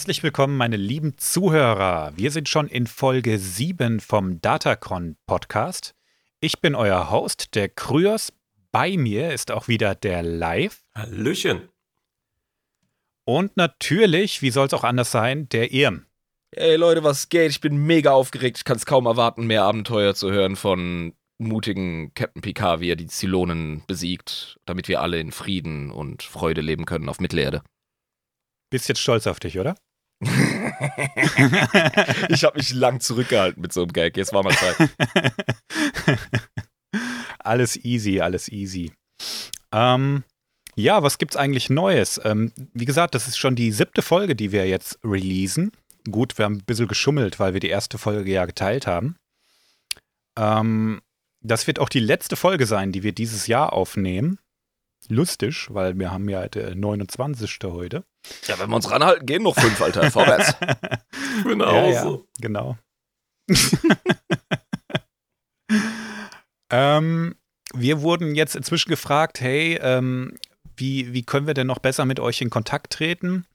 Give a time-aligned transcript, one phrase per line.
[0.00, 2.12] Herzlich willkommen, meine lieben Zuhörer.
[2.16, 5.94] Wir sind schon in Folge 7 vom Datacron Podcast.
[6.40, 8.32] Ich bin euer Host, der Kryos.
[8.72, 10.80] Bei mir ist auch wieder der Live.
[10.94, 11.68] Hallöchen.
[13.26, 16.06] Und natürlich, wie soll es auch anders sein, der Irm.
[16.52, 17.50] Ey Leute, was geht?
[17.50, 18.56] Ich bin mega aufgeregt.
[18.56, 22.96] Ich kann es kaum erwarten, mehr Abenteuer zu hören von mutigen Captain Picard, wie er
[22.96, 27.60] die Zylonen besiegt, damit wir alle in Frieden und Freude leben können auf Mittelerde.
[28.70, 29.74] Bist jetzt stolz auf dich, oder?
[32.28, 34.16] ich habe mich lang zurückgehalten mit so einem Gag.
[34.16, 34.90] Jetzt war mal Zeit.
[37.38, 38.92] alles easy, alles easy.
[39.72, 40.24] Ähm,
[40.76, 42.20] ja, was gibt's eigentlich Neues?
[42.24, 45.72] Ähm, wie gesagt, das ist schon die siebte Folge, die wir jetzt releasen.
[46.10, 49.16] Gut, wir haben ein bisschen geschummelt, weil wir die erste Folge ja geteilt haben.
[50.38, 51.00] Ähm,
[51.42, 54.38] das wird auch die letzte Folge sein, die wir dieses Jahr aufnehmen.
[55.08, 57.58] Lustig, weil wir haben ja der 29.
[57.64, 58.04] heute.
[58.46, 60.10] Ja, wenn wir uns ranhalten, gehen noch fünf, Alter.
[60.10, 60.54] Vorwärts.
[61.44, 62.18] genau ja, ja.
[62.40, 62.76] Genau.
[66.70, 67.34] ähm,
[67.74, 70.36] wir wurden jetzt inzwischen gefragt, hey, ähm,
[70.76, 73.46] wie, wie können wir denn noch besser mit euch in Kontakt treten?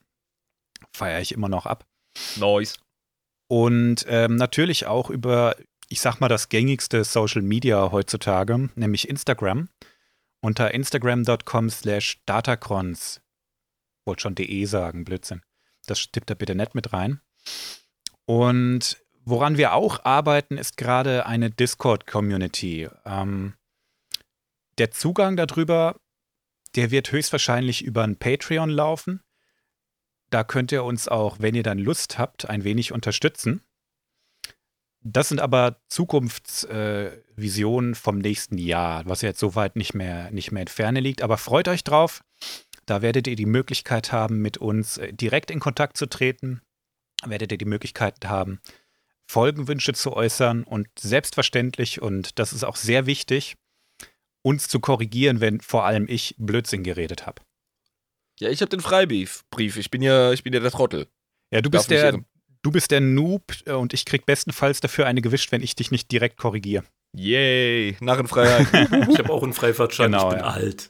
[0.94, 1.86] Feiere ich immer noch ab.
[2.38, 2.78] Nice.
[3.48, 5.56] Und ähm, natürlich auch über,
[5.90, 9.70] ich sag mal, das gängigste Social Media heutzutage, nämlich Instagram.
[10.42, 13.22] Unter instagram.com slash datacrons.
[14.06, 15.42] Wollte schon de sagen, Blödsinn.
[15.88, 17.22] Das tippt da bitte nicht mit rein.
[18.26, 22.88] Und Woran wir auch arbeiten, ist gerade eine Discord-Community.
[23.06, 23.56] Ähm,
[24.78, 26.00] der Zugang darüber,
[26.76, 29.22] der wird höchstwahrscheinlich über ein Patreon laufen.
[30.36, 33.62] Da könnt ihr uns auch, wenn ihr dann Lust habt, ein wenig unterstützen.
[35.00, 40.64] Das sind aber Zukunftsvisionen äh, vom nächsten Jahr, was jetzt soweit nicht mehr, nicht mehr
[40.64, 41.22] in Ferne liegt.
[41.22, 42.22] Aber freut euch drauf.
[42.86, 46.62] Da werdet ihr die Möglichkeit haben, mit uns äh, direkt in Kontakt zu treten.
[47.26, 48.60] Werdet ihr die Möglichkeit haben,
[49.26, 53.56] Folgenwünsche zu äußern und selbstverständlich, und das ist auch sehr wichtig,
[54.42, 57.42] uns zu korrigieren, wenn vor allem ich Blödsinn geredet habe.
[58.40, 59.44] Ja, ich habe den Freibrief.
[59.58, 61.08] Ich bin ja, ich bin ja der Trottel.
[61.52, 62.20] Ja, du bist der,
[62.62, 65.92] du bist der Noob äh, und ich krieg bestenfalls dafür eine gewischt, wenn ich dich
[65.92, 66.84] nicht direkt korrigiere.
[67.14, 68.68] Yay, Narrenfreiheit.
[69.10, 70.52] ich habe auch einen Freifahrtschein, genau, ich bin ja.
[70.52, 70.90] alt.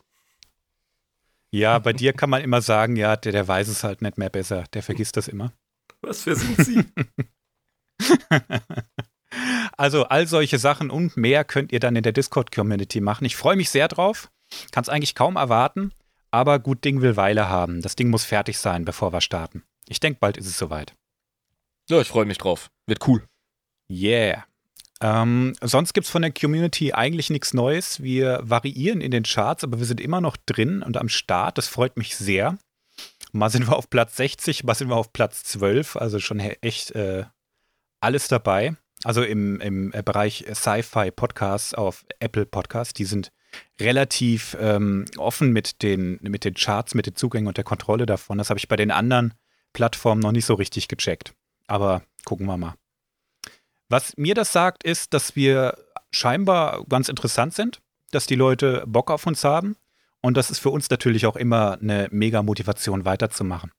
[1.52, 4.30] Ja, bei dir kann man immer sagen, ja, der, der weiß es halt nicht mehr
[4.30, 4.66] besser.
[4.74, 5.54] Der vergisst das immer.
[6.02, 6.84] Was für sind Sie?
[9.78, 13.26] also all solche Sachen und mehr könnt ihr dann in der Discord-Community machen.
[13.26, 14.30] Ich freue mich sehr drauf.
[14.72, 15.94] Kann es eigentlich kaum erwarten.
[16.36, 17.82] Aber gut Ding will Weile haben.
[17.82, 19.64] Das Ding muss fertig sein, bevor wir starten.
[19.88, 20.94] Ich denke, bald ist es soweit.
[21.90, 22.70] Ja, ich freue mich drauf.
[22.88, 23.26] Wird cool.
[23.90, 24.44] Yeah.
[25.00, 28.04] Ähm, sonst gibt es von der Community eigentlich nichts Neues.
[28.04, 31.58] Wir variieren in den Charts, aber wir sind immer noch drin und am Start.
[31.58, 32.58] Das freut mich sehr.
[33.32, 35.96] Mal sind wir auf Platz 60, mal sind wir auf Platz 12.
[35.96, 37.24] Also schon echt äh,
[38.02, 38.76] alles dabei.
[39.06, 43.32] Also im, im Bereich Sci-Fi Podcasts auf Apple Podcasts, die sind
[43.80, 48.38] relativ ähm, offen mit den, mit den Charts, mit den Zugängen und der Kontrolle davon.
[48.38, 49.34] Das habe ich bei den anderen
[49.74, 51.34] Plattformen noch nicht so richtig gecheckt.
[51.68, 52.76] Aber gucken wir mal.
[53.90, 55.78] Was mir das sagt, ist, dass wir
[56.12, 59.76] scheinbar ganz interessant sind, dass die Leute Bock auf uns haben.
[60.22, 63.72] Und das ist für uns natürlich auch immer eine mega Motivation weiterzumachen.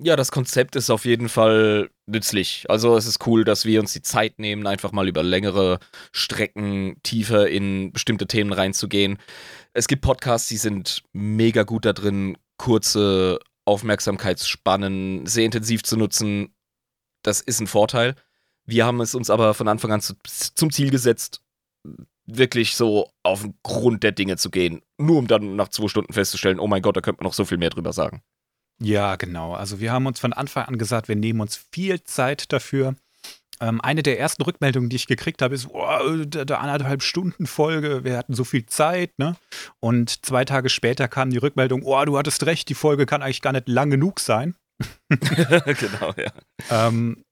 [0.00, 2.66] Ja, das Konzept ist auf jeden Fall nützlich.
[2.68, 5.80] Also es ist cool, dass wir uns die Zeit nehmen, einfach mal über längere
[6.12, 9.18] Strecken tiefer in bestimmte Themen reinzugehen.
[9.72, 16.54] Es gibt Podcasts, die sind mega gut da drin, kurze Aufmerksamkeitsspannen sehr intensiv zu nutzen.
[17.22, 18.14] Das ist ein Vorteil.
[18.66, 20.14] Wir haben es uns aber von Anfang an zu,
[20.54, 21.42] zum Ziel gesetzt,
[22.26, 24.82] wirklich so auf den Grund der Dinge zu gehen.
[24.96, 27.44] Nur um dann nach zwei Stunden festzustellen, oh mein Gott, da könnte man noch so
[27.44, 28.22] viel mehr drüber sagen.
[28.80, 29.54] Ja, genau.
[29.54, 32.94] Also wir haben uns von Anfang an gesagt, wir nehmen uns viel Zeit dafür.
[33.60, 37.46] Ähm, eine der ersten Rückmeldungen, die ich gekriegt habe, ist, oh, der, der anderthalb Stunden
[37.46, 39.36] Folge, wir hatten so viel Zeit, ne?
[39.80, 43.42] Und zwei Tage später kam die Rückmeldung, oh, du hattest recht, die Folge kann eigentlich
[43.42, 44.54] gar nicht lang genug sein.
[45.08, 46.32] genau, ja.
[46.70, 47.24] Ähm,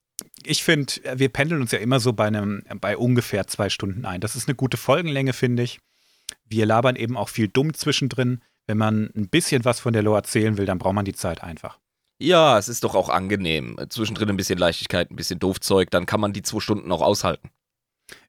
[0.44, 4.20] ich finde, wir pendeln uns ja immer so bei einem, bei ungefähr zwei Stunden ein.
[4.20, 5.78] Das ist eine gute Folgenlänge, finde ich.
[6.44, 10.18] Wir labern eben auch viel dumm zwischendrin wenn man ein bisschen was von der Lore
[10.18, 11.78] erzählen will, dann braucht man die Zeit einfach.
[12.18, 13.76] Ja, es ist doch auch angenehm.
[13.90, 17.50] Zwischendrin ein bisschen Leichtigkeit, ein bisschen Doofzeug, dann kann man die zwei Stunden auch aushalten.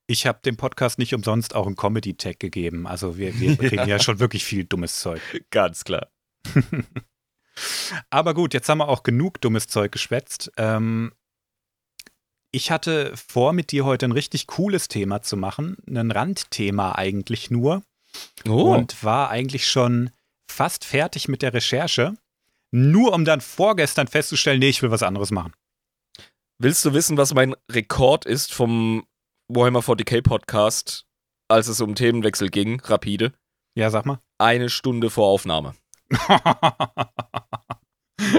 [0.07, 2.88] Ich habe dem Podcast nicht umsonst auch einen Comedy-Tag gegeben.
[2.88, 3.86] Also wir, wir reden ja.
[3.86, 5.22] ja schon wirklich viel dummes Zeug.
[5.51, 6.07] Ganz klar.
[8.10, 10.51] Aber gut, jetzt haben wir auch genug dummes Zeug geschwätzt.
[10.57, 11.12] Ähm,
[12.51, 17.51] Ich hatte vor, mit dir heute ein richtig cooles Thema zu machen, ein Randthema eigentlich
[17.51, 17.84] nur.
[18.48, 18.74] Oh.
[18.74, 20.12] Und war eigentlich schon
[20.49, 22.13] fast fertig mit der Recherche,
[22.71, 25.53] nur um dann vorgestern festzustellen, nee, ich will was anderes machen.
[26.59, 29.05] Willst du wissen, was mein Rekord ist vom
[29.47, 31.05] Warhammer 40k Podcast,
[31.47, 33.33] als es um Themenwechsel ging, rapide?
[33.75, 34.19] Ja, sag mal.
[34.39, 35.75] Eine Stunde vor Aufnahme.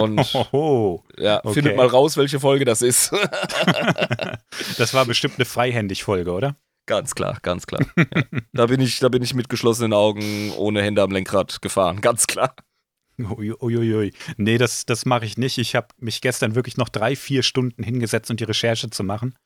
[0.01, 1.55] Und Oho, ja, okay.
[1.55, 3.13] findet mal raus, welche Folge das ist.
[4.79, 6.57] das war bestimmt eine Freihändig-Folge, oder?
[6.89, 7.83] Ganz klar, ganz klar.
[7.97, 8.05] Ja.
[8.53, 12.27] Da, bin ich, da bin ich mit geschlossenen Augen ohne Hände am Lenkrad gefahren, ganz
[12.27, 12.57] klar.
[13.19, 14.13] Uiuiui.
[14.37, 15.59] Nee, das, das mache ich nicht.
[15.59, 19.37] Ich habe mich gestern wirklich noch drei, vier Stunden hingesetzt, um die Recherche zu machen,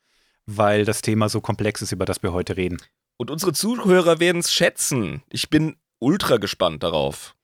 [0.45, 2.77] weil das Thema so komplex ist, über das wir heute reden.
[3.17, 5.21] Und unsere Zuhörer werden es schätzen.
[5.29, 7.35] Ich bin ultra gespannt darauf.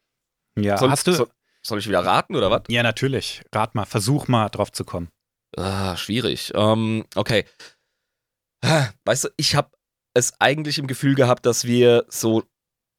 [0.57, 1.13] Ja, soll, hast du.
[1.13, 1.29] Soll,
[1.61, 2.63] soll, ich wieder raten oder was?
[2.69, 3.43] Ja, natürlich.
[3.53, 5.09] Rat mal, versuch mal drauf zu kommen.
[5.57, 6.51] Ah, schwierig.
[6.55, 7.45] Ähm, okay.
[9.05, 9.71] Weißt du, ich habe
[10.13, 12.43] es eigentlich im Gefühl gehabt, dass wir so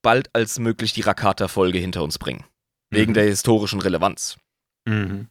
[0.03, 2.45] bald als möglich die Rakata-Folge hinter uns bringen.
[2.91, 3.15] Wegen mhm.
[3.15, 4.39] der historischen Relevanz.
[4.87, 5.29] Mhm.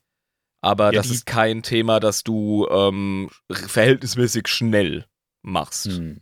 [0.62, 5.06] Aber ja, das ist kein Thema, das du ähm, verhältnismäßig schnell
[5.42, 5.88] machst.
[5.88, 6.22] Mhm.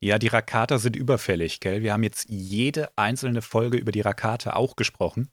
[0.00, 1.82] Ja, die Rakata sind überfällig, gell?
[1.82, 5.30] Wir haben jetzt jede einzelne Folge über die Rakata auch gesprochen.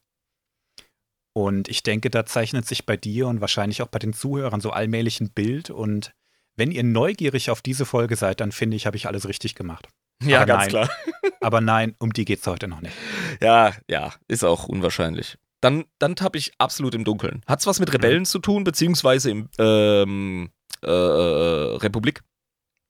[1.36, 4.70] Und ich denke, da zeichnet sich bei dir und wahrscheinlich auch bei den Zuhörern so
[4.70, 5.70] allmählich ein Bild.
[5.70, 6.14] Und
[6.56, 9.88] wenn ihr neugierig auf diese Folge seid, dann finde ich, habe ich alles richtig gemacht.
[10.22, 10.90] Ja, aber ganz nein, klar.
[11.40, 12.94] aber nein, um die geht es heute noch nicht.
[13.40, 15.38] Ja, ja, ist auch unwahrscheinlich.
[15.60, 17.42] Dann, dann tappe ich absolut im Dunkeln.
[17.46, 18.26] Hat es was mit Rebellen mhm.
[18.26, 20.50] zu tun, beziehungsweise im ähm,
[20.82, 22.22] äh, äh, Republik?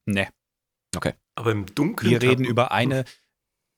[0.06, 0.28] Nee.
[0.96, 1.14] Okay.
[1.36, 2.10] Aber im Dunkeln.
[2.10, 3.04] Wir reden über eine.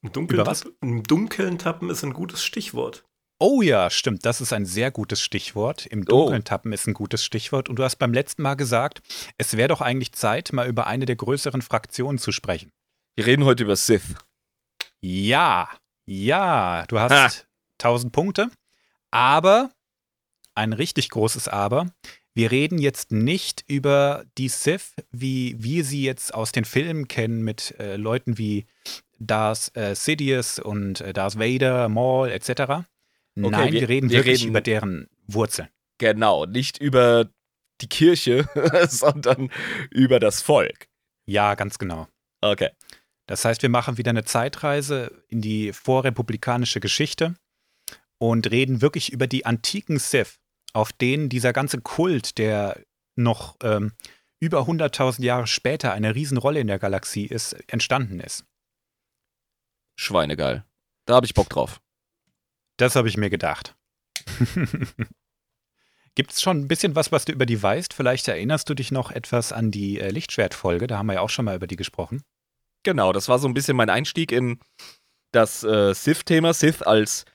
[0.03, 0.65] Im Dunkeln, über was?
[0.81, 3.05] Im Dunkeln tappen ist ein gutes Stichwort.
[3.38, 4.25] Oh ja, stimmt.
[4.25, 5.85] Das ist ein sehr gutes Stichwort.
[5.87, 6.05] Im oh.
[6.05, 6.44] Dunkeln oh.
[6.44, 7.69] tappen ist ein gutes Stichwort.
[7.69, 9.03] Und du hast beim letzten Mal gesagt,
[9.37, 12.73] es wäre doch eigentlich Zeit, mal über eine der größeren Fraktionen zu sprechen.
[13.15, 14.15] Wir reden heute über Sith.
[15.00, 15.69] Ja,
[16.06, 17.31] ja, du hast ha.
[17.79, 18.50] 1000 Punkte.
[19.11, 19.71] Aber,
[20.55, 21.91] ein richtig großes Aber,
[22.35, 27.43] wir reden jetzt nicht über die Sith, wie wir sie jetzt aus den Filmen kennen,
[27.43, 28.67] mit äh, Leuten wie
[29.19, 32.87] Darth äh, Sidious und äh, Darth Vader, Maul etc.
[33.38, 35.69] Okay, Nein, wir, wir reden wir wirklich reden, über deren Wurzeln.
[35.99, 37.31] Genau, nicht über
[37.81, 38.49] die Kirche,
[38.88, 39.50] sondern
[39.91, 40.88] über das Volk.
[41.27, 42.09] Ja, ganz genau.
[42.41, 42.71] Okay.
[43.27, 47.35] Das heißt, wir machen wieder eine Zeitreise in die vorrepublikanische Geschichte
[48.19, 50.38] und reden wirklich über die antiken Sith,
[50.73, 52.81] auf denen dieser ganze Kult, der
[53.17, 53.93] noch ähm,
[54.41, 58.44] über 100.000 Jahre später eine Riesenrolle in der Galaxie ist, entstanden ist.
[59.99, 60.65] Schweinegeil.
[61.06, 61.81] Da habe ich Bock drauf.
[62.76, 63.75] Das habe ich mir gedacht.
[66.14, 67.93] Gibt es schon ein bisschen was, was du über die weißt?
[67.93, 70.87] Vielleicht erinnerst du dich noch etwas an die äh, Lichtschwertfolge.
[70.87, 72.23] Da haben wir ja auch schon mal über die gesprochen.
[72.82, 74.58] Genau, das war so ein bisschen mein Einstieg in
[75.33, 76.54] das äh, Sith-Thema.
[76.54, 77.26] Sith als,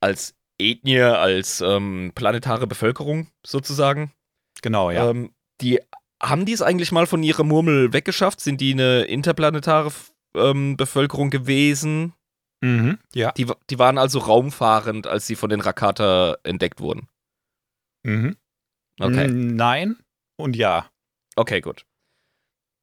[0.00, 4.12] als Ethnie, als ähm, planetare Bevölkerung sozusagen.
[4.62, 5.10] Genau, ja.
[5.10, 5.80] Ähm, die
[6.20, 8.40] haben die es eigentlich mal von ihrer Murmel weggeschafft?
[8.40, 9.92] Sind die eine interplanetare
[10.34, 12.14] ähm, Bevölkerung gewesen?
[12.60, 13.32] Mhm, ja.
[13.32, 17.08] Die, die waren also raumfahrend, als sie von den Rakata entdeckt wurden.
[18.04, 18.36] Mhm.
[19.00, 19.28] Okay.
[19.28, 19.96] Nein
[20.40, 20.90] und ja.
[21.36, 21.84] Okay, gut.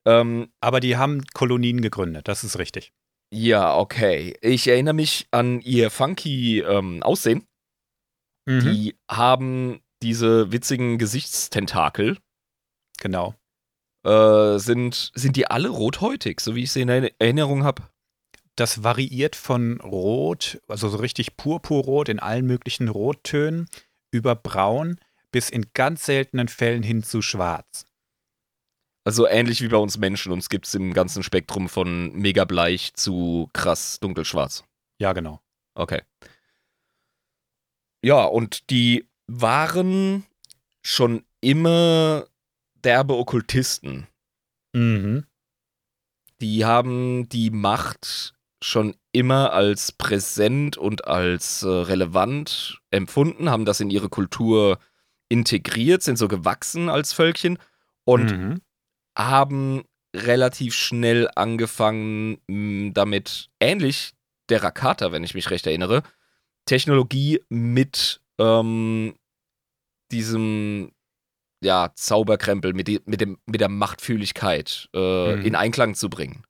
[0.08, 2.94] Ähm, Aber die haben Kolonien gegründet, das ist richtig.
[3.34, 4.38] Ja, okay.
[4.42, 7.46] Ich erinnere mich an ihr funky ähm, Aussehen.
[8.48, 8.60] Mhm.
[8.62, 12.18] Die haben diese witzigen Gesichtstentakel.
[13.00, 13.36] Genau.
[14.06, 17.90] Äh, sind, sind die alle rothäutig, so wie ich sie in Erinnerung habe?
[18.56, 23.68] Das variiert von Rot, also so richtig purpurrot in allen möglichen Rottönen,
[24.12, 24.98] über Braun
[25.32, 27.86] bis in ganz seltenen Fällen hin zu Schwarz.
[29.04, 30.32] Also ähnlich wie bei uns Menschen.
[30.32, 34.64] Uns gibt es im ganzen Spektrum von mega bleich zu krass dunkelschwarz.
[34.98, 35.42] Ja, genau.
[35.76, 36.02] Okay.
[38.02, 40.26] Ja, und die waren
[40.82, 42.28] schon immer
[42.76, 44.08] derbe Okkultisten.
[44.74, 45.26] Mhm.
[46.42, 48.34] Die haben die Macht
[48.64, 54.80] schon immer als präsent und als äh, relevant empfunden, haben das in ihre Kultur
[55.30, 57.58] integriert, sind so gewachsen als Völkchen
[58.06, 58.62] und mhm
[59.18, 59.84] haben
[60.16, 64.14] relativ schnell angefangen, damit ähnlich
[64.50, 66.04] der Rakata, wenn ich mich recht erinnere,
[66.66, 69.16] Technologie mit ähm,
[70.12, 70.92] diesem
[71.62, 75.46] ja, Zauberkrempel, mit, die, mit, dem, mit der Machtfühligkeit äh, mhm.
[75.46, 76.44] in Einklang zu bringen.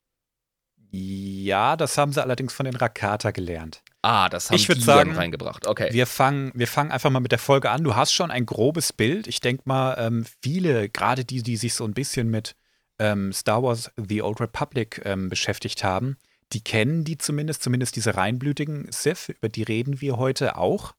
[0.92, 3.82] Ja, das haben sie allerdings von den Rakata gelernt.
[4.02, 5.68] Ah, das haben ich die sagen, reingebracht.
[5.68, 5.92] Okay.
[5.92, 7.84] Wir fangen, wir fangen einfach mal mit der Folge an.
[7.84, 9.28] Du hast schon ein grobes Bild.
[9.28, 12.56] Ich denke mal, ähm, viele, gerade die, die sich so ein bisschen mit
[13.00, 16.18] ähm, Star Wars The Old Republic ähm, beschäftigt haben,
[16.54, 20.94] die kennen die zumindest, zumindest diese reinblütigen Sith, über die reden wir heute auch.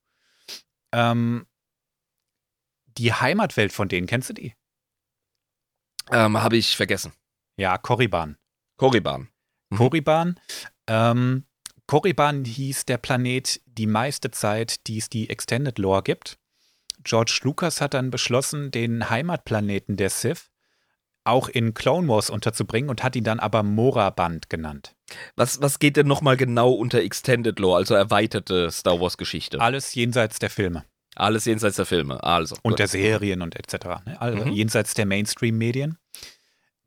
[0.93, 1.47] Ähm,
[2.99, 4.55] die Heimatwelt von denen, kennst du die?
[6.11, 7.13] Ähm, Habe ich vergessen.
[7.57, 8.37] Ja, Korriban.
[8.77, 9.29] Korriban.
[9.71, 9.77] Mhm.
[9.77, 10.41] Korriban.
[10.87, 11.45] Ähm,
[11.87, 16.39] Korriban hieß der Planet die meiste Zeit, die es die Extended Lore gibt.
[17.05, 20.51] George Lucas hat dann beschlossen, den Heimatplaneten der Sith
[21.27, 24.95] auch in Clone Wars unterzubringen und hat ihn dann aber Moraband genannt.
[25.35, 29.61] Was, was geht denn nochmal genau unter Extended Lore, also erweiterte Star Wars Geschichte?
[29.61, 30.85] Alles jenseits der Filme.
[31.17, 32.57] Alles jenseits der Filme, also.
[32.63, 34.05] Und der Serien und etc.
[34.05, 34.21] Ne?
[34.21, 34.53] Also mhm.
[34.53, 35.99] jenseits der Mainstream-Medien.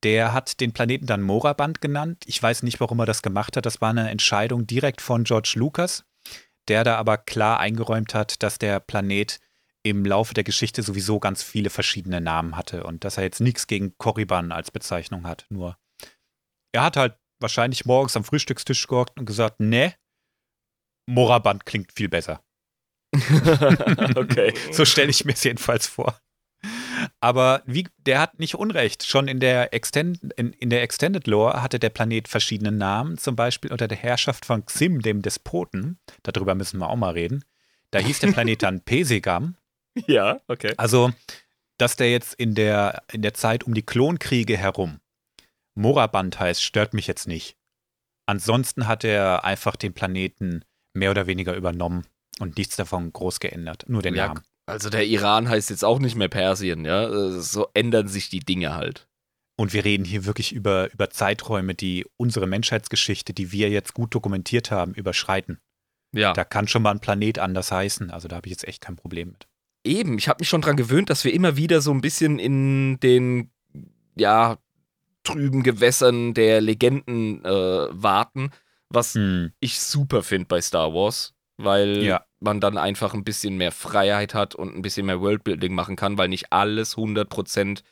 [0.04, 2.24] Der hat den Planeten dann Moraband genannt.
[2.26, 3.66] Ich weiß nicht, warum er das gemacht hat.
[3.66, 6.06] Das war eine Entscheidung direkt von George Lucas,
[6.68, 9.40] der da aber klar eingeräumt hat, dass der Planet
[9.84, 13.68] im Laufe der Geschichte sowieso ganz viele verschiedene Namen hatte und dass er jetzt nichts
[13.68, 15.46] gegen Korriban als Bezeichnung hat.
[15.50, 15.78] Nur
[16.72, 19.96] er hat halt wahrscheinlich morgens am Frühstückstisch gehockt und gesagt, ne,
[21.08, 22.44] Moraband klingt viel besser.
[24.16, 24.54] okay.
[24.72, 26.20] so stelle ich mir es jedenfalls vor.
[27.20, 29.06] Aber wie, der hat nicht Unrecht.
[29.06, 33.36] Schon in der, Extend, in, in der Extended Lore hatte der Planet verschiedene Namen, zum
[33.36, 36.00] Beispiel unter der Herrschaft von Xim, dem Despoten.
[36.24, 37.44] Darüber müssen wir auch mal reden.
[37.92, 39.56] Da hieß der Planet dann Pesegam.
[40.08, 40.74] Ja, okay.
[40.78, 41.12] Also,
[41.78, 45.00] dass der jetzt in der, in der Zeit um die Klonkriege herum
[45.80, 47.58] Moraband heißt, stört mich jetzt nicht.
[48.26, 50.64] Ansonsten hat er einfach den Planeten
[50.94, 52.06] mehr oder weniger übernommen
[52.40, 53.86] und nichts davon groß geändert.
[53.88, 54.44] Nur den ja, Namen.
[54.70, 57.10] Also der Iran heißt jetzt auch nicht mehr Persien, ja.
[57.10, 59.08] Äh, so ändern sich die Dinge halt.
[59.58, 64.16] Und wir reden hier wirklich über, über Zeiträume, die unsere Menschheitsgeschichte, die wir jetzt gut
[64.16, 65.60] dokumentiert haben, überschreiten.
[66.14, 66.34] Ja.
[66.34, 68.10] Da kann schon mal ein Planet anders heißen.
[68.10, 69.48] Also da habe ich jetzt echt kein Problem mit.
[69.84, 73.00] Eben, ich habe mich schon dran gewöhnt, dass wir immer wieder so ein bisschen in
[73.02, 73.52] den,
[74.16, 74.58] ja,
[75.24, 78.52] trüben Gewässern der Legenden äh, warten,
[78.90, 79.52] was hm.
[79.60, 82.26] ich super finde bei Star Wars, weil ja.
[82.40, 86.18] man dann einfach ein bisschen mehr Freiheit hat und ein bisschen mehr Worldbuilding machen kann,
[86.18, 87.84] weil nicht alles 100%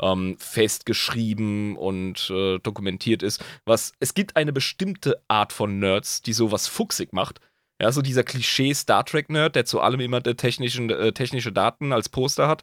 [0.00, 3.44] ähm, festgeschrieben und äh, dokumentiert ist.
[3.64, 7.40] Was, es gibt eine bestimmte Art von Nerds, die sowas fuchsig macht
[7.82, 12.46] ja, so dieser Klischee-Star Trek-Nerd, der zu allem immer technischen, äh, technische Daten als Poster
[12.46, 12.62] hat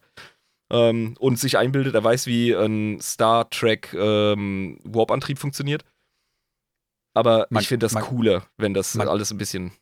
[0.72, 5.84] ähm, und sich einbildet, er weiß, wie ein Star Trek ähm, Warp-Antrieb funktioniert.
[7.13, 9.74] Aber man, ich finde das man, cooler, wenn das man, alles ein bisschen.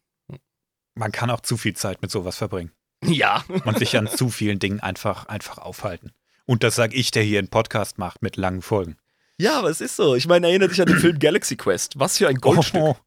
[0.98, 2.72] Man kann auch zu viel Zeit mit sowas verbringen.
[3.06, 3.44] Ja.
[3.66, 6.12] Und sich an zu vielen Dingen einfach, einfach aufhalten.
[6.46, 8.98] Und das sage ich, der hier einen Podcast macht mit langen Folgen.
[9.39, 10.16] Ja, aber es ist so.
[10.16, 12.00] Ich meine, erinnere dich an den Film Galaxy Quest.
[12.00, 12.82] Was für ein Goldstück.
[12.82, 12.98] Oh,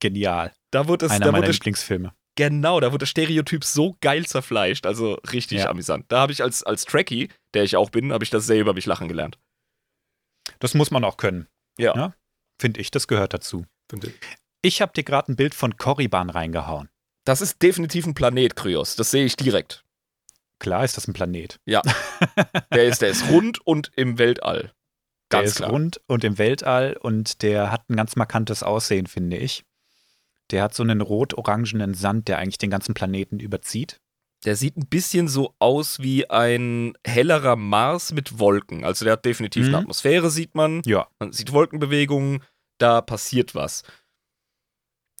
[0.00, 0.52] Genial.
[0.70, 2.14] Da wird es, Einer da meiner wurde Lieblingsfilme.
[2.36, 4.86] Genau, da wird das Stereotyp so geil zerfleischt.
[4.86, 5.70] Also richtig ja.
[5.70, 6.06] amüsant.
[6.08, 8.74] Da habe ich als, als Trekkie, der ich auch bin, habe ich das sehr über
[8.74, 9.38] mich lachen gelernt.
[10.60, 11.48] Das muss man auch können.
[11.78, 11.94] Ja.
[11.94, 12.14] ja?
[12.58, 13.66] Finde ich, das gehört dazu.
[13.90, 14.14] Finde ich.
[14.62, 16.88] Ich habe dir gerade ein Bild von Korriban reingehauen.
[17.28, 18.96] Das ist definitiv ein Planet, Kryos.
[18.96, 19.84] Das sehe ich direkt.
[20.60, 21.60] Klar ist das ein Planet.
[21.66, 21.82] Ja.
[22.72, 24.72] der, ist, der ist rund und im Weltall.
[25.28, 25.70] Ganz der ist klar.
[25.70, 29.66] rund und im Weltall und der hat ein ganz markantes Aussehen, finde ich.
[30.52, 34.00] Der hat so einen rot-orangenen Sand, der eigentlich den ganzen Planeten überzieht.
[34.46, 38.86] Der sieht ein bisschen so aus wie ein hellerer Mars mit Wolken.
[38.86, 39.74] Also der hat definitiv mhm.
[39.74, 40.80] eine Atmosphäre, sieht man.
[40.86, 41.08] Ja.
[41.18, 42.42] Man sieht Wolkenbewegungen,
[42.78, 43.82] da passiert was.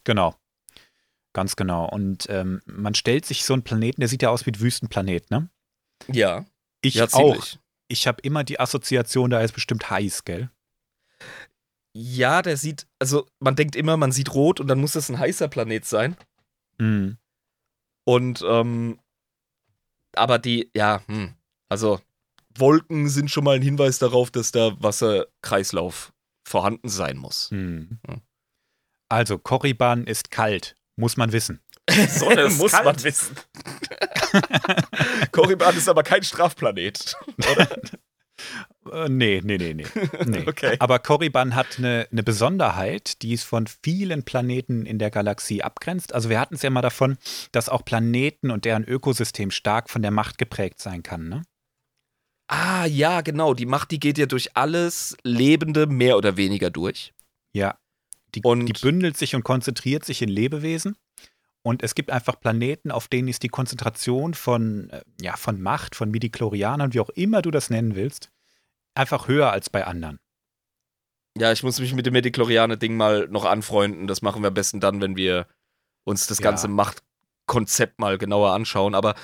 [0.04, 0.34] Genau.
[1.32, 1.88] Ganz genau.
[1.88, 5.30] Und ähm, man stellt sich so einen Planeten, der sieht ja aus wie ein Wüstenplanet,
[5.30, 5.50] ne?
[6.08, 6.44] Ja.
[6.80, 7.46] Ich ja, auch.
[7.88, 10.50] Ich habe immer die Assoziation, da ist bestimmt heiß, gell?
[11.94, 15.18] Ja, der sieht, also man denkt immer, man sieht rot und dann muss das ein
[15.18, 16.16] heißer Planet sein.
[16.78, 17.18] Mhm.
[18.04, 19.00] Und, ähm,
[20.14, 21.34] aber die, ja, hm,
[21.68, 22.00] also
[22.56, 26.12] Wolken sind schon mal ein Hinweis darauf, dass da Wasserkreislauf
[26.44, 27.50] vorhanden sein muss.
[27.50, 27.98] Mhm.
[29.08, 31.60] Also, Korriban ist kalt, muss man wissen.
[32.08, 32.84] Sonne muss kalt.
[32.84, 33.36] man wissen.
[35.32, 37.16] Korriban ist aber kein Strafplanet,
[37.52, 37.68] oder?
[38.92, 39.86] Äh, nee, nee, nee, nee.
[40.26, 40.44] nee.
[40.46, 40.76] okay.
[40.78, 46.14] Aber Korriban hat eine, eine Besonderheit, die es von vielen Planeten in der Galaxie abgrenzt.
[46.14, 47.16] Also wir hatten es ja mal davon,
[47.52, 51.42] dass auch Planeten und deren Ökosystem stark von der Macht geprägt sein kann, ne?
[52.50, 53.52] Ah, ja, genau.
[53.52, 57.12] Die Macht, die geht ja durch alles Lebende mehr oder weniger durch.
[57.52, 57.78] Ja.
[58.34, 60.96] Die, und die bündelt sich und konzentriert sich in Lebewesen.
[61.62, 65.94] Und es gibt einfach Planeten, auf denen ist die Konzentration von, äh, ja, von Macht,
[65.96, 68.30] von Midichlorianern, wie auch immer du das nennen willst,
[68.94, 70.18] einfach höher als bei anderen.
[71.36, 74.06] Ja, ich muss mich mit dem Midichlorianer-Ding mal noch anfreunden.
[74.06, 75.46] Das machen wir am besten dann, wenn wir
[76.04, 76.72] uns das ganze ja.
[76.72, 78.94] Machtkonzept mal genauer anschauen.
[78.94, 79.14] Aber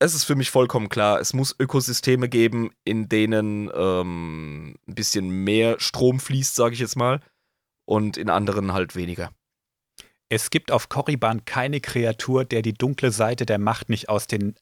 [0.00, 5.28] es ist für mich vollkommen klar, es muss Ökosysteme geben, in denen ähm, ein bisschen
[5.28, 7.20] mehr Strom fließt, sage ich jetzt mal,
[7.90, 9.32] und in anderen halt weniger.
[10.30, 14.54] Es gibt auf Korriban keine Kreatur, der die dunkle Seite der Macht nicht aus den,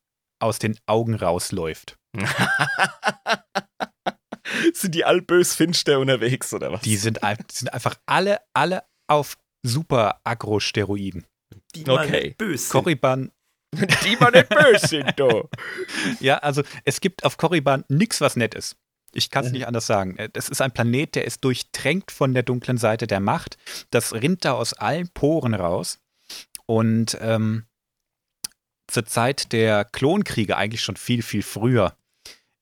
[0.43, 1.99] aus den Augen rausläuft.
[4.73, 6.81] sind die all bös finster unterwegs oder was?
[6.81, 7.21] Die sind,
[7.53, 11.27] sind einfach alle, alle auf super Agro-Steroiden.
[11.75, 12.35] Die okay.
[12.39, 12.71] böse.
[12.71, 13.31] Korriban.
[13.75, 15.51] Die mal nicht böse sind, do.
[16.21, 18.79] ja, also es gibt auf Korriban nichts, was nett ist.
[19.13, 20.17] Ich kann es nicht anders sagen.
[20.33, 23.57] Das ist ein Planet, der ist durchtränkt von der dunklen Seite der Macht.
[23.91, 25.99] Das rinnt da aus allen Poren raus.
[26.67, 27.65] Und ähm,
[28.87, 31.97] zur Zeit der Klonkriege, eigentlich schon viel, viel früher,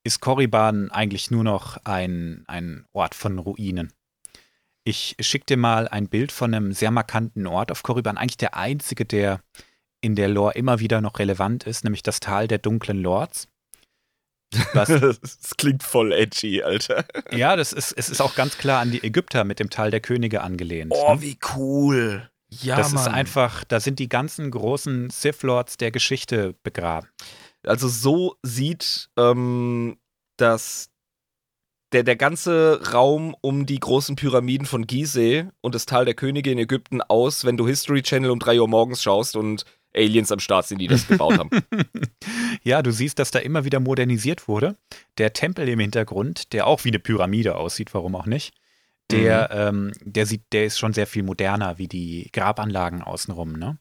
[0.05, 3.93] ist Korriban eigentlich nur noch ein, ein Ort von Ruinen.
[4.85, 8.57] Ich schicke dir mal ein Bild von einem sehr markanten Ort auf Korriban, eigentlich der
[8.57, 9.41] einzige, der
[10.01, 13.49] in der Lore immer wieder noch relevant ist, nämlich das Tal der dunklen Lords.
[14.75, 14.89] Das,
[15.21, 17.05] das klingt voll edgy, Alter.
[17.31, 20.01] Ja, das ist, es ist auch ganz klar an die Ägypter mit dem Tal der
[20.01, 20.93] Könige angelehnt.
[20.95, 21.23] Oh, ne?
[21.23, 22.31] wie cool.
[22.49, 23.03] Ja, das Mann.
[23.03, 27.09] ist einfach, da sind die ganzen großen Sith Lords der Geschichte begraben.
[27.65, 29.99] Also so sieht ähm,
[30.37, 30.91] das
[31.93, 36.51] der, der ganze Raum um die großen Pyramiden von Gizeh und das Tal der Könige
[36.51, 39.65] in Ägypten aus, wenn du History Channel um 3 Uhr morgens schaust und
[39.97, 41.51] Aliens am Start sind, die das gebaut haben.
[42.63, 44.77] ja, du siehst, dass da immer wieder modernisiert wurde.
[45.19, 48.55] Der Tempel im Hintergrund, der auch wie eine Pyramide aussieht, warum auch nicht,
[49.11, 49.89] der, mhm.
[49.89, 53.79] ähm, der sieht, der ist schon sehr viel moderner wie die Grabanlagen außenrum, ne?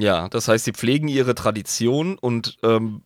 [0.00, 3.04] Ja, das heißt, sie pflegen ihre Tradition und ähm,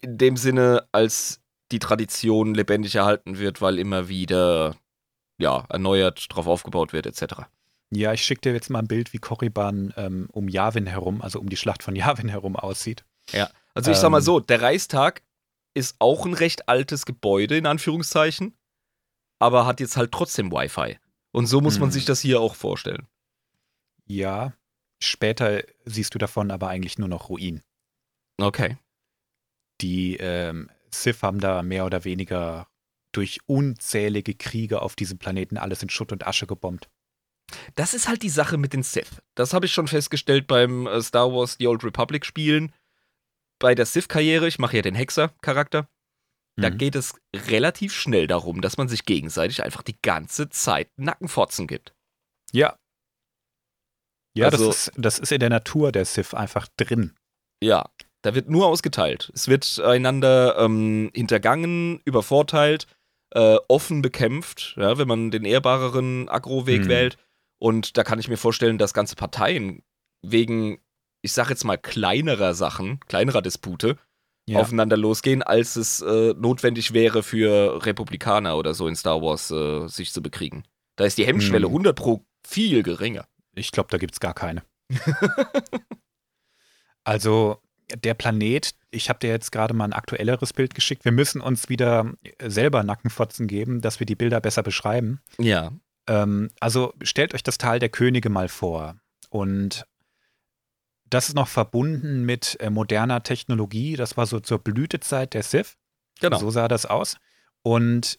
[0.00, 1.40] in dem Sinne, als
[1.72, 4.76] die Tradition lebendig erhalten wird, weil immer wieder
[5.38, 7.42] ja, erneuert drauf aufgebaut wird, etc.
[7.90, 11.40] Ja, ich schicke dir jetzt mal ein Bild, wie Korriban ähm, um Yavin herum, also
[11.40, 13.04] um die Schlacht von Yavin herum aussieht.
[13.30, 14.24] Ja, also ich ähm, sag mal ähm.
[14.24, 15.22] so, der Reichstag
[15.74, 18.56] ist auch ein recht altes Gebäude, in Anführungszeichen,
[19.38, 20.98] aber hat jetzt halt trotzdem Wi-Fi.
[21.32, 21.92] Und so muss man hm.
[21.92, 23.06] sich das hier auch vorstellen.
[24.06, 24.54] Ja,
[25.02, 27.62] später siehst du davon aber eigentlich nur noch Ruinen.
[28.40, 28.78] Okay.
[29.80, 32.66] Die ähm, Sith haben da mehr oder weniger
[33.12, 36.88] durch unzählige Kriege auf diesem Planeten alles in Schutt und Asche gebombt.
[37.74, 39.22] Das ist halt die Sache mit den Sith.
[39.34, 42.72] Das habe ich schon festgestellt beim äh, Star Wars The Old Republic Spielen.
[43.58, 45.88] Bei der Sith-Karriere, ich mache ja den Hexer-Charakter,
[46.56, 46.62] mhm.
[46.62, 51.66] da geht es relativ schnell darum, dass man sich gegenseitig einfach die ganze Zeit Nackenfotzen
[51.66, 51.94] gibt.
[52.52, 52.78] Ja.
[54.34, 57.14] Ja, also, das, ist, das ist in der Natur der Sith einfach drin.
[57.60, 57.90] Ja,
[58.22, 59.32] da wird nur ausgeteilt.
[59.34, 62.86] Es wird einander ähm, hintergangen, übervorteilt,
[63.30, 66.88] äh, offen bekämpft, ja, wenn man den ehrbareren Agro-Weg hm.
[66.88, 67.18] wählt.
[67.58, 69.82] Und da kann ich mir vorstellen, dass ganze Parteien
[70.22, 70.78] wegen,
[71.22, 73.98] ich sag jetzt mal, kleinerer Sachen, kleinerer Dispute,
[74.48, 74.60] ja.
[74.60, 79.88] aufeinander losgehen, als es äh, notwendig wäre für Republikaner oder so in Star Wars äh,
[79.88, 80.64] sich zu bekriegen.
[80.96, 81.72] Da ist die Hemmschwelle hm.
[81.72, 83.26] 100 pro viel geringer.
[83.54, 84.62] Ich glaube, da gibt es gar keine.
[87.04, 87.58] also,
[87.94, 91.04] der Planet, ich habe dir jetzt gerade mal ein aktuelleres Bild geschickt.
[91.04, 95.20] Wir müssen uns wieder selber Nackenfotzen geben, dass wir die Bilder besser beschreiben.
[95.38, 95.72] Ja.
[96.08, 98.96] Ähm, also stellt euch das Tal der Könige mal vor.
[99.30, 99.86] Und
[101.10, 103.96] das ist noch verbunden mit äh, moderner Technologie.
[103.96, 105.76] Das war so zur Blütezeit der Sith.
[106.20, 106.38] Genau.
[106.38, 107.16] So sah das aus.
[107.62, 108.18] Und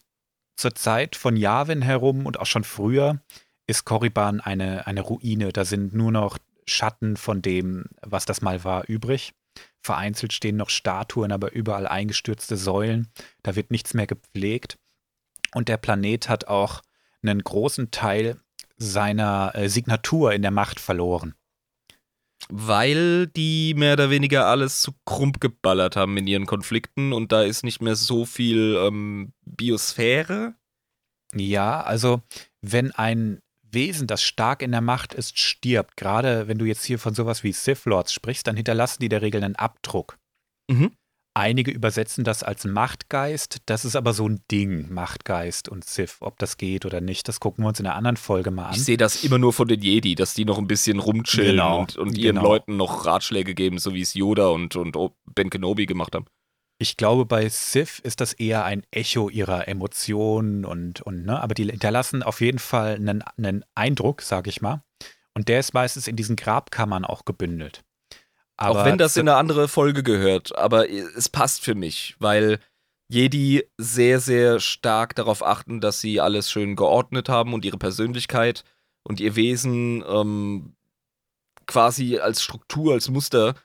[0.56, 3.22] zur Zeit von Yavin herum und auch schon früher
[3.68, 5.54] ist Korriban eine, eine Ruine.
[5.54, 9.34] Da sind nur noch Schatten von dem, was das mal war, übrig.
[9.82, 13.08] Vereinzelt stehen noch Statuen, aber überall eingestürzte Säulen.
[13.44, 14.78] Da wird nichts mehr gepflegt.
[15.54, 16.82] Und der Planet hat auch
[17.22, 18.38] einen großen Teil
[18.78, 21.36] seiner äh, Signatur in der Macht verloren.
[22.48, 27.44] Weil die mehr oder weniger alles zu krump geballert haben in ihren Konflikten und da
[27.44, 30.56] ist nicht mehr so viel ähm, Biosphäre.
[31.36, 32.22] Ja, also
[32.62, 36.98] wenn ein Wesen, das stark in der Macht ist, stirbt, gerade wenn du jetzt hier
[36.98, 40.18] von sowas wie Sith Lords sprichst, dann hinterlassen die der Regel einen Abdruck.
[40.70, 40.92] Mhm.
[41.36, 43.60] Einige übersetzen das als Machtgeist.
[43.68, 46.18] Das ist aber so ein Ding, Machtgeist und Sith.
[46.22, 48.76] Ob das geht oder nicht, das gucken wir uns in einer anderen Folge mal an.
[48.76, 51.80] Ich sehe das immer nur von den Jedi, dass die noch ein bisschen rumchillen genau,
[51.82, 52.48] und, und, ihren genau.
[52.50, 56.26] Leuten noch Ratschläge geben, so wie es Yoda und, und Ben Kenobi gemacht haben.
[56.82, 61.54] Ich glaube, bei Sith ist das eher ein Echo ihrer Emotionen und, und ne, aber
[61.54, 64.82] die hinterlassen auf jeden Fall einen, einen Eindruck, sage ich mal.
[65.34, 67.84] Und der ist meistens in diesen Grabkammern auch gebündelt.
[68.60, 72.60] Aber auch wenn das in eine andere Folge gehört, aber es passt für mich, weil
[73.08, 78.66] Jedi sehr, sehr stark darauf achten, dass sie alles schön geordnet haben und ihre Persönlichkeit
[79.04, 80.76] und ihr Wesen ähm,
[81.68, 83.56] quasi als Struktur, als Muster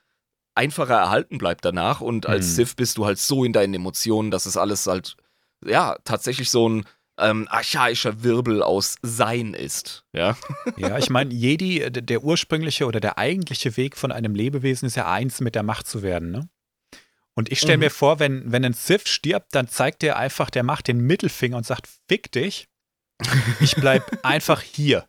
[0.54, 2.00] einfacher erhalten bleibt danach.
[2.00, 2.52] Und als Hm.
[2.54, 5.16] Sith bist du halt so in deinen Emotionen, dass es alles halt,
[5.64, 6.84] ja, tatsächlich so ein
[7.18, 10.04] ähm, archaischer Wirbel aus Sein ist.
[10.12, 10.36] Ja.
[10.76, 14.96] Ja, ich meine, Jedi, äh, der ursprüngliche oder der eigentliche Weg von einem Lebewesen ist
[14.96, 16.48] ja eins mit der Macht zu werden, ne?
[17.36, 17.84] Und ich stelle Mhm.
[17.84, 21.56] mir vor, wenn, wenn ein Sith stirbt, dann zeigt er einfach der Macht den Mittelfinger
[21.56, 22.68] und sagt, fick dich.
[23.60, 25.04] Ich bleib einfach hier.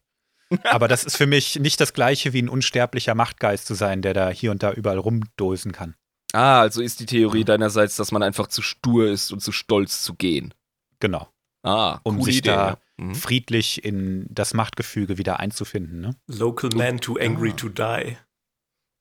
[0.63, 4.13] Aber das ist für mich nicht das gleiche wie ein unsterblicher Machtgeist zu sein, der
[4.13, 5.95] da hier und da überall rumdosen kann.
[6.33, 10.01] Ah, also ist die Theorie deinerseits, dass man einfach zu stur ist und zu stolz
[10.03, 10.53] zu gehen.
[10.99, 11.27] Genau.
[11.65, 12.49] Ah, Um coole sich Idee.
[12.49, 12.77] da ja.
[12.97, 13.15] Mhm.
[13.15, 16.15] friedlich in das Machtgefüge wieder einzufinden, ne?
[16.27, 17.55] Local man too angry Ah.
[17.55, 18.17] to die.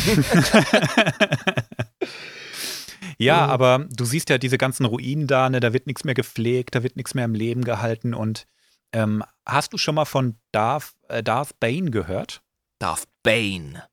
[3.18, 3.50] Ja, Mhm.
[3.52, 6.83] aber du siehst ja diese ganzen Ruinen da, ne, da wird nichts mehr gepflegt, da
[6.83, 8.12] wird nichts mehr im Leben gehalten.
[8.12, 8.46] Und
[8.92, 12.42] ähm, hast du schon mal von Darth, äh, Darth Bane gehört?
[12.80, 13.85] Darth Bane.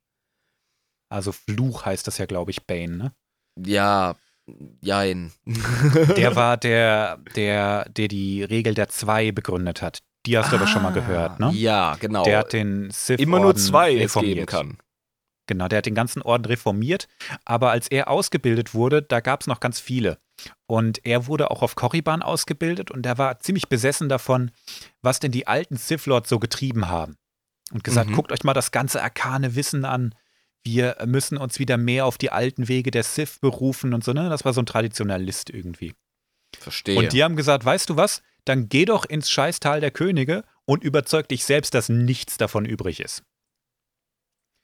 [1.09, 3.13] Also Fluch heißt das ja, glaube ich, Bane, ne?
[3.63, 4.15] Ja,
[4.81, 5.31] jein.
[6.17, 9.99] Der war der, der, der die Regel der Zwei begründet hat.
[10.25, 11.47] Die hast du aber schon mal gehört, ne?
[11.47, 12.23] Ah, Ja, genau.
[12.23, 14.35] Der hat den Sith Immer nur zwei reformiert.
[14.35, 14.77] geben kann.
[15.47, 17.07] Genau, der hat den ganzen Orden reformiert,
[17.43, 20.17] aber als er ausgebildet wurde, da gab es noch ganz viele.
[20.67, 24.51] Und er wurde auch auf Korriban ausgebildet und er war ziemlich besessen davon,
[25.01, 27.17] was denn die alten Sith Lords so getrieben haben.
[27.73, 28.15] Und gesagt, Mhm.
[28.15, 30.13] guckt euch mal das ganze arkane Wissen an.
[30.63, 34.29] Wir müssen uns wieder mehr auf die alten Wege der Sith berufen und so, ne?
[34.29, 35.93] Das war so ein Traditionalist irgendwie.
[36.57, 36.97] Verstehe.
[36.97, 38.21] Und die haben gesagt, weißt du was?
[38.45, 42.99] Dann geh doch ins Scheißtal der Könige und überzeug dich selbst, dass nichts davon übrig
[42.99, 43.23] ist.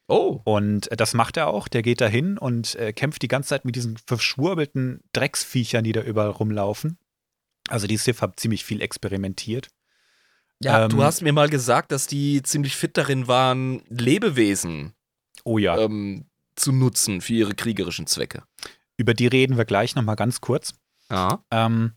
[0.07, 0.41] oh.
[0.43, 1.67] Und das macht er auch.
[1.67, 6.01] Der geht dahin und äh, kämpft die ganze Zeit mit diesen verschwurbelten Drecksviechern, die da
[6.01, 6.97] überall rumlaufen.
[7.69, 9.69] Also die Sith haben ziemlich viel experimentiert.
[10.61, 14.93] Ja, Ähm, du hast mir mal gesagt, dass die ziemlich fit darin waren, Lebewesen
[15.47, 16.25] Oh ja, ähm,
[16.57, 18.43] zu nutzen für ihre kriegerischen Zwecke.
[18.97, 20.73] über die reden wir gleich nochmal ganz kurz.
[21.09, 21.41] Ja.
[21.51, 21.93] Ähm,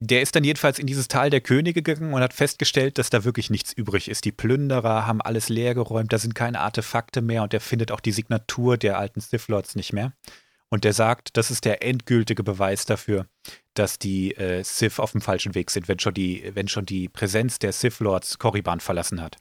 [0.00, 3.24] der ist dann jedenfalls in dieses Tal der Könige gegangen und hat festgestellt, dass da
[3.24, 4.24] wirklich nichts übrig ist.
[4.24, 8.12] Die Plünderer haben alles leergeräumt, da sind keine Artefakte mehr und er findet auch die
[8.12, 10.12] Signatur der alten Sith Lords nicht mehr.
[10.68, 13.26] Und der sagt, das ist der endgültige Beweis dafür,
[13.74, 17.08] dass die äh, Sith auf dem falschen Weg sind, wenn schon die, wenn schon die
[17.08, 19.36] Präsenz der Sith Lords Korriban verlassen hat.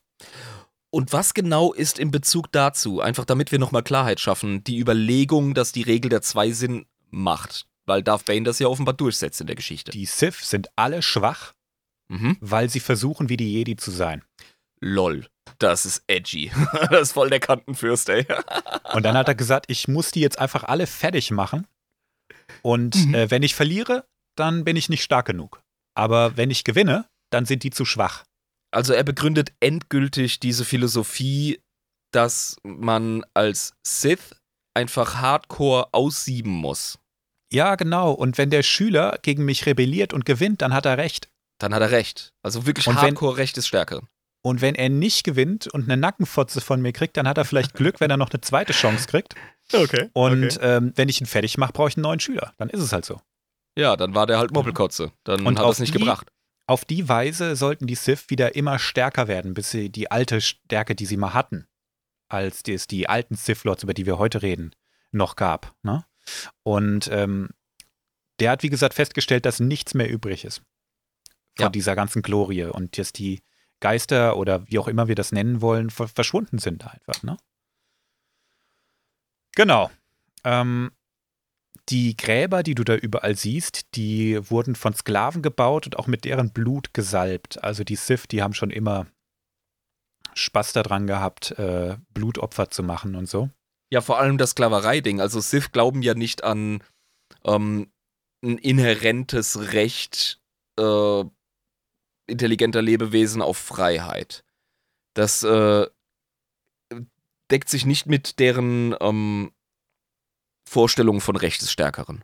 [0.95, 5.53] Und was genau ist in Bezug dazu, einfach damit wir nochmal Klarheit schaffen, die Überlegung,
[5.53, 7.67] dass die Regel der zwei Sinn macht?
[7.86, 9.91] Weil Darth Bane das ja offenbar durchsetzt in der Geschichte.
[9.91, 11.51] Die Sith sind alle schwach,
[12.08, 12.38] Mhm.
[12.39, 14.23] weil sie versuchen, wie die Jedi zu sein.
[14.79, 15.27] Lol.
[15.60, 16.49] Das ist edgy.
[16.89, 18.25] das ist voll der Kantenfürst, ey.
[18.93, 21.67] Und dann hat er gesagt, ich muss die jetzt einfach alle fertig machen.
[22.62, 23.15] Und Mhm.
[23.15, 24.05] äh, wenn ich verliere,
[24.38, 25.62] dann bin ich nicht stark genug.
[25.93, 28.23] Aber wenn ich gewinne, dann sind die zu schwach.
[28.76, 31.62] Also er begründet endgültig diese Philosophie,
[32.12, 34.36] dass man als Sith
[34.74, 37.00] einfach hardcore aussieben muss.
[37.52, 38.12] Ja, genau.
[38.12, 41.30] Und wenn der Schüler gegen mich rebelliert und gewinnt, dann hat er recht.
[41.60, 42.34] Dann hat er recht.
[42.44, 44.02] Also wirklich Und wenn- hardcore Recht ist Stärke.
[44.44, 47.74] Und wenn er nicht gewinnt und eine Nackenfotze von mir kriegt, dann hat er vielleicht
[47.74, 49.36] Glück, wenn er noch eine zweite Chance kriegt.
[49.74, 50.12] Okay.
[50.14, 52.54] Und ähm, wenn ich ihn fertig mache, brauche ich einen neuen Schüler.
[52.60, 53.20] Dann ist es halt so.
[53.76, 55.12] Ja, dann war der halt Moppelkotze.
[55.24, 56.28] Dann Und hat es nicht die- gebracht.
[56.67, 60.95] Auf die Weise sollten die Sith wieder immer stärker werden, bis sie die alte Stärke,
[60.95, 61.67] die sie mal hatten,
[62.28, 64.71] als die es die alten Sith Lords, über die wir heute reden,
[65.12, 65.75] noch gab.
[65.84, 66.06] Ne?
[66.63, 67.49] Und ähm,
[68.39, 70.63] der hat, wie gesagt, festgestellt, dass nichts mehr übrig ist
[71.56, 71.69] von Ja.
[71.69, 73.43] dieser ganzen Glorie und dass die
[73.80, 77.21] Geister oder wie auch immer wir das nennen wollen, ver verschwunden sind einfach.
[77.23, 77.38] Ne?
[79.56, 79.91] Genau.
[80.43, 80.91] Ähm,
[81.89, 86.26] die Gräber, die du da überall siehst, die wurden von Sklaven gebaut und auch mit
[86.26, 87.63] deren Blut gesalbt.
[87.63, 89.08] Also die Sith, die haben schon immer
[90.34, 93.50] Spaß daran gehabt, äh, Blutopfer zu machen und so.
[93.91, 95.21] Ja, vor allem das Sklaverei-Ding.
[95.21, 96.84] Also Sith glauben ja nicht an
[97.43, 97.91] ähm,
[98.43, 100.41] ein inhärentes Recht
[100.80, 101.24] äh,
[102.28, 104.43] intelligenter Lebewesen auf Freiheit.
[105.13, 105.88] Das äh,
[107.52, 109.52] deckt sich nicht mit deren ähm,
[110.67, 112.23] Vorstellungen von Recht des Stärkeren.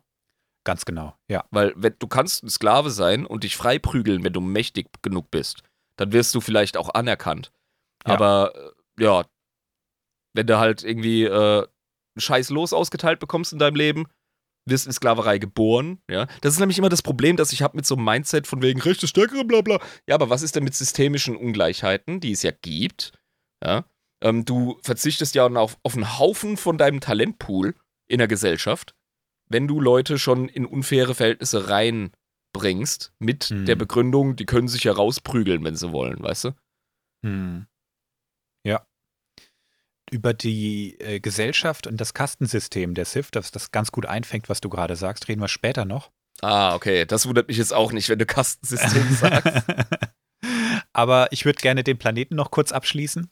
[0.64, 1.46] Ganz genau, ja.
[1.52, 5.32] Weil wenn, du kannst ein Sklave sein und dich frei prügeln, wenn du mächtig genug
[5.32, 5.64] bist.
[5.96, 7.52] Dann wirst du vielleicht auch anerkannt.
[8.08, 8.14] Ja.
[8.14, 9.26] Aber äh, ja,
[10.34, 11.68] wenn du halt irgendwie äh,
[12.18, 14.06] scheiß Los ausgeteilt bekommst in deinem Leben,
[14.66, 16.28] wirst in Sklaverei geboren, ja.
[16.42, 18.82] Das ist nämlich immer das Problem, das ich habe mit so einem Mindset von wegen
[18.82, 19.80] Recht des Stärkeren, bla bla.
[20.08, 23.14] Ja, aber was ist denn mit systemischen Ungleichheiten, die es ja gibt,
[23.64, 23.86] ja?
[24.24, 27.74] Ähm, du verzichtest ja auf, auf einen Haufen von deinem Talentpool
[28.12, 28.94] in der Gesellschaft,
[29.50, 33.66] wenn du Leute schon in unfaire Verhältnisse reinbringst, mit Hm.
[33.66, 36.52] der Begründung, die können sich ja rausprügeln, wenn sie wollen, weißt du?
[37.26, 37.68] Hm.
[38.64, 38.86] Ja.
[40.12, 44.60] über die äh, Gesellschaft und das Kastensystem der Sith, das das ganz gut einfängt, was
[44.60, 46.12] du gerade sagst, reden wir später noch.
[46.42, 47.06] Ah, okay.
[47.06, 49.64] Das wundert mich jetzt auch nicht, wenn du Kastensystem sagst.
[50.92, 53.30] Aber ich würde gerne den Planeten noch kurz abschließen.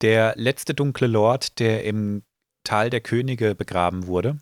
[0.00, 2.22] Der letzte dunkle Lord, der im
[2.64, 4.38] Tal der Könige begraben wurde.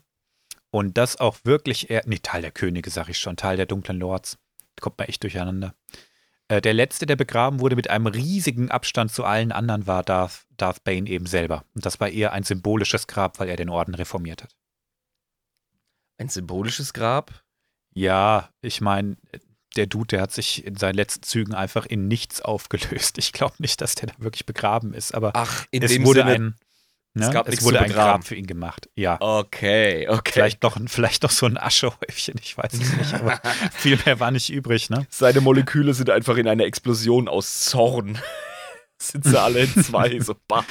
[0.69, 3.99] Und das auch wirklich eher, nee, Tal der Könige, sag ich schon, Tal der dunklen
[3.99, 4.37] Lords.
[4.79, 5.75] Kommt mal echt durcheinander.
[6.47, 10.45] Äh, der letzte, der begraben wurde mit einem riesigen Abstand zu allen anderen, war Darth,
[10.57, 11.65] Darth Bane eben selber.
[11.75, 14.55] Und das war eher ein symbolisches Grab, weil er den Orden reformiert hat.
[16.17, 17.43] Ein symbolisches Grab?
[17.93, 19.17] Ja, ich meine,
[19.75, 23.17] der Dude, der hat sich in seinen letzten Zügen einfach in nichts aufgelöst.
[23.17, 26.21] Ich glaube nicht, dass der da wirklich begraben ist, aber Ach, in es dem wurde
[26.21, 26.55] Sinne, ein,
[27.13, 27.91] ne, es gab es wurde ein.
[27.91, 28.89] Grab für ihn gemacht.
[28.95, 29.17] Ja.
[29.19, 30.31] Okay, okay.
[30.33, 33.39] Vielleicht noch, vielleicht noch so ein Aschehäufchen, ich weiß es nicht, aber
[33.73, 35.05] viel mehr war nicht übrig, ne?
[35.09, 38.17] Seine Moleküle sind einfach in einer Explosion aus Zorn.
[39.01, 40.63] sind sie alle in zwei, so bam.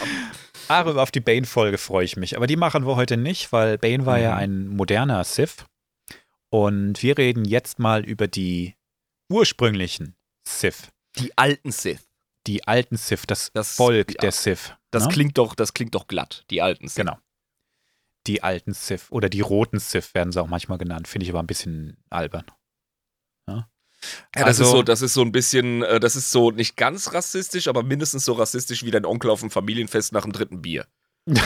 [0.68, 2.37] Aber auf die Bane-Folge freue ich mich.
[2.37, 4.38] Aber die machen wir heute nicht, weil Bane war ja Mhm.
[4.38, 5.64] ein moderner Sith.
[6.48, 8.74] Und wir reden jetzt mal über die
[9.33, 10.14] ursprünglichen
[10.46, 10.88] Sith.
[11.18, 12.07] Die alten Sith.
[12.46, 14.18] Die alten Sith, das, Das- Volk ja.
[14.20, 14.74] der Sith.
[14.90, 15.12] Das ne?
[15.12, 16.44] klingt doch, das klingt doch glatt.
[16.50, 16.96] Die alten Sith.
[16.96, 17.16] Genau.
[18.26, 21.09] Die alten Sith oder die roten Sith werden sie auch manchmal genannt.
[21.09, 22.44] Finde ich aber ein bisschen albern.
[23.48, 23.66] Ja, Ja,
[24.35, 27.12] das Also- ist so, das ist so ein bisschen, äh, das ist so nicht ganz
[27.12, 30.87] rassistisch, aber mindestens so rassistisch wie dein Onkel auf dem Familienfest nach dem dritten Bier.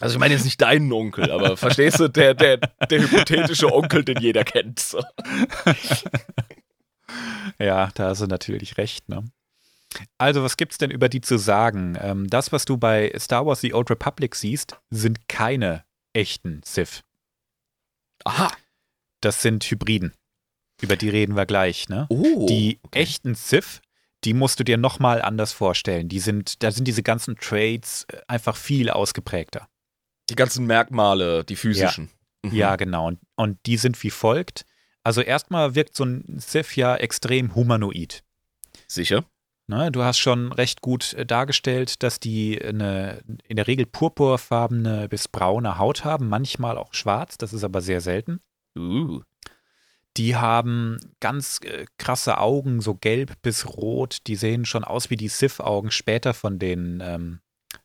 [0.00, 4.04] Also ich meine jetzt nicht deinen Onkel, aber verstehst du, der, der, der hypothetische Onkel,
[4.04, 4.80] den jeder kennt.
[4.80, 5.00] So.
[7.58, 9.08] Ja, da hast du natürlich recht.
[9.08, 9.24] Ne?
[10.18, 11.96] Also, was gibt's denn über die zu sagen?
[12.00, 17.02] Ähm, das, was du bei Star Wars The Old Republic siehst, sind keine echten Sith.
[18.24, 18.50] Aha.
[19.20, 20.14] Das sind Hybriden.
[20.80, 21.88] Über die reden wir gleich.
[21.88, 22.06] Ne?
[22.08, 22.46] Oh.
[22.48, 23.80] Die echten Sith,
[24.24, 26.08] die musst du dir nochmal anders vorstellen.
[26.08, 29.68] Die sind, da sind diese ganzen Traits äh, einfach viel ausgeprägter.
[30.30, 32.10] Die ganzen Merkmale, die physischen.
[32.44, 32.54] Mhm.
[32.54, 33.08] Ja, genau.
[33.08, 34.64] Und, und die sind wie folgt.
[35.04, 38.22] Also erstmal wirkt so ein Sith ja extrem humanoid.
[38.86, 39.24] Sicher.
[39.68, 45.08] Ne, du hast schon recht gut äh, dargestellt, dass die eine in der Regel purpurfarbene
[45.08, 48.40] bis braune Haut haben, manchmal auch schwarz, das ist aber sehr selten.
[48.76, 49.22] Uh.
[50.16, 54.18] Die haben ganz äh, krasse Augen, so gelb bis rot.
[54.26, 57.40] Die sehen schon aus wie die Sith-Augen später von den ähm,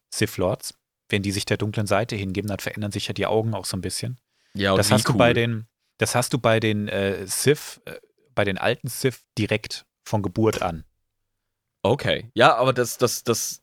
[0.10, 0.74] Sith-Lords.
[1.10, 3.78] Wenn die sich der dunklen Seite hingeben, dann verändern sich ja die Augen auch so
[3.78, 4.18] ein bisschen.
[4.54, 5.14] Ja, und das hast cool.
[5.14, 7.96] du bei den, das hast du bei den äh, Sith, äh,
[8.36, 10.84] bei den alten Sith direkt von Geburt an.
[11.84, 12.30] Okay.
[12.34, 13.62] Ja, aber das, das, das,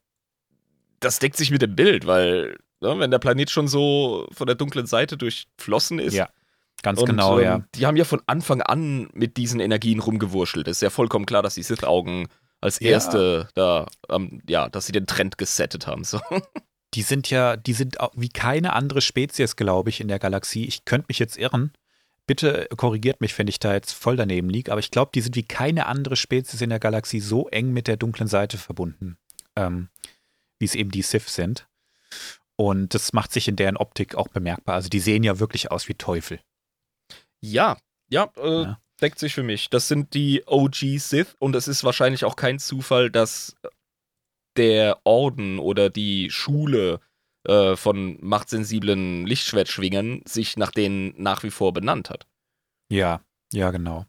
[1.00, 4.56] das deckt sich mit dem Bild, weil, ne, wenn der Planet schon so von der
[4.56, 6.14] dunklen Seite durchflossen ist.
[6.14, 6.28] Ja,
[6.82, 7.64] Ganz und, genau, ähm, ja.
[7.74, 10.68] Die haben ja von Anfang an mit diesen Energien rumgewurschtelt.
[10.68, 12.28] Es ist ja vollkommen klar, dass die Sith-Augen
[12.60, 12.90] als Ja.
[12.90, 16.04] erste da, ähm, ja, dass sie den Trend gesettet haben.
[16.04, 16.20] So.
[16.94, 20.64] Die sind ja, die sind wie keine andere Spezies, glaube ich, in der Galaxie.
[20.66, 21.72] Ich könnte mich jetzt irren.
[22.26, 25.36] Bitte korrigiert mich, wenn ich da jetzt voll daneben liege, aber ich glaube, die sind
[25.36, 29.18] wie keine andere Spezies in der Galaxie so eng mit der dunklen Seite verbunden,
[29.56, 29.88] ähm,
[30.58, 31.68] wie es eben die Sith sind.
[32.56, 34.76] Und das macht sich in deren Optik auch bemerkbar.
[34.76, 36.40] Also die sehen ja wirklich aus wie Teufel.
[37.40, 37.76] Ja,
[38.08, 38.80] ja, äh, Ja.
[39.02, 39.68] deckt sich für mich.
[39.68, 43.54] Das sind die OG Sith und es ist wahrscheinlich auch kein Zufall, dass
[44.56, 47.00] der Orden oder die Schule
[47.44, 52.26] äh, von machtsensiblen Lichtschwertschwingern sich nach denen nach wie vor benannt hat.
[52.88, 53.20] Ja,
[53.52, 54.06] ja, genau.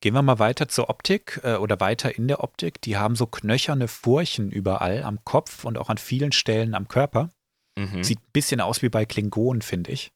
[0.00, 2.80] Gehen wir mal weiter zur Optik äh, oder weiter in der Optik.
[2.82, 7.32] Die haben so knöcherne Furchen überall am Kopf und auch an vielen Stellen am Körper.
[7.76, 8.04] Mhm.
[8.04, 10.12] Sieht ein bisschen aus wie bei Klingonen, finde ich.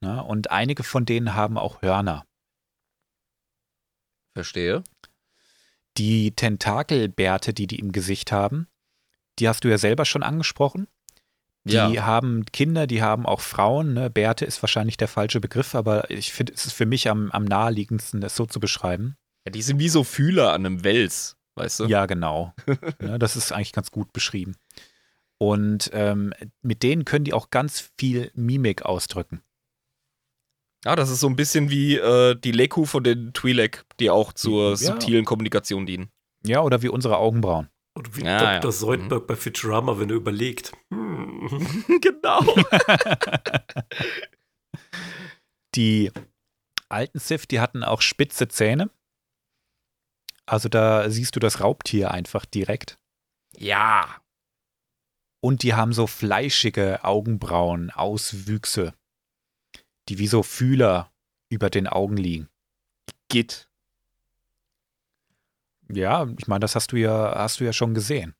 [0.00, 2.26] Na, und einige von denen haben auch Hörner.
[4.34, 4.84] Verstehe.
[5.96, 8.68] Die Tentakelbärte, die die im Gesicht haben,
[9.38, 10.88] die hast du ja selber schon angesprochen.
[11.66, 12.06] Die Ja.
[12.06, 13.94] haben Kinder, die haben auch Frauen.
[13.94, 14.08] Ne?
[14.08, 17.44] Bärte ist wahrscheinlich der falsche Begriff, aber ich finde, es ist für mich am, am
[17.44, 19.16] naheliegendsten, das so zu beschreiben.
[19.44, 21.84] Ja, die sind wie so Fühler an einem Wels, weißt du?
[21.86, 22.54] Ja, genau.
[23.02, 24.54] ja, das ist eigentlich ganz gut beschrieben.
[25.38, 29.42] Und ähm, mit denen können die auch ganz viel Mimik ausdrücken.
[30.84, 34.32] Ja, das ist so ein bisschen wie äh, die Leku von den Twi'lek, die auch
[34.32, 36.10] zur subtilen Kommunikation dienen.
[36.44, 37.68] Ja, oder wie unsere Augenbrauen.
[37.96, 38.60] Oder wie Ja, ja.
[38.60, 38.72] Dr.
[38.72, 40.72] Soldberg bei Futurama, wenn er überlegt.
[40.92, 41.98] Hm.
[42.00, 42.42] genau.
[45.74, 46.10] Die
[46.88, 48.90] alten Sith, die hatten auch spitze Zähne.
[50.46, 52.98] Also da siehst du das Raubtier einfach direkt.
[53.56, 54.20] ja.
[55.42, 58.94] Und die haben so fleischige Augenbrauen, Auswüchse,
[60.08, 61.12] die wie so Fühler
[61.52, 62.48] über den Augen liegen.
[63.28, 63.68] Git.
[65.88, 68.34] Ja, ich meine, das hast du ja, hast du ja schon gesehen.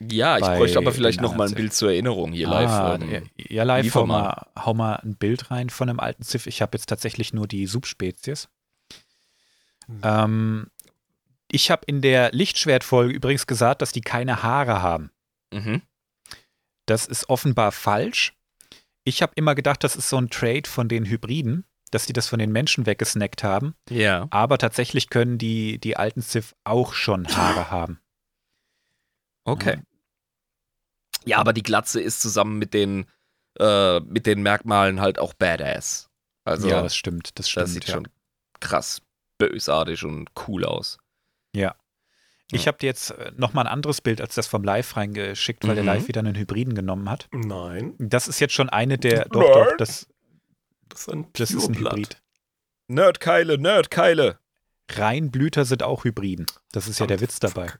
[0.00, 2.94] Ja, ich bei bräuchte aber vielleicht den noch mal ein Bild zur Erinnerung hier Ah,
[2.96, 3.02] live.
[3.02, 6.46] ähm, ja, ja, live, hau mal, hau mal ein Bild rein von einem alten Ziff.
[6.46, 8.48] Ich habe jetzt tatsächlich nur die Subspezies.
[9.86, 10.00] Hm.
[10.02, 10.66] Ähm,
[11.50, 15.10] ich habe in der Lichtschwertfolge übrigens gesagt, dass die keine Haare haben.
[15.52, 15.82] Mhm.
[16.86, 18.34] Das ist offenbar falsch.
[19.04, 22.28] Ich habe immer gedacht, das ist so ein Trade von den Hybriden, dass die das
[22.28, 23.74] von den Menschen weggesnackt haben.
[23.88, 24.26] Ja.
[24.30, 28.00] Aber tatsächlich können die, die alten Civ auch schon Haare haben.
[29.44, 29.80] Okay.
[31.24, 33.06] Ja, aber die Glatze ist zusammen mit den,
[33.58, 36.08] äh, mit den Merkmalen halt auch badass.
[36.44, 37.38] Also, ja, das stimmt.
[37.38, 37.64] Das stimmt.
[37.64, 37.94] das sieht ja.
[37.94, 38.08] schon
[38.60, 39.02] krass
[39.38, 40.98] bösartig und cool aus.
[42.50, 45.66] Ich habe dir jetzt äh, noch mal ein anderes Bild als das vom Live reingeschickt,
[45.66, 45.88] weil der Mhm.
[45.88, 47.28] Live wieder einen Hybriden genommen hat.
[47.32, 49.26] Nein, Das ist jetzt schon eine der.
[49.26, 49.52] Doch, Nein.
[49.52, 50.08] doch, das,
[50.88, 51.78] das ist ein das ist ein.
[51.78, 52.22] Hybrid.
[52.88, 54.38] Nerdkeile, Nerdkeile.
[54.90, 56.46] Reinblüter sind auch Hybriden.
[56.72, 57.70] Das ist ja der Witz dabei.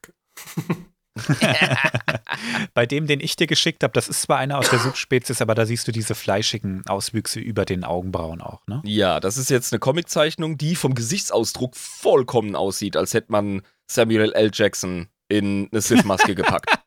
[2.75, 5.55] Bei dem, den ich dir geschickt habe, das ist zwar einer aus der Subspezies, aber
[5.55, 8.81] da siehst du diese fleischigen Auswüchse über den Augenbrauen auch, ne?
[8.85, 14.33] Ja, das ist jetzt eine Comiczeichnung, die vom Gesichtsausdruck vollkommen aussieht, als hätte man Samuel
[14.33, 14.51] L.
[14.53, 16.71] Jackson in eine Sith-Maske gepackt.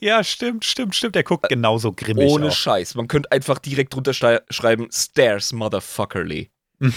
[0.00, 1.14] Ja, stimmt, stimmt, stimmt.
[1.14, 2.52] Der guckt genauso grimmig Ohne auch.
[2.52, 2.94] Scheiß.
[2.94, 6.50] Man könnte einfach direkt drunter schreiben, Stairs, Motherfuckerly.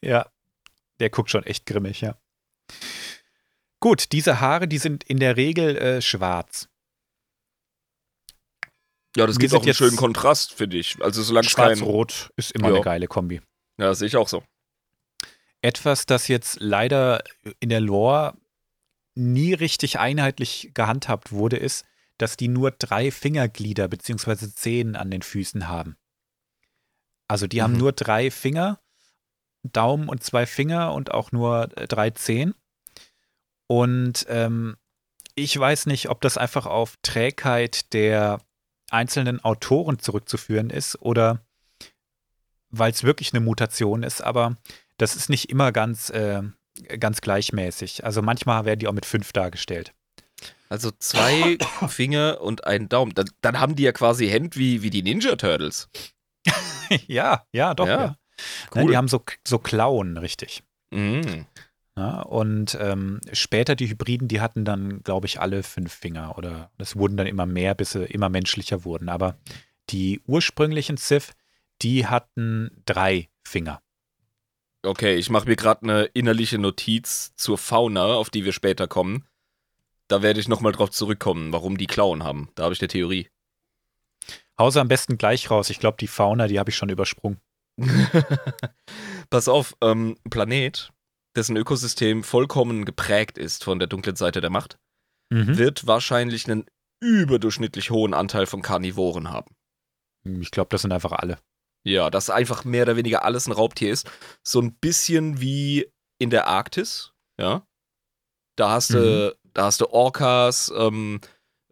[0.00, 0.30] Ja,
[1.00, 2.16] der guckt schon echt grimmig, ja.
[3.80, 6.68] Gut, diese Haare, die sind in der Regel äh, schwarz.
[9.16, 11.02] Ja, das Wir gibt auch einen schönen Kontrast, finde ich.
[11.02, 11.76] Also solange kein...
[11.76, 12.74] Schwarz-Rot ist immer Ja.
[12.76, 13.40] eine geile Kombi.
[13.78, 14.44] Ja, sehe ich auch so.
[15.60, 17.22] Etwas, das jetzt leider
[17.60, 18.34] in der Lore
[19.14, 21.84] nie richtig einheitlich gehandhabt wurde, ist,
[22.18, 24.48] dass die nur drei Fingerglieder bzw.
[24.54, 25.96] Zehen an den Füßen haben.
[27.28, 27.78] Also die haben Mhm.
[27.78, 28.80] nur drei Finger,
[29.62, 32.54] Daumen und zwei Finger und auch nur äh, drei Zehen.
[33.66, 34.76] Und ähm,
[35.34, 38.40] ich weiß nicht, ob das einfach auf Trägheit der
[38.90, 41.40] einzelnen Autoren zurückzuführen ist oder
[42.68, 44.56] weil es wirklich eine Mutation ist, aber
[44.98, 46.42] das ist nicht immer ganz, äh,
[46.98, 48.04] ganz gleichmäßig.
[48.04, 49.92] Also manchmal werden die auch mit fünf dargestellt.
[50.68, 51.58] Also zwei
[51.88, 53.14] Finger und ein Daumen.
[53.14, 55.88] Dann, dann haben die ja quasi Hände wie, wie die Ninja Turtles.
[57.06, 58.16] ja, ja, doch, Ja, ja.
[58.74, 58.84] cool.
[58.84, 60.62] Ne, die haben so, so Klauen, richtig.
[60.90, 61.46] Mhm.
[61.96, 66.70] Ja, und ähm, später die Hybriden, die hatten dann, glaube ich, alle fünf Finger oder
[66.78, 69.10] das wurden dann immer mehr, bis sie immer menschlicher wurden.
[69.10, 69.36] Aber
[69.90, 71.32] die ursprünglichen Sith,
[71.82, 73.82] die hatten drei Finger.
[74.84, 79.24] Okay, ich mache mir gerade eine innerliche Notiz zur Fauna, auf die wir später kommen.
[80.08, 82.50] Da werde ich nochmal drauf zurückkommen, warum die Klauen haben.
[82.56, 83.28] Da habe ich eine Theorie.
[84.58, 85.70] Hause am besten gleich raus.
[85.70, 87.40] Ich glaube, die Fauna, die habe ich schon übersprungen.
[89.30, 90.92] Pass auf, ähm, ein Planet,
[91.36, 94.78] dessen Ökosystem vollkommen geprägt ist von der dunklen Seite der Macht,
[95.30, 95.56] Mhm.
[95.56, 96.66] wird wahrscheinlich einen
[97.00, 99.54] überdurchschnittlich hohen Anteil von Karnivoren haben.
[100.24, 101.38] Ich glaube, das sind einfach alle.
[101.84, 104.10] Ja, dass einfach mehr oder weniger alles ein Raubtier ist.
[104.46, 107.66] So ein bisschen wie in der Arktis, ja.
[108.56, 111.20] Da hast du, da hast du Orcas, ähm,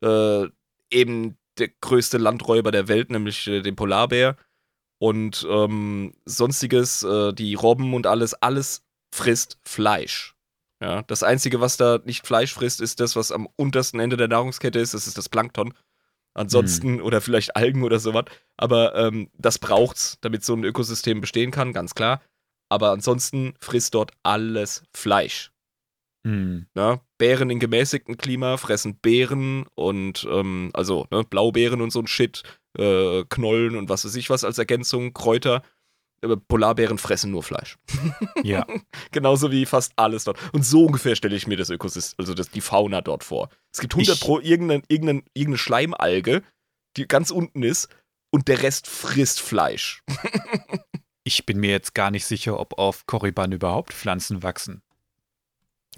[0.03, 0.47] äh,
[0.91, 4.37] eben der größte Landräuber der Welt, nämlich äh, den Polarbär.
[4.99, 8.83] Und ähm, sonstiges, äh, die Robben und alles, alles
[9.15, 10.35] frisst Fleisch.
[10.83, 14.29] Ja, das Einzige, was da nicht Fleisch frisst, ist das, was am untersten Ende der
[14.29, 15.75] Nahrungskette ist, das ist das Plankton.
[16.35, 18.25] Ansonsten, oder vielleicht Algen oder sowas.
[18.57, 22.23] Aber ähm, das braucht's, damit so ein Ökosystem bestehen kann, ganz klar.
[22.69, 25.51] Aber ansonsten frisst dort alles Fleisch.
[26.23, 26.67] Mhm.
[26.75, 27.01] Ne?
[27.19, 32.43] Bären in gemäßigtem Klima fressen Beeren und ähm, also ne, Blaubeeren und so ein Shit,
[32.79, 35.63] äh, Knollen und was weiß ich was als Ergänzung, Kräuter.
[36.49, 37.79] Polarbären fressen nur Fleisch.
[38.43, 38.67] Ja.
[39.11, 40.39] Genauso wie fast alles dort.
[40.53, 43.49] Und so ungefähr stelle ich mir das Ökosystem, also das, die Fauna dort vor.
[43.73, 46.43] Es gibt 100 Ich- pro irgendeine, irgendeine, irgendeine Schleimalge,
[46.97, 47.89] die ganz unten ist
[48.31, 50.03] und der Rest frisst Fleisch.
[51.23, 54.81] Ich bin mir jetzt gar nicht sicher, ob auf Korriban überhaupt Pflanzen wachsen.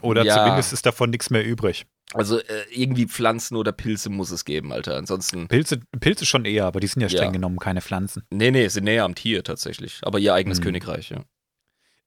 [0.03, 0.35] Oder Ja.
[0.37, 1.87] zumindest ist davon nichts mehr übrig.
[2.15, 4.97] Also äh, irgendwie Pflanzen oder Pilze muss es geben, Alter.
[4.97, 5.49] Ansonsten.
[5.49, 7.31] Pilze, Pilze schon eher, aber die sind ja streng Ja.
[7.33, 8.25] genommen keine Pflanzen.
[8.31, 10.01] Nee, nee, sind näher am Tier tatsächlich.
[10.03, 10.65] Aber ihr eigenes Hm.
[10.65, 11.25] Königreich, ja.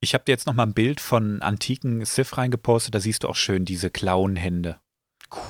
[0.02, 3.28] Ich habe dir jetzt noch mal ein Bild von antiken Sith reingepostet, da siehst du
[3.30, 4.80] auch schön diese Klauenhände.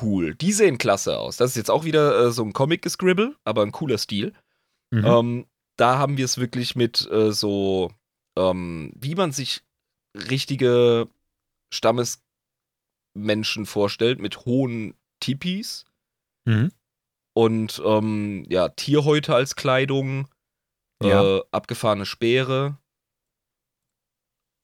[0.02, 0.36] Cool.
[0.36, 1.36] Die sehen klasse aus.
[1.38, 4.34] Das ist jetzt auch wieder äh, so ein Comic-Gescribble, aber ein cooler Stil.
[4.92, 5.06] Mhm.
[5.06, 5.46] Ähm,
[5.76, 7.92] da haben wir es wirklich mit äh, so,
[8.38, 9.62] ähm, wie man sich
[10.16, 11.10] richtige
[13.26, 15.86] Stammesmenschen vorstellt, mit hohen Tipis
[16.48, 16.72] Mhm.
[17.34, 20.28] und ähm, ja, Tierhäute als Kleidung,
[21.02, 21.38] Ja.
[21.38, 22.78] äh, abgefahrene Speere.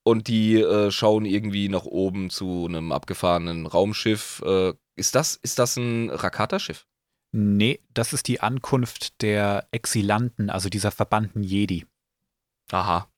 [0.04, 4.41] und die äh, schauen irgendwie nach oben zu einem abgefahrenen Raumschiff.
[4.43, 6.88] Äh, ist, das, ist das ein Rakata-Schiff?
[7.32, 11.86] Nee, das ist die Ankunft der Exilanten, also dieser verbannten Jedi.
[12.72, 13.12] Aha.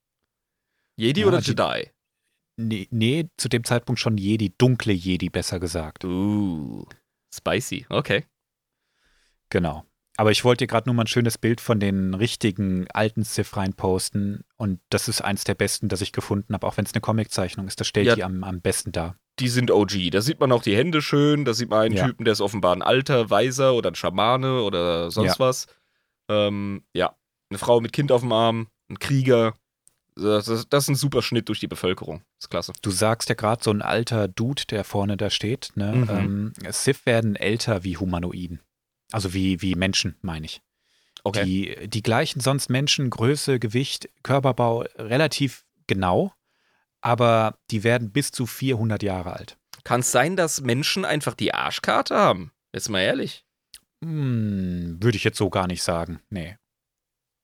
[0.97, 1.89] Jedi ja, oder Jedi?
[2.55, 6.05] Nee, nee, zu dem Zeitpunkt schon Jedi, dunkle Jedi, besser gesagt.
[6.05, 6.85] Uh,
[7.33, 8.25] spicy, okay.
[9.49, 9.85] Genau.
[10.15, 13.57] Aber ich wollte dir gerade nur mal ein schönes Bild von den richtigen alten Sith
[13.57, 14.43] reinposten.
[14.57, 17.67] Und das ist eins der besten, das ich gefunden habe, auch wenn es eine Comiczeichnung
[17.67, 17.79] ist.
[17.79, 19.17] Das stellt ja, die am, am besten dar.
[19.39, 20.11] Die sind OG.
[20.11, 21.45] Da sieht man auch die Hände schön.
[21.45, 22.05] Da sieht man einen ja.
[22.05, 25.39] Typen, der ist offenbar ein alter Weiser oder ein Schamane oder sonst ja.
[25.39, 25.65] was.
[26.29, 27.15] Ähm, ja,
[27.49, 29.55] eine Frau mit Kind auf dem Arm, ein Krieger.
[30.15, 32.19] Das ist, das ist ein super Schnitt durch die Bevölkerung.
[32.37, 32.73] Das ist klasse.
[32.81, 35.71] Du sagst ja gerade so ein alter Dude, der vorne da steht.
[35.75, 35.93] Ne?
[35.93, 36.09] Mhm.
[36.09, 38.59] Ähm, Sith werden älter wie Humanoiden.
[39.11, 40.61] Also wie, wie Menschen, meine ich.
[41.23, 41.45] Okay.
[41.45, 46.33] Die, die gleichen sonst Menschen, Größe, Gewicht, Körperbau relativ genau,
[47.01, 49.57] aber die werden bis zu 400 Jahre alt.
[49.83, 52.51] Kann es sein, dass Menschen einfach die Arschkarte haben?
[52.73, 53.45] Jetzt mal ehrlich.
[54.03, 56.19] Hm, würde ich jetzt so gar nicht sagen.
[56.29, 56.57] Nee.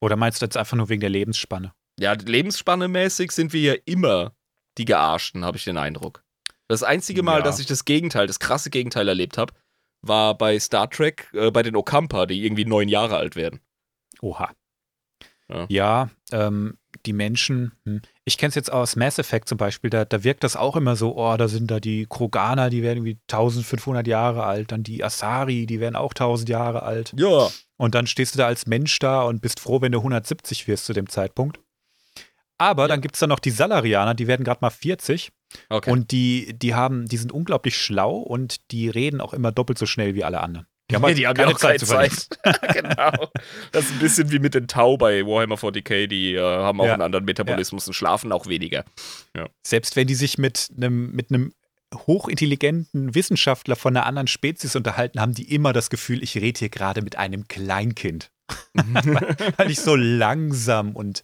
[0.01, 1.74] Oder meinst du jetzt einfach nur wegen der Lebensspanne?
[2.00, 4.34] Ja, Lebensspanne mäßig sind wir ja immer
[4.78, 6.24] die Gearschten, habe ich den Eindruck.
[6.70, 7.43] Das einzige Mal, ja.
[7.43, 9.54] dass ich das Gegenteil, das krasse Gegenteil erlebt habe,
[10.02, 13.60] war bei Star Trek äh, bei den Okampa, die irgendwie neun Jahre alt werden.
[14.22, 14.52] Oha.
[15.50, 18.02] Ja, ja ähm, die Menschen, hm.
[18.24, 20.95] ich kenne es jetzt aus Mass Effect zum Beispiel, da, da wirkt das auch immer
[20.95, 25.04] so, oh, da sind da die Kroganer, die werden irgendwie 1500 Jahre alt, dann die
[25.04, 27.14] Asari, die werden auch 1000 Jahre alt.
[27.18, 27.50] Ja.
[27.78, 30.86] Und dann stehst du da als Mensch da und bist froh, wenn du 170 wirst
[30.86, 31.60] zu dem Zeitpunkt.
[32.60, 32.88] Aber ja.
[32.89, 35.32] dann gibt es da noch die Salarianer, die werden gerade mal 40
[35.70, 35.91] Okay.
[35.91, 39.86] Und die, die haben, die sind unglaublich schlau und die reden auch immer doppelt so
[39.86, 40.68] schnell wie alle anderen.
[40.89, 42.28] Die haben, halt die haben keine auch Zeit, Zeit.
[42.74, 43.30] genau.
[43.72, 46.86] Das ist ein bisschen wie mit den Tau bei Warhammer 40k, die äh, haben auch
[46.86, 46.93] ja.
[46.93, 47.89] einen anderen Metabolismus ja.
[47.89, 48.86] und schlafen auch weniger.
[49.36, 49.47] Ja.
[49.66, 51.53] Selbst wenn die sich mit einem mit einem
[52.05, 56.70] hochintelligenten Wissenschaftler von einer anderen Spezies unterhalten, haben die immer das Gefühl, ich rede hier
[56.70, 58.30] gerade mit einem Kleinkind.
[58.74, 61.24] weil ich so langsam und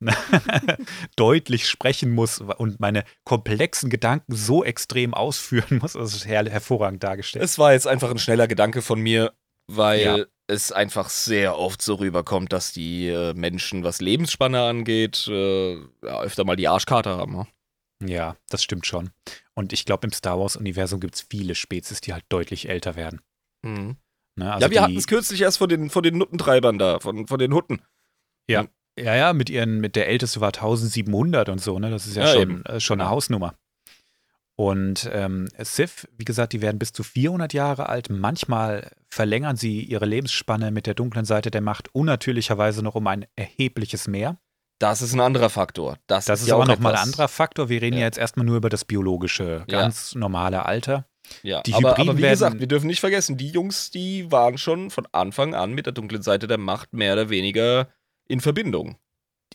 [1.16, 5.94] deutlich sprechen muss und meine komplexen Gedanken so extrem ausführen muss.
[5.94, 7.44] Das ist her hervorragend dargestellt.
[7.44, 9.32] Es war jetzt einfach ein schneller Gedanke von mir,
[9.66, 10.24] weil ja.
[10.46, 16.20] es einfach sehr oft so rüberkommt, dass die äh, Menschen, was Lebensspanne angeht, äh, ja,
[16.20, 17.32] öfter mal die Arschkarte haben.
[17.32, 17.46] Ne?
[18.04, 19.10] Ja, das stimmt schon.
[19.54, 23.20] Und ich glaube, im Star Wars-Universum gibt es viele Spezies, die halt deutlich älter werden.
[23.62, 23.96] Mhm.
[24.36, 27.26] Ne, also ja, wir hatten es kürzlich erst von den, von den Nuttentreibern da, von,
[27.26, 27.80] von den Hutten.
[28.48, 28.64] Ja.
[28.64, 28.68] Mhm.
[28.98, 31.90] Ja, ja, mit ihren, mit der älteste war 1700 und so, ne?
[31.90, 33.54] Das ist ja, ja schon, äh, schon eine Hausnummer.
[34.58, 38.08] Und ähm, Sith, wie gesagt, die werden bis zu 400 Jahre alt.
[38.08, 43.26] Manchmal verlängern sie ihre Lebensspanne mit der dunklen Seite der Macht unnatürlicherweise noch um ein
[43.36, 44.38] erhebliches mehr.
[44.78, 45.98] Das ist ein anderer Faktor.
[46.06, 47.68] Das, das ist, ist aber nochmal ein anderer Faktor.
[47.68, 48.00] Wir reden ja.
[48.00, 50.20] ja jetzt erstmal nur über das biologische, ganz ja.
[50.20, 51.06] normale Alter.
[51.42, 54.90] Ja, die aber, aber wie gesagt, wir dürfen nicht vergessen, die Jungs, die waren schon
[54.90, 57.88] von Anfang an mit der dunklen Seite der Macht mehr oder weniger
[58.28, 58.96] in Verbindung.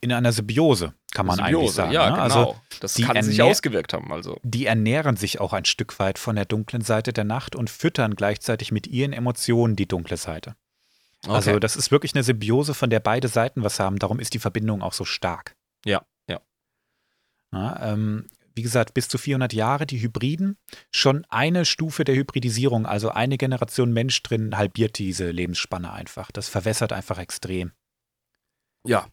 [0.03, 1.91] In einer Symbiose, kann man Symbiose, eigentlich sagen.
[1.91, 2.11] Ja, ne?
[2.13, 2.23] genau.
[2.23, 4.11] Also das kann sich ausgewirkt haben.
[4.11, 4.39] Also.
[4.43, 8.15] Die ernähren sich auch ein Stück weit von der dunklen Seite der Nacht und füttern
[8.15, 10.55] gleichzeitig mit ihren Emotionen die dunkle Seite.
[11.23, 11.35] Okay.
[11.35, 13.99] Also das ist wirklich eine Symbiose, von der beide Seiten was haben.
[13.99, 15.55] Darum ist die Verbindung auch so stark.
[15.85, 16.41] Ja, ja.
[17.53, 20.57] ja ähm, wie gesagt, bis zu 400 Jahre, die Hybriden,
[20.91, 26.31] schon eine Stufe der Hybridisierung, also eine Generation Mensch drin, halbiert diese Lebensspanne einfach.
[26.31, 27.71] Das verwässert einfach extrem.
[28.85, 29.07] Ja.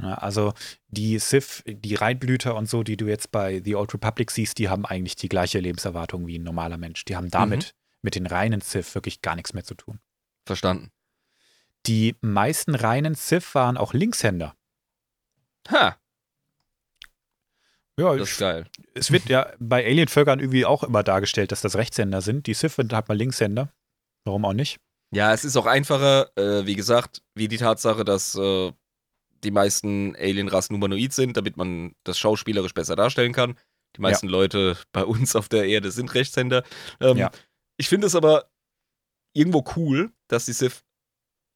[0.00, 0.52] ja also
[0.88, 4.68] die Sith, die Reinblüter und so, die du jetzt bei The Old Republic siehst, die
[4.68, 7.04] haben eigentlich die gleiche Lebenserwartung wie ein normaler Mensch.
[7.04, 7.98] Die haben damit mhm.
[8.02, 10.00] mit den reinen Sith wirklich gar nichts mehr zu tun.
[10.46, 10.90] Verstanden.
[11.86, 14.54] Die meisten reinen Sith waren auch Linkshänder.
[15.70, 15.96] Ha.
[18.00, 18.66] Ja, das ist geil.
[18.94, 22.46] Es wird ja bei Alien-Völkern irgendwie auch immer dargestellt, dass das Rechtshänder sind.
[22.46, 23.72] Die Sith sind halt mal Linkshänder.
[24.24, 24.78] Warum auch nicht?
[25.12, 28.72] Ja, es ist auch einfacher, äh, wie gesagt, wie die Tatsache, dass äh,
[29.42, 33.58] die meisten Alien-Rassen humanoid sind, damit man das schauspielerisch besser darstellen kann.
[33.96, 34.32] Die meisten ja.
[34.32, 36.62] Leute bei uns auf der Erde sind Rechtshänder.
[37.00, 37.30] Ähm, ja.
[37.76, 38.50] Ich finde es aber
[39.34, 40.84] irgendwo cool, dass die Sith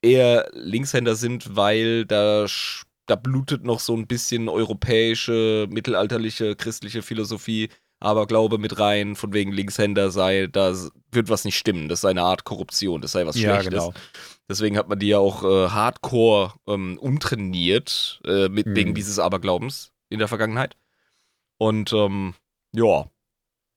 [0.03, 2.47] eher Linkshänder sind, weil da
[3.07, 7.69] da blutet noch so ein bisschen europäische, mittelalterliche, christliche Philosophie,
[8.01, 10.75] aber Glaube mit rein, von wegen Linkshänder sei, da
[11.11, 11.89] wird was nicht stimmen.
[11.89, 13.85] Das sei eine Art Korruption, das sei was ja, Schlechtes.
[13.85, 13.95] Genau.
[14.49, 18.77] Deswegen hat man die ja auch äh, hardcore ähm, umtrainiert, äh, mit, mhm.
[18.77, 20.77] wegen dieses Aberglaubens in der Vergangenheit.
[21.57, 22.35] Und ähm,
[22.73, 23.11] ja,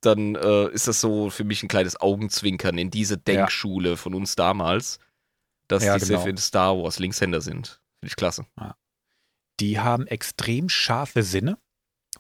[0.02, 3.96] dann äh, ist das so für mich ein kleines Augenzwinkern in diese Denkschule ja.
[3.96, 5.00] von uns damals,
[5.68, 6.26] dass ja, die genau.
[6.26, 7.82] in Star Wars Linkshänder sind.
[8.00, 8.46] Finde ich klasse.
[8.60, 8.76] Ja
[9.60, 11.58] die haben extrem scharfe Sinne.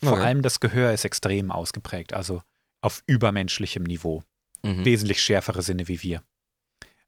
[0.02, 0.22] Vor Okay.
[0.24, 2.42] allem das Gehör ist extrem ausgeprägt, also
[2.82, 4.24] auf übermenschlichem Niveau.
[4.64, 4.86] Mhm.
[4.86, 6.22] Wesentlich schärfere Sinne wie wir.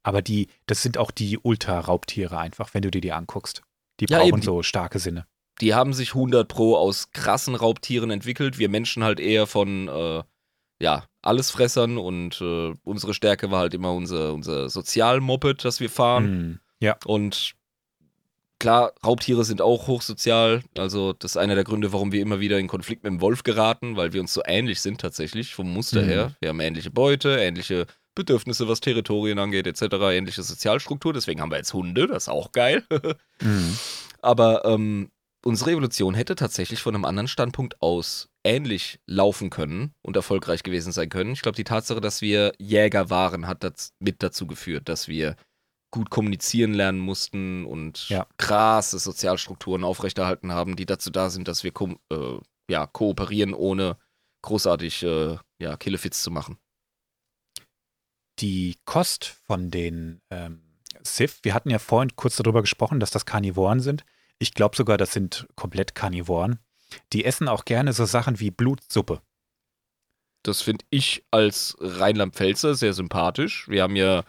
[0.02, 3.62] Aber die, das sind auch die Ultra-Raubtiere einfach, wenn du dir die anguckst.
[4.00, 4.42] Die Ja, brauchen eben.
[4.42, 5.26] so starke Sinne.
[5.60, 8.58] Die haben sich 100 Pro aus krassen Raubtieren entwickelt.
[8.58, 10.22] Wir Menschen halt eher von, äh,
[10.82, 16.24] ja, Allesfressern und äh, unsere Stärke war halt immer unser, unser Sozialmoped, das wir fahren.
[16.24, 16.60] Hm.
[16.80, 17.52] Ja, Und
[18.60, 20.62] klar, Raubtiere sind auch hochsozial.
[20.78, 23.42] Also, das ist einer der Gründe, warum wir immer wieder in Konflikt mit dem Wolf
[23.42, 26.08] geraten, weil wir uns so ähnlich sind tatsächlich, vom Muster Mhm.
[26.08, 26.36] her.
[26.40, 31.12] Wir haben ähnliche Beute, ähnliche Bedürfnisse, was Territorien angeht, etc., ähnliche Sozialstruktur.
[31.12, 32.84] Deswegen haben wir jetzt Hunde, das ist auch geil.
[33.42, 33.78] Hm.
[34.22, 35.10] Aber ähm,
[35.44, 40.92] unsere Evolution hätte tatsächlich von einem anderen Standpunkt aus ähnlich laufen können und erfolgreich gewesen
[40.92, 41.32] sein können.
[41.32, 45.36] Ich glaube, die Tatsache, dass wir Jäger waren, hat das mit dazu geführt, dass wir
[45.90, 48.26] gut kommunizieren lernen mussten und Ja.
[48.36, 52.38] krasse Sozialstrukturen aufrechterhalten haben, die dazu da sind, dass wir ko äh,
[52.70, 53.96] ja, kooperieren, ohne
[54.42, 56.58] großartig äh, ja, Killefits zu machen.
[58.38, 60.62] die Kost von den ähm,
[61.02, 64.04] Sith, wir hatten ja vorhin kurz darüber gesprochen, dass das Karnivoren sind.
[64.38, 66.58] Ich glaube sogar, das sind komplett Karnivoren.
[67.12, 69.20] Die essen auch gerne so Sachen wie Blutsuppe.
[70.42, 73.68] Das finde ich als Rheinland-Pfälzer sehr sympathisch.
[73.68, 74.24] Wir haben ja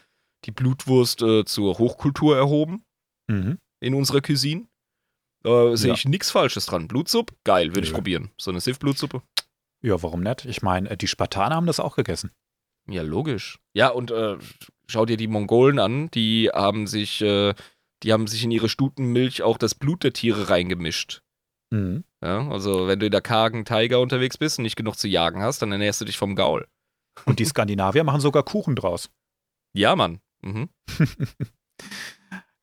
[0.46, 2.84] die Blutwurst äh, zur Hochkultur erhoben.
[3.28, 3.60] Mhm.
[3.80, 4.68] in unserer Cuisine.
[5.44, 5.94] Äh, Sehe Ja.
[5.96, 6.88] ich nichts Falsches dran.
[6.88, 7.34] Blutsuppe?
[7.44, 8.30] Geil, würde ich probieren.
[8.38, 9.22] So eine Sif-Blutsuppe?
[9.82, 10.46] Ja, warum nicht?
[10.46, 12.32] Ich meine, die Spartaner haben das auch gegessen.
[12.88, 13.58] Ja, logisch.
[13.74, 14.38] Ja, und äh,
[14.88, 17.54] schau dir die Mongolen an, die haben sich, äh,
[18.04, 21.22] die haben sich in ihre Stutenmilch auch das Blut der Tiere reingemischt.
[21.72, 22.04] Mhm.
[22.22, 25.42] Ja, also wenn du in der kargen Taiga unterwegs bist und nicht genug zu jagen
[25.42, 26.68] hast, dann ernährst du dich vom Gaul.
[27.26, 29.10] Und die Skandinavier machen sogar Kuchen draus.
[29.74, 30.20] Ja, Mann.
[30.42, 30.70] Mhm.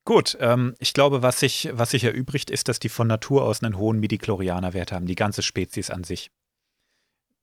[0.05, 3.63] Gut, ähm, ich glaube, was sich, was sich erübrigt, ist, dass die von Natur aus
[3.63, 6.31] einen hohen Midichlorianer-Wert haben, die ganze Spezies an sich.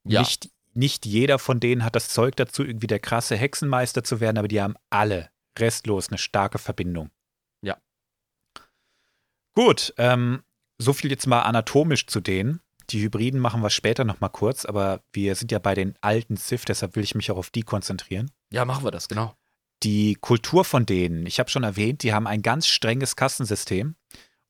[0.03, 0.21] Ja.
[0.21, 4.37] Nicht, nicht jeder von denen hat das Zeug dazu, irgendwie der krasse Hexenmeister zu werden,
[4.37, 5.29] aber die haben alle
[5.59, 7.11] restlos eine starke Verbindung.
[7.61, 7.77] Ja.
[9.53, 10.43] Gut, ähm,
[10.79, 12.61] so viel jetzt mal anatomisch zu denen.
[12.89, 16.65] Die Hybriden machen wir später nochmal kurz, aber wir sind ja bei den alten Sith,
[16.65, 18.31] deshalb will ich mich auch auf die konzentrieren.
[18.51, 19.35] Ja, machen wir das, genau.
[19.83, 23.95] Die Kultur von denen, ich habe schon erwähnt, die haben ein ganz strenges Kastensystem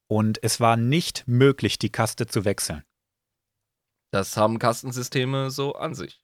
[0.08, 2.84] und es war nicht möglich, die Kaste zu wechseln.
[4.12, 6.22] Das haben Kastensysteme so an sich.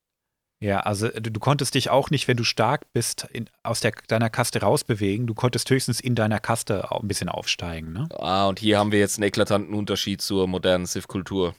[0.62, 3.94] Ja, also du, du konntest dich auch nicht, wenn du stark bist, in, aus der,
[4.08, 5.26] deiner Kaste rausbewegen.
[5.26, 7.92] Du konntest höchstens in deiner Kaste auch ein bisschen aufsteigen.
[7.92, 8.08] Ne?
[8.14, 11.56] Ah, und hier haben wir jetzt einen eklatanten Unterschied zur modernen Sith-Kultur.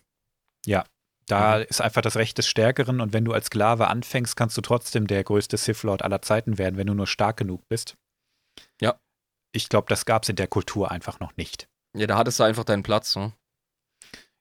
[1.26, 1.64] Da Mhm.
[1.68, 5.06] ist einfach das Recht des Stärkeren und wenn du als Sklave anfängst, kannst du trotzdem
[5.06, 7.96] der größte Sith-Lord aller Zeiten werden, wenn du nur stark genug bist.
[8.80, 8.98] Ja.
[9.52, 11.68] Ich glaube, das gab es in der Kultur einfach noch nicht.
[11.96, 13.14] Ja, da hattest du einfach deinen Platz.
[13.16, 13.32] Ne?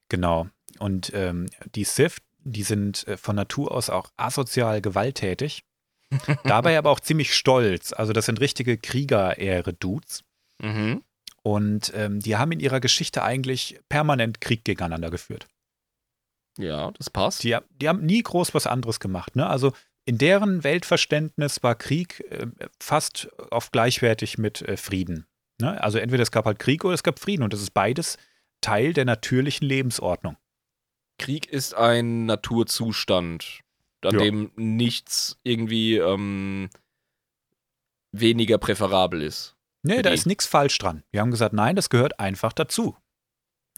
[0.08, 0.48] Genau.
[0.78, 5.64] Und ähm, die Sith, die sind äh, von Natur aus auch asozial gewalttätig,
[6.44, 7.92] dabei aber auch ziemlich stolz.
[7.92, 10.24] Also das sind richtige Krieger-Ehre-Dudes.
[10.60, 11.02] Mhm.
[11.42, 15.46] Und ähm, die haben in ihrer Geschichte eigentlich permanent Krieg gegeneinander geführt.
[16.58, 17.42] Ja, das passt.
[17.44, 19.36] Die, die haben nie groß was anderes gemacht.
[19.36, 19.46] Ne?
[19.46, 19.72] Also
[20.04, 22.46] in deren Weltverständnis war Krieg äh,
[22.80, 25.26] fast auf gleichwertig mit äh, Frieden.
[25.60, 25.80] Ne?
[25.82, 27.42] Also entweder es gab halt Krieg oder es gab Frieden.
[27.42, 28.18] Und das ist beides
[28.60, 30.36] Teil der natürlichen Lebensordnung.
[31.18, 33.60] Krieg ist ein Naturzustand,
[34.02, 34.20] an Ja.
[34.20, 36.68] dem nichts irgendwie ähm,
[38.12, 39.56] weniger präferabel ist.
[39.84, 41.02] Nee, da ist nichts falsch dran.
[41.10, 42.96] Wir haben gesagt, nein, das gehört einfach dazu.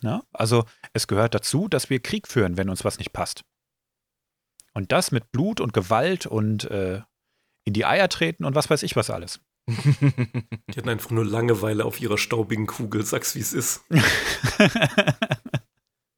[0.03, 0.23] Ja?
[0.33, 3.45] Also es gehört dazu, dass wir Krieg führen, wenn uns was nicht passt.
[4.75, 7.03] Und das mit Blut und Gewalt und äh,
[7.65, 9.41] in die Eier treten und was weiß ich was alles.
[9.69, 13.83] Die hatten einfach nur Langeweile auf ihrer staubigen Kugel, sag's wie es ist.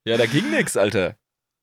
[0.04, 1.16] ja, da ging nix, Alter.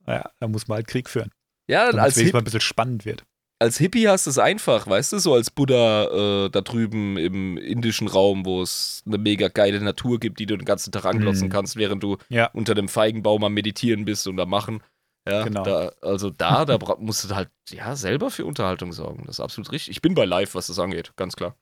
[0.08, 1.32] ja, da muss man halt Krieg führen.
[1.68, 3.26] Ja, Damit als, es mal ein bisschen spannend wird.
[3.64, 7.58] Als Hippie hast du es einfach, weißt du, so als Buddha äh, da drüben im
[7.58, 11.48] indischen Raum, wo es eine mega geile Natur gibt, die du den ganzen Tag anglotzen
[11.48, 11.52] Mhm.
[11.52, 12.50] kannst, während du Ja.
[12.54, 14.84] unter dem Feigenbaum am Meditieren bist und am Machen.
[15.28, 15.64] Ja, Genau.
[15.64, 19.24] da, also da, da musst du halt ja selber für Unterhaltung sorgen.
[19.26, 19.92] Das ist absolut richtig.
[19.96, 21.56] Ich bin bei live, was das angeht, ganz klar.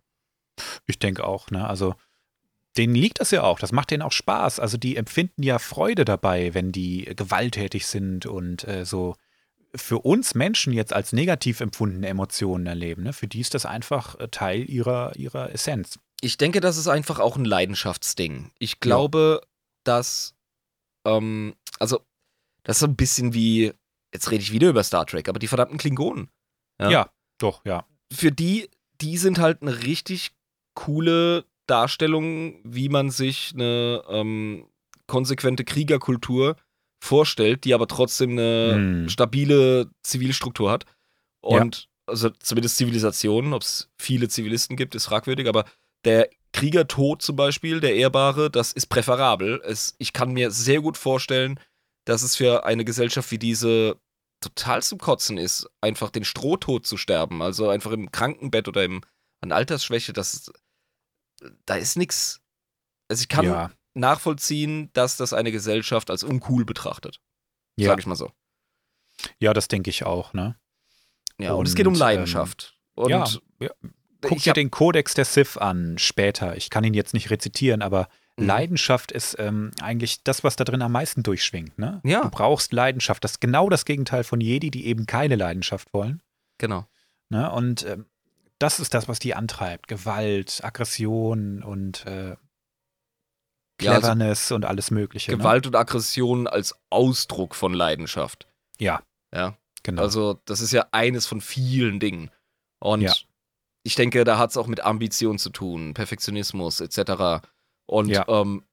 [0.88, 1.68] Ich denke auch, ne?
[1.68, 1.94] Also
[2.78, 3.60] denen liegt das ja auch.
[3.60, 4.60] Das macht denen auch Spaß.
[4.60, 9.16] Also die empfinden ja Freude dabei, wenn die gewalttätig sind und äh, so
[9.76, 13.04] für uns Menschen jetzt als negativ empfundene Emotionen erleben.
[13.04, 13.14] Ne?
[13.14, 16.00] Für die ist das einfach äh, Teil ihrer, ihrer Essenz.
[16.22, 18.52] Ich denke, das ist einfach auch ein Leidenschaftsding.
[18.60, 19.42] Ich glaube,
[19.84, 20.36] dass,
[21.06, 22.02] ähm, also,
[22.64, 23.74] das ist so ein bisschen wie,
[24.14, 26.30] jetzt rede ich wieder über Star Trek, aber die verdammten Klingonen.
[26.80, 27.86] Ja, doch, ja.
[28.12, 28.70] Für die,
[29.02, 30.32] die sind halt eine richtig
[30.74, 34.68] coole Darstellung, wie man sich eine ähm,
[35.08, 36.56] konsequente Kriegerkultur
[37.02, 39.10] vorstellt, die aber trotzdem eine Hm.
[39.10, 40.86] stabile Zivilstruktur hat.
[41.42, 45.66] Und also zumindest Zivilisationen, ob es viele Zivilisten gibt, ist fragwürdig, aber
[46.06, 49.62] der Kriegertod zum Beispiel, der Ehrbare, das ist präferabel.
[49.66, 51.60] Es, ich kann mir sehr gut vorstellen,
[52.06, 53.98] dass es für eine Gesellschaft wie diese
[54.42, 57.42] total zum Kotzen ist, einfach den Strohtod zu sterben.
[57.42, 59.02] Also einfach im Krankenbett oder im,
[59.40, 60.52] an Altersschwäche, das
[61.66, 62.42] da ist nichts.
[63.08, 67.20] Also ich kann ja, nachvollziehen, dass das eine Gesellschaft als uncool betrachtet.
[67.76, 67.90] ja.
[67.90, 68.32] Sag ich mal so.
[69.40, 70.56] ja, das denke ich auch, ne?
[71.38, 72.78] Ja, und, es geht um Und, Leidenschaft.
[72.96, 73.26] und ja,
[73.60, 73.70] ja.
[74.22, 76.56] Guck dir den Kodex der Sith an später.
[76.56, 78.46] Ich kann ihn jetzt nicht rezitieren, aber Mhm.
[78.48, 81.78] Leidenschaft ist ähm, eigentlich das, was da drin am meisten durchschwingt.
[81.78, 82.02] Ne?
[82.04, 82.22] Ja.
[82.22, 83.24] Du brauchst Leidenschaft.
[83.24, 86.22] Das ist genau das Gegenteil von Jedi, die eben keine Leidenschaft wollen.
[86.58, 86.86] Genau.
[87.30, 87.52] Ne?
[87.52, 88.06] Und ähm,
[88.60, 89.88] das ist das, was die antreibt.
[89.88, 92.36] Gewalt, Aggression und äh,
[93.82, 95.36] Ja, also Cleverness und alles Mögliche.
[95.36, 98.48] Gewalt und Aggression als Ausdruck von Leidenschaft.
[98.80, 98.86] Ne?
[98.88, 99.04] Ja,
[99.34, 99.58] Ja.
[99.84, 100.02] genau.
[100.02, 102.30] Also, das ist ja eines von vielen Dingen.
[102.80, 103.14] Und Ja.
[103.84, 107.44] ich denke, da hat es auch mit Ambition zu tun, Perfektionismus etc.
[107.86, 108.26] Und Ja.
[108.28, 108.64] ähm,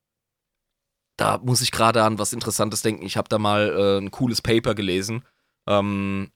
[1.17, 3.05] da muss ich gerade an was Interessantes denken.
[3.05, 5.25] Ich habe da mal äh, ein cooles Paper gelesen.
[5.67, 6.31] Ähm,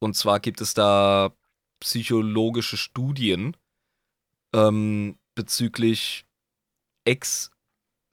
[0.00, 1.32] und zwar gibt es da
[1.80, 3.56] psychologische Studien
[4.52, 6.26] ähm, bezüglich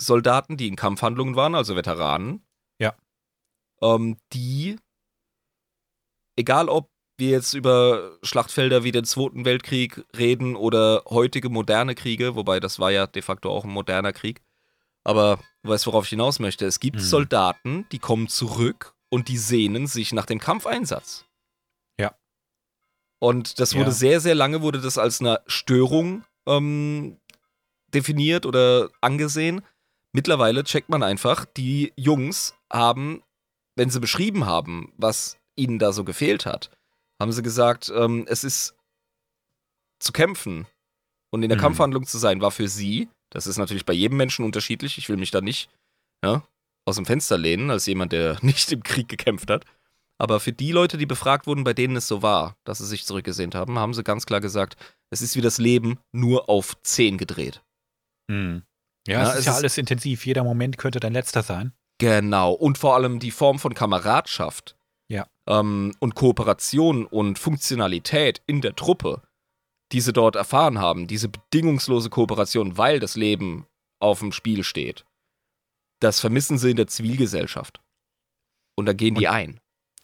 [0.02, 2.44] Ex-Soldaten, die in Kampfhandlungen waren, also Veteranen.
[2.80, 2.96] Ja.
[3.82, 4.78] Ähm, die,
[6.36, 12.36] egal ob wir jetzt über Schlachtfelder wie den Zweiten Weltkrieg reden oder heutige moderne Kriege,
[12.36, 14.42] wobei das war ja de facto auch ein moderner Krieg.
[15.04, 16.66] Aber du weißt, worauf ich hinaus möchte.
[16.66, 17.02] Es gibt Mhm.
[17.02, 21.26] Soldaten, die kommen zurück und die sehnen sich nach dem Kampfeinsatz.
[22.00, 22.16] Ja.
[23.20, 23.96] Und das wurde Ja.
[23.96, 27.20] sehr, sehr lange wurde das als eine Störung ähm,
[27.94, 29.62] definiert oder angesehen.
[30.14, 33.24] Mittlerweile checkt man einfach, die Jungs haben,
[33.76, 36.70] wenn sie beschrieben haben, was ihnen da so gefehlt hat,
[37.20, 38.76] haben sie gesagt, ähm, es ist
[40.00, 40.68] zu kämpfen
[41.30, 41.62] und in der Mhm.
[41.62, 45.18] Kampfhandlung zu sein, war für sie, das ist natürlich bei jedem Menschen unterschiedlich, ich will
[45.18, 45.70] mich da nicht
[46.24, 46.44] ja,
[46.86, 49.66] aus dem Fenster lehnen, als jemand, der nicht im Krieg gekämpft hat.
[50.18, 53.06] Aber für die Leute, die befragt wurden, bei denen es so war, dass sie sich
[53.06, 54.76] zurückgesehnt haben, haben sie ganz klar gesagt,
[55.10, 57.64] es ist wie das Leben nur auf 10 gedreht.
[58.28, 58.64] Mhm.
[59.08, 60.26] Ja, Ja, es es ist ja ist- alles intensiv.
[60.26, 61.74] Jeder Moment könnte dein letzter sein.
[62.00, 62.54] Genau.
[62.54, 64.76] Und vor allem die Form von Kameradschaft.
[65.08, 65.28] Ja.
[65.48, 69.22] Ähm, und Kooperation und Funktionalität in der Truppe,
[69.92, 73.68] die sie dort erfahren haben, diese bedingungslose Kooperation, weil das Leben
[74.00, 75.06] auf dem Spiel steht,
[76.00, 77.82] das vermissen sie in der Zivilgesellschaft.
[78.78, 79.60] Und da gehen die ein.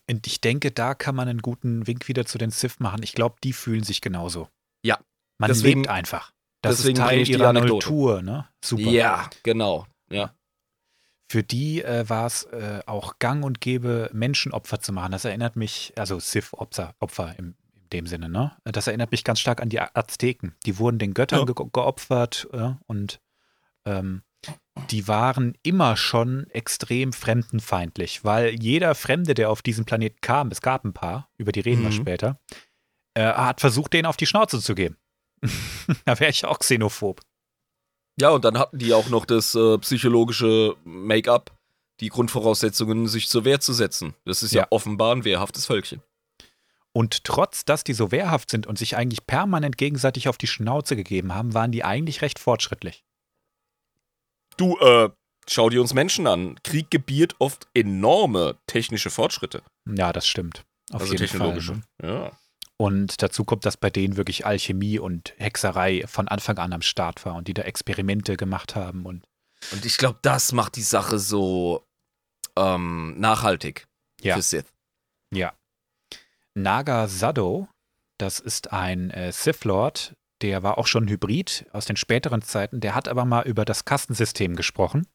[0.10, 3.02] Und ich denke, da kann man einen guten Wink wieder zu den Sith machen.
[3.04, 4.50] Ich glaube, die fühlen sich genauso.
[4.84, 5.00] Ja.
[5.40, 6.32] Man Deswegen- lebt einfach.
[6.68, 7.74] Das deswegen ist Teil ich die ihrer Anekdote.
[7.88, 8.48] Natur, ne?
[8.64, 8.90] Super.
[8.90, 9.86] Ja, genau.
[10.10, 10.34] Ja.
[11.30, 15.12] Für die äh, war es äh, auch gang und gäbe, Menschenopfer zu machen.
[15.12, 18.54] Das erinnert mich, also Sith-Opfer Opfer im, in dem Sinne, ne?
[18.64, 20.56] Das erinnert mich ganz stark an die Azteken.
[20.66, 21.46] Die wurden den Göttern Ja.
[21.54, 23.20] ge geopfert äh, und
[23.86, 24.24] ähm,
[24.92, 30.62] die waren immer schon extrem fremdenfeindlich, weil jeder Fremde, der auf diesen Planeten kam, es
[30.62, 31.94] gab ein paar, über die reden wir Mhm.
[31.94, 32.40] später,
[33.16, 34.96] äh, hat versucht, denen auf die Schnauze zu geben.
[36.06, 37.22] da wäre ich auch xenophob.
[38.20, 41.56] Ja, und dann hatten die auch noch das äh, psychologische Make-up,
[42.00, 44.16] die Grundvoraussetzungen, sich zur Wehr zu setzen.
[44.26, 44.68] Das ist ja, Ja.
[44.72, 46.02] offenbar ein wehrhaftes Völkchen.
[46.94, 50.96] Und trotz, dass die so wehrhaft sind und sich eigentlich permanent gegenseitig auf die Schnauze
[50.96, 53.04] gegeben haben, waren die eigentlich recht fortschrittlich.
[54.58, 55.10] Du, äh,
[55.48, 56.60] schau dir uns Menschen an.
[56.64, 59.62] Krieg gebiert oft enorme technische Fortschritte.
[59.86, 60.66] Ja, das stimmt.
[60.92, 61.74] Auf also jeden technologische.
[62.00, 62.10] Fall.
[62.10, 62.14] ne?
[62.14, 62.32] Ja.
[62.78, 67.26] Und dazu kommt, dass bei denen wirklich Alchemie und Hexerei von Anfang an am Start
[67.26, 69.06] war und die da Experimente gemacht haben.
[69.06, 69.26] Und
[69.72, 71.88] Und ich glaube, das macht die Sache so
[72.56, 73.88] ähm, nachhaltig
[74.22, 74.36] Ja.
[74.36, 74.66] für Sith.
[75.32, 75.54] ja.
[76.54, 77.68] Naga Sado,
[78.18, 82.80] das ist ein äh, Sith Lord, der war auch schon Hybrid aus den späteren Zeiten.
[82.80, 85.08] Der hat aber mal über das Kastensystem gesprochen.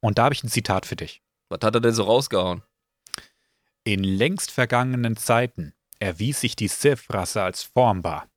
[0.00, 1.22] Und da habe ich ein Zitat für dich.
[1.48, 2.62] Was hat er denn so rausgehauen?
[3.84, 8.28] In längst vergangenen Zeiten erwies sich die Sith-Rasse als formbar.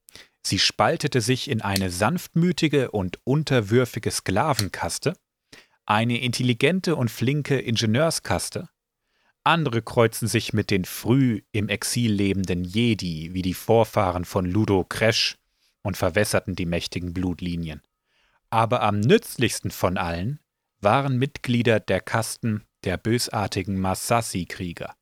[0.42, 5.16] Sie spaltete sich in eine sanftmütige und unterwürfige Sklavenkaste,
[5.86, 8.70] eine intelligente und flinke Ingenieurskaste,
[9.44, 14.84] andere kreuzen sich mit den früh im Exil lebenden Jedi wie die Vorfahren von Ludo
[14.84, 15.38] Kresch
[15.82, 17.82] und verwässerten die mächtigen Blutlinien.
[18.50, 20.40] Aber am nützlichsten von allen
[20.82, 24.96] waren Mitglieder der Kasten der bösartigen Masassi-Krieger.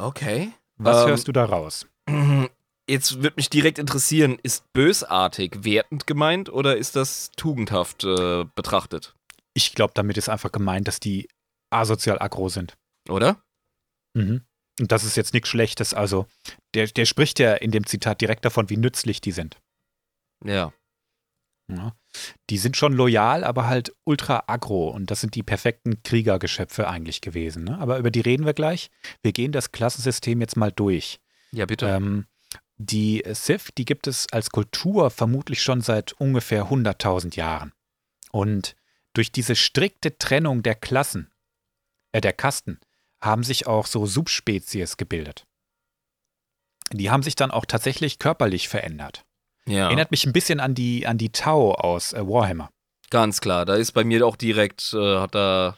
[0.00, 0.52] Okay.
[0.76, 1.86] Was Ähm, hörst du da raus?
[2.88, 9.14] Jetzt würde mich direkt interessieren, ist bösartig wertend gemeint oder ist das tugendhaft äh, betrachtet?
[9.52, 11.28] Ich glaube, damit ist einfach gemeint, dass die
[11.70, 12.78] asozial aggro sind.
[13.08, 13.42] Oder?
[14.14, 14.42] Mhm.
[14.80, 15.92] Und das ist jetzt nichts Schlechtes.
[15.92, 16.26] Also,
[16.74, 19.60] der, der spricht ja in dem Zitat direkt davon, wie nützlich die sind.
[20.44, 20.72] Ja.
[21.70, 21.94] Ja.
[22.50, 24.88] Die sind schon loyal, aber halt ultra aggro.
[24.88, 27.64] Und das sind die perfekten Kriegergeschöpfe eigentlich gewesen.
[27.64, 27.78] Ne?
[27.78, 28.90] Aber über die reden wir gleich.
[29.22, 31.20] Wir gehen das Klassensystem jetzt mal durch.
[31.52, 31.86] Ja, bitte.
[31.86, 32.26] Ähm,
[32.76, 37.72] die Sith, die gibt es als Kultur vermutlich schon seit ungefähr 100.000 Jahren.
[38.30, 38.76] Und
[39.14, 41.30] durch diese strikte Trennung der Klassen,
[42.12, 42.78] äh, der Kasten,
[43.20, 45.44] haben sich auch so Subspezies gebildet.
[46.92, 49.24] Die haben sich dann auch tatsächlich körperlich verändert.
[49.68, 49.86] Ja.
[49.86, 52.70] Erinnert mich ein bisschen an die, an die Tau aus äh, Warhammer.
[53.10, 53.64] Ganz klar.
[53.64, 55.76] Da ist bei mir auch direkt, äh, hat da,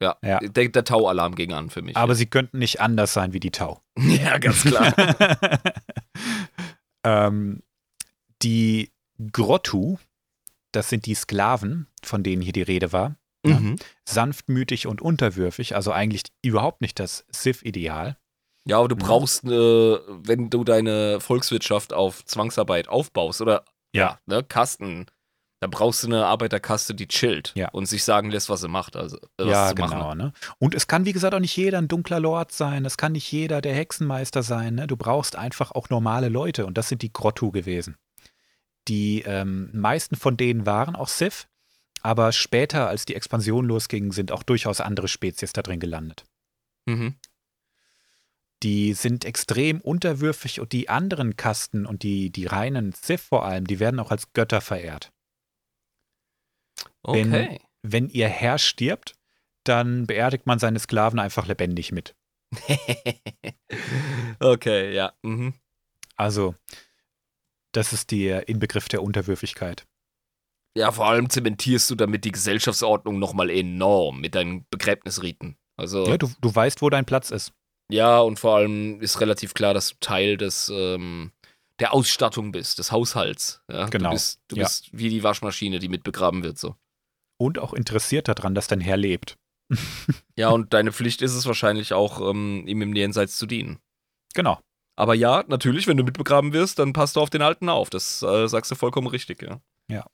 [0.00, 0.38] ja, Ja.
[0.40, 1.96] Der, der Tau-Alarm ging an für mich.
[1.96, 3.80] Aber sie könnten nicht anders sein wie die Tau.
[3.98, 4.94] ja, ganz klar.
[7.04, 7.62] ähm,
[8.42, 8.90] die
[9.32, 9.98] Grottu,
[10.72, 13.16] das sind die Sklaven, von denen hier die Rede war.
[13.46, 13.58] Ja.
[13.60, 13.76] mhm.
[14.06, 18.16] Sanftmütig und unterwürfig, also eigentlich überhaupt nicht das Sith-Ideal.
[18.66, 19.00] Ja, aber du Mhm.
[19.00, 24.18] brauchst, äh, wenn du deine Volkswirtschaft auf Zwangsarbeit aufbaust oder Ja.
[24.26, 25.06] ne, Kasten,
[25.60, 27.68] dann brauchst du eine Arbeiterkaste, die chillt Ja.
[27.70, 28.96] und sich sagen lässt, was sie macht.
[28.96, 30.14] Also, äh, was ja, genau.
[30.14, 30.32] Ne?
[30.58, 32.84] Und es kann, wie gesagt, auch nicht jeder ein dunkler Lord sein.
[32.84, 34.74] Es kann nicht jeder der Hexenmeister sein.
[34.74, 34.86] Ne?
[34.86, 36.66] Du brauchst einfach auch normale Leute.
[36.66, 37.96] Und das sind die Grottu gewesen.
[38.88, 41.46] Die ähm, meisten von denen waren auch Sith.
[42.02, 46.24] Aber später, als die Expansion losging, sind auch durchaus andere Spezies da drin gelandet.
[46.86, 47.14] Mhm.
[48.64, 53.66] Die sind extrem unterwürfig und die anderen Kasten und die, die reinen Sith vor allem,
[53.66, 55.12] die werden auch als Götter verehrt.
[57.02, 57.60] Wenn- Okay.
[57.86, 59.14] Wenn ihr Herr stirbt,
[59.64, 62.16] dann beerdigt man seine Sklaven einfach lebendig mit.
[64.40, 65.12] okay, ja.
[65.22, 65.52] Mhm.
[66.16, 66.54] Also,
[67.72, 69.86] das ist der Inbegriff der Unterwürfigkeit.
[70.76, 75.56] Ja, vor allem zementierst du damit die Gesellschaftsordnung nochmal enorm mit deinen Begräbnisriten.
[75.76, 77.52] Also, Ja, du, du weißt, wo dein Platz ist.
[77.94, 81.30] Ja, und vor allem ist relativ klar, dass du Teil des, ähm,
[81.78, 83.62] der Ausstattung bist, des Haushalts.
[83.70, 83.86] Ja?
[83.86, 84.64] Genau, Du bist, du ja.
[84.64, 86.74] bist wie die Waschmaschine, die mit begraben wird, so.
[87.36, 89.36] Und auch interessiert daran, dass dein Herr lebt.
[90.36, 93.78] Ja, und deine Pflicht ist es wahrscheinlich auch, ähm, ihm im Jenseits zu dienen.
[94.34, 94.58] Genau.
[94.96, 97.88] Aber ja, natürlich, wenn du mitbegraben wirst, dann passt du auf den Alten auf.
[97.88, 99.46] Das äh, sagst du vollkommen richtig,
[99.88, 100.04] ja.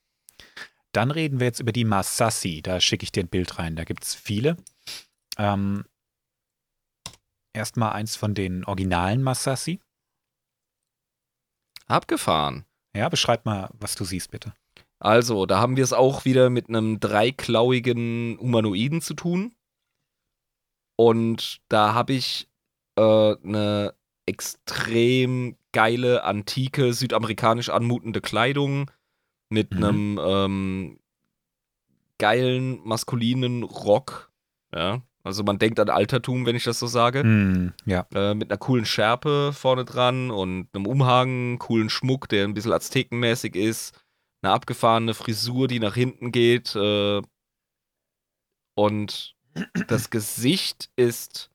[0.92, 2.60] Dann reden wir jetzt über die Masassi.
[2.62, 3.76] Da schicke ich dir ein Bild rein.
[3.76, 4.58] Da gibt es viele.
[5.38, 5.84] Ähm,
[7.52, 9.80] Erstmal eins von den originalen Masassi.
[11.86, 12.64] Abgefahren.
[12.94, 14.54] Ja, beschreib mal, was du siehst, bitte.
[14.98, 19.54] Also, da haben wir es auch wieder mit einem dreiklauigen Humanoiden zu tun.
[20.96, 22.48] Und da habe ich
[22.96, 23.02] äh,
[23.42, 23.94] eine
[24.26, 28.90] extrem geile, antike, südamerikanisch anmutende Kleidung
[29.48, 29.84] mit Mhm.
[29.84, 31.00] einem ähm,
[32.18, 34.30] geilen, maskulinen Rock.
[34.74, 37.20] Ja, also man denkt an Altertum, wenn ich das so sage.
[37.22, 38.06] Hm, ja.
[38.14, 42.72] Äh, mit einer coolen Schärpe vorne dran und einem Umhang, coolen Schmuck, der ein bisschen
[42.72, 43.98] aztekenmäßig ist,
[44.42, 47.20] eine abgefahrene Frisur, die nach hinten geht äh,
[48.74, 49.34] und
[49.88, 51.50] das Gesicht ist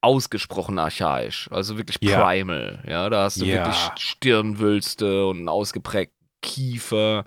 [0.00, 2.22] ausgesprochen archaisch, also wirklich Ja.
[2.24, 2.82] primal.
[2.86, 3.64] Ja, da hast du Ja.
[3.66, 7.26] wirklich Stirnwülste und einen ausgeprägten Kiefer.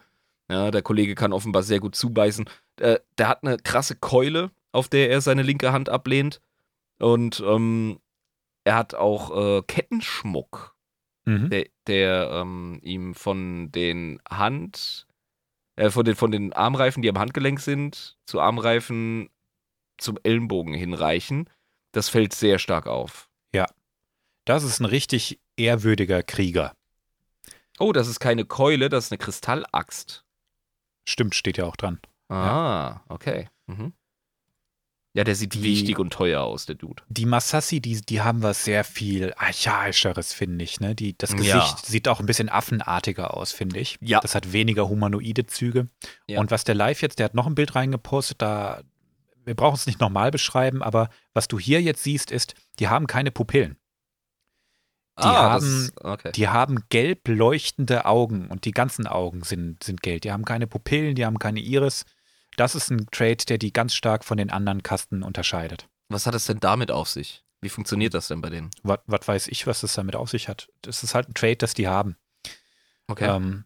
[0.49, 2.49] Ja, der Kollege kann offenbar sehr gut zubeißen.
[2.79, 6.41] Äh, der hat eine krasse Keule, auf der er seine linke Hand ablehnt.
[6.99, 7.99] Und ähm,
[8.63, 10.75] er hat auch äh, Kettenschmuck,
[11.25, 11.49] Mhm.
[11.49, 15.05] der, der ähm, ihm von den Hand,
[15.75, 19.29] äh, von den, von den Armreifen, die am Handgelenk sind, zu Armreifen
[19.97, 21.49] zum Ellenbogen hinreichen.
[21.91, 23.29] Das fällt sehr stark auf.
[24.45, 26.73] Das ist ein richtig ehrwürdiger Krieger.
[27.77, 30.25] Oh, das ist keine Keule, das ist eine Kristallaxt.
[31.07, 31.99] Stimmt, steht ja auch dran.
[32.29, 33.49] Ah, okay.
[33.67, 33.93] Mhm.
[35.13, 37.01] Ja, der sieht Die- wichtig und teuer aus, der Dude.
[37.09, 40.79] Die Masassi, die, die haben was sehr viel archaischeres, finde ich.
[40.79, 40.93] Ne?
[40.93, 41.77] Die, das Gesicht Ja.
[41.83, 43.97] sieht auch ein bisschen affenartiger aus, finde ich.
[44.01, 44.19] Ja.
[44.19, 45.89] Das hat weniger humanoide Züge.
[46.27, 46.39] Ja.
[46.39, 48.83] Und was der Live jetzt, der hat noch ein Bild reingepostet, da,
[49.45, 53.07] wir brauchen es nicht nochmal beschreiben, aber was du hier jetzt siehst, ist, die haben
[53.07, 53.77] keine Pupillen.
[55.17, 56.31] Die haben- Ah, das, okay.
[56.33, 60.21] Die haben gelb leuchtende Augen und die ganzen Augen sind, sind gelb.
[60.21, 62.05] Die haben keine Pupillen, die haben keine Iris.
[62.59, 65.87] Das ist ein Trait, der die ganz stark von den anderen Kasten unterscheidet.
[66.09, 67.43] Was hat es denn damit auf sich?
[67.61, 68.69] Wie funktioniert das denn bei denen?
[68.83, 70.69] Was, was weiß ich, was das damit auf sich hat.
[70.81, 72.17] Das ist halt ein Trait, das die haben.
[73.07, 73.27] Okay.
[73.33, 73.65] Ähm,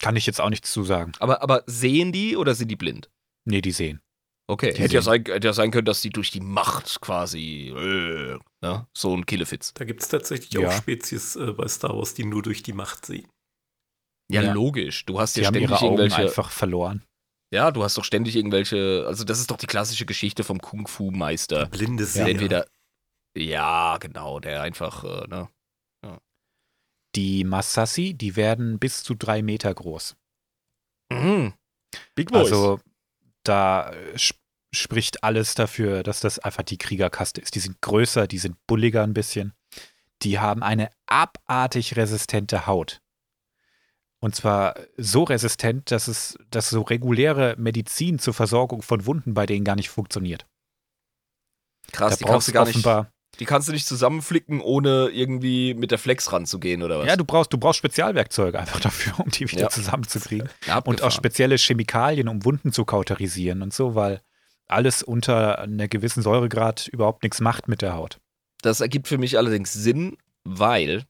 [0.00, 1.12] kann ich jetzt auch nichts zu sagen.
[1.18, 3.10] aber, aber sehen die oder sind die blind?
[3.44, 4.00] Nee, die sehen.
[4.46, 4.72] Okay.
[4.72, 5.24] Die Hätte ja, sehen.
[5.24, 8.86] sein, hätte ja sein können, dass die durch die Macht quasi äh, ne?
[8.96, 9.74] so ein Killefitz.
[9.74, 10.68] Da gibt es tatsächlich Ja.
[10.68, 13.28] auch Spezies äh, bei Star Wars, die nur durch die Macht sehen.
[14.30, 14.52] Ja, Ja.
[14.52, 15.04] logisch.
[15.06, 16.22] Du hast Die ja haben ständig ihre Augen irgendwelche.
[16.28, 17.04] einfach verloren.
[17.50, 21.66] Ja, du hast doch ständig irgendwelche, also das ist doch die klassische Geschichte vom Kung-Fu-Meister.
[21.66, 22.26] Blinde Der Seher.
[22.28, 22.66] entweder,
[23.36, 25.48] ja, genau, der einfach, äh, ne?
[27.14, 30.14] Die Massassi, die werden bis zu drei Meter groß.
[31.10, 31.54] Mhm.
[32.14, 32.52] Big Boys.
[32.52, 32.80] Also
[33.44, 34.36] da äh, sp-
[34.74, 37.54] spricht alles dafür, dass das einfach die Kriegerkaste ist.
[37.54, 39.54] Die sind größer, die sind bulliger ein bisschen.
[40.22, 43.00] Die haben eine abartig resistente Haut.
[44.20, 49.46] Und zwar so resistent, dass es, dass so reguläre Medizin zur Versorgung von Wunden bei
[49.46, 50.46] denen gar nicht funktioniert.
[51.92, 52.86] Krass, da die kannst du gar nicht,
[53.38, 57.06] die kannst du nicht zusammenflicken, ohne irgendwie mit der Flex ranzugehen oder was?
[57.06, 59.68] Ja, du brauchst, du brauchst Spezialwerkzeuge einfach dafür, um die wieder Ja.
[59.70, 60.48] zusammenzukriegen.
[60.66, 64.20] Ja, Und auch spezielle Chemikalien, um Wunden zu kauterisieren und so, weil
[64.66, 68.18] alles unter einer gewissen Säuregrad überhaupt nichts macht mit der Haut.
[68.60, 71.04] Das ergibt für mich allerdings Sinn, weil,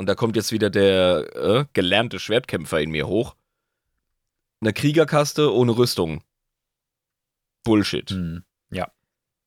[0.00, 3.36] und da kommt jetzt wieder der äh, gelernte Schwertkämpfer in mir hoch,
[4.62, 6.24] eine Kriegerkaste ohne Rüstung.
[7.64, 8.10] Bullshit.
[8.10, 8.42] Hm.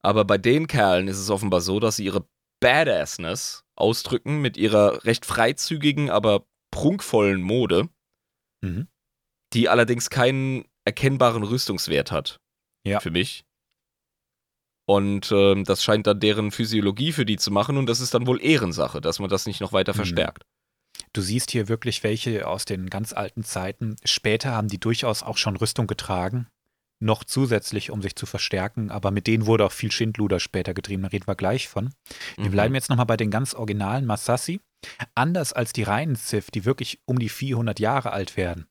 [0.05, 2.27] Aber bei den Kerlen ist es offenbar so, dass sie ihre
[2.59, 7.87] Badassness ausdrücken mit ihrer recht freizügigen, aber prunkvollen Mode,
[8.61, 8.89] Mhm.
[9.53, 12.41] die allerdings keinen erkennbaren Rüstungswert hat.
[12.85, 12.99] Ja.
[12.99, 13.45] Für mich.
[14.85, 18.27] Und ähm, das scheint dann deren Physiologie für die zu machen und das ist dann
[18.27, 19.97] wohl Ehrensache, dass man das nicht noch weiter Mhm.
[19.97, 20.43] verstärkt.
[21.13, 23.95] Du siehst hier wirklich welche aus den ganz alten Zeiten.
[24.03, 26.47] Später haben die durchaus auch schon Rüstung getragen.
[26.99, 28.89] Noch zusätzlich, um sich zu verstärken.
[28.91, 31.03] Aber mit denen wurde auch viel Schindluder später getrieben.
[31.03, 31.93] Da reden wir gleich von.
[32.37, 32.51] Wir Mhm.
[32.51, 34.59] bleiben jetzt nochmal bei den ganz originalen Massassi.
[35.15, 38.67] Anders als die reinen Sith, die wirklich um die 400 Jahre alt werden.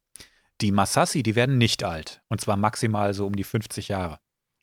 [0.61, 2.23] Die Massassi, die werden nicht alt.
[2.29, 4.19] Und zwar maximal so um die 50 Jahre.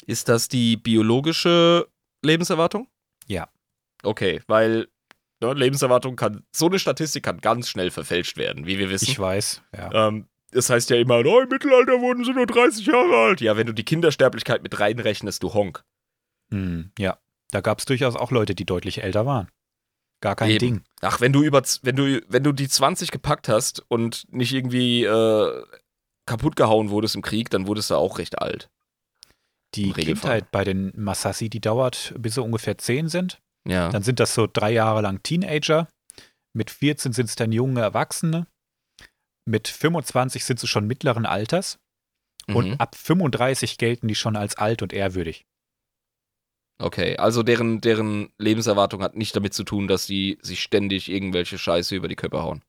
[0.10, 1.88] Ist das die biologische
[2.24, 2.88] Lebenserwartung?
[3.28, 3.48] Ja.
[4.02, 4.88] Okay, weil
[5.40, 9.08] ne, Lebenserwartung kann, so eine Statistik kann ganz schnell verfälscht werden, wie wir wissen.
[9.08, 10.08] Ich weiß, ja.
[10.08, 13.42] Ähm, das heißt ja immer, oh, im Mittelalter wurden sie nur 30 Jahre alt.
[13.42, 15.84] Ja, wenn du die Kindersterblichkeit mit reinrechnest, du Honk.
[16.50, 17.20] Hm, ja.
[17.52, 19.48] Da gab es durchaus auch Leute, die deutlich älter waren.
[20.22, 20.60] Gar kein Eben.
[20.60, 20.84] Ding.
[21.02, 25.04] Ach, wenn du über, wenn du, wenn du die 20 gepackt hast und nicht irgendwie
[25.04, 25.64] äh,
[26.26, 28.72] kaputt gehauen wurdest im Krieg, dann wurdest du auch recht alt.
[29.76, 29.94] Die.
[29.94, 33.40] Kindheit bei den Massassi, die dauert, bis sie ungefähr 10 sind.
[33.68, 33.90] Ja.
[33.90, 35.88] Dann sind das so drei Jahre lang Teenager.
[36.54, 38.48] Mit 14 sind es dann junge Erwachsene.
[39.46, 41.78] Mit 25 sind sie schon mittleren Alters.
[42.48, 42.76] Und Mhm.
[42.80, 45.46] ab 35 gelten die schon als alt und ehrwürdig.
[46.82, 51.58] Okay, also deren, deren Lebenserwartung hat nicht damit zu tun, dass die sich ständig irgendwelche
[51.58, 52.64] Scheiße über die Köpfe hauen.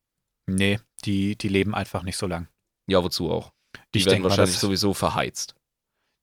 [0.46, 2.48] Nee, die, die leben einfach nicht so lang.
[2.88, 3.53] Ja, wozu auch?
[3.94, 5.55] Die Ich werden mal, wahrscheinlich sowieso verheizt.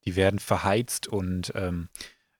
[0.08, 1.90] Die werden verheizt und ähm,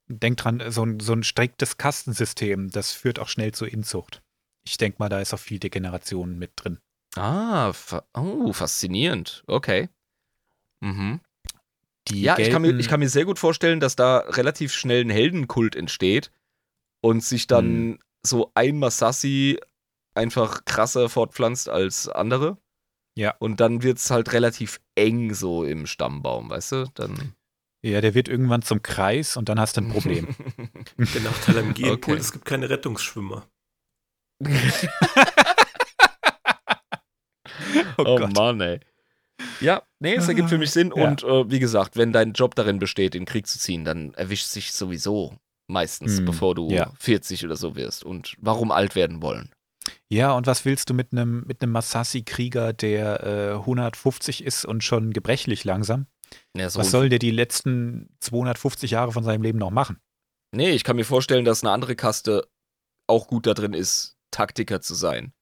[0.08, 4.24] denk dran, so ein, so ein striktes Kastensystem, das führt auch schnell zur Inzucht.
[4.66, 6.80] Ich denke mal, da ist auch viel Degeneration mit drin.
[7.18, 9.44] Ah, fa oh, faszinierend.
[9.48, 9.90] Okay.
[10.80, 11.20] Mhm.
[12.08, 15.04] Die Ja, ich kann, mir, ich kann mir sehr gut vorstellen, dass da relativ schnell
[15.04, 16.32] ein Heldenkult entsteht
[17.02, 18.00] und sich dann Hm.
[18.26, 19.60] so ein Masassi
[20.16, 22.58] einfach krasser fortpflanzt als andere.
[23.18, 23.36] Ja.
[23.40, 26.86] Und dann wird es halt relativ eng so im Stammbaum, weißt du?
[26.94, 27.34] Dann.
[27.88, 30.28] Ja, der wird irgendwann zum Kreis und dann hast du ein Problem.
[30.98, 32.16] Der Nachteil am Genpool, Okay.
[32.22, 33.48] es gibt keine Rettungsschwimmer.
[37.98, 38.34] oh Gott.
[38.36, 38.80] Mann, ey.
[39.62, 40.92] Ja, nee, es ergibt für mich Sinn.
[40.96, 41.08] Ja.
[41.08, 44.14] Und äh, wie gesagt, wenn dein Job darin besteht, in den Krieg zu ziehen, dann
[44.16, 46.92] erwischt sich sowieso meistens, Hm, bevor du ja.
[47.00, 48.04] 40 oder so wirst.
[48.04, 49.52] Und warum alt werden wollen?
[50.10, 54.84] Ja, und was willst du mit einem mit einem Massassi-Krieger, der äh, 150 ist und
[54.84, 56.08] schon gebrechlich langsam?
[56.56, 60.00] Ja, so Was soll der die letzten 250 Jahre von seinem Leben noch machen?
[60.54, 62.48] Nee, ich kann mir vorstellen, dass eine andere Kaste
[63.08, 65.34] auch gut da drin ist, Taktiker zu sein.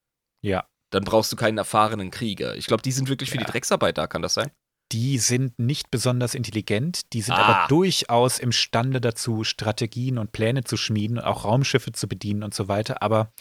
[0.41, 2.55] Ja, Dann brauchst du keinen erfahrenen Krieger.
[2.55, 3.43] Ich glaube, die sind wirklich für Ja.
[3.43, 4.51] die Drecksarbeit da, kann das sein?
[4.91, 7.37] die sind nicht besonders intelligent, die sind Ah.
[7.43, 12.67] aber durchaus imstande dazu, Strategien und Pläne zu schmieden, auch Raumschiffe zu bedienen und so
[12.67, 13.01] weiter.
[13.01, 13.33] Aber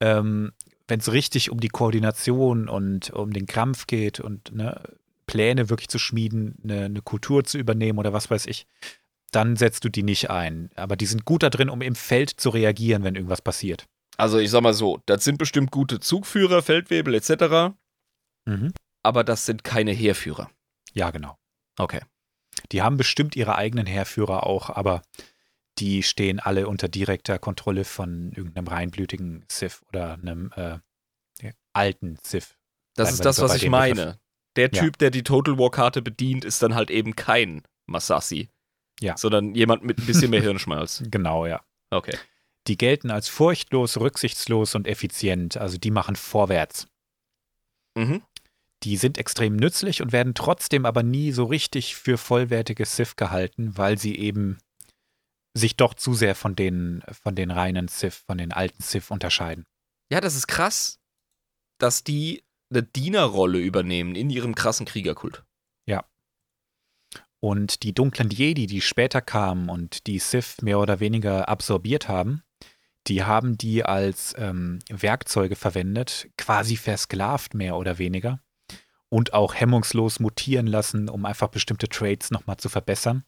[0.00, 0.52] ähm,
[0.88, 4.82] wenn es richtig um die Koordination und um den Kampf geht und ne,
[5.28, 8.66] Pläne wirklich zu schmieden, eine, eine Kultur zu übernehmen oder was weiß ich,
[9.30, 10.70] dann setzt du die nicht ein.
[10.74, 13.86] Aber die sind gut da drin, um im Feld zu reagieren, wenn irgendwas passiert.
[14.16, 17.74] Also ich sag mal so, das sind bestimmt gute Zugführer, Feldwebel etc.,
[18.46, 18.72] Mhm.
[19.02, 20.50] aber das sind keine Heerführer.
[20.94, 21.36] Ja, genau.
[21.78, 22.00] Okay.
[22.72, 25.02] Die haben bestimmt ihre eigenen Heerführer auch, aber
[25.78, 30.78] die stehen alle unter direkter Kontrolle von irgendeinem reinblütigen Sith oder einem äh,
[31.74, 32.56] alten Sith.
[32.96, 33.94] Das ist das, was ich meine.
[33.94, 34.16] Begriff.
[34.56, 34.82] Der Ja.
[34.82, 38.48] Typ, der die Total War Karte bedient, ist dann halt eben kein Masassi.
[39.00, 39.16] Ja.
[39.16, 41.02] Sondern jemand mit ein bisschen mehr Hirnschmalz.
[41.10, 41.62] Genau, ja.
[41.90, 42.16] Okay.
[42.66, 45.56] Die gelten als furchtlos, rücksichtslos und effizient.
[45.56, 46.86] Also die machen vorwärts.
[47.96, 48.22] Mhm.
[48.84, 53.76] die sind extrem nützlich und werden trotzdem aber nie so richtig für vollwertige Sith gehalten,
[53.76, 54.58] weil sie eben
[55.54, 59.64] sich doch zu sehr von den, von den reinen Sith, von den alten Sith unterscheiden.
[60.12, 61.00] Ja, das ist krass,
[61.78, 65.44] dass die eine Dienerrolle übernehmen in ihrem krassen Kriegerkult.
[65.86, 66.04] Ja.
[67.40, 72.42] Und die dunklen Jedi, die später kamen und die Sith mehr oder weniger absorbiert haben,
[73.06, 78.40] die haben die als ähm, Werkzeuge verwendet, quasi versklavt mehr oder weniger.
[79.08, 83.24] Und auch hemmungslos mutieren lassen, um einfach bestimmte Traits nochmal zu verbessern.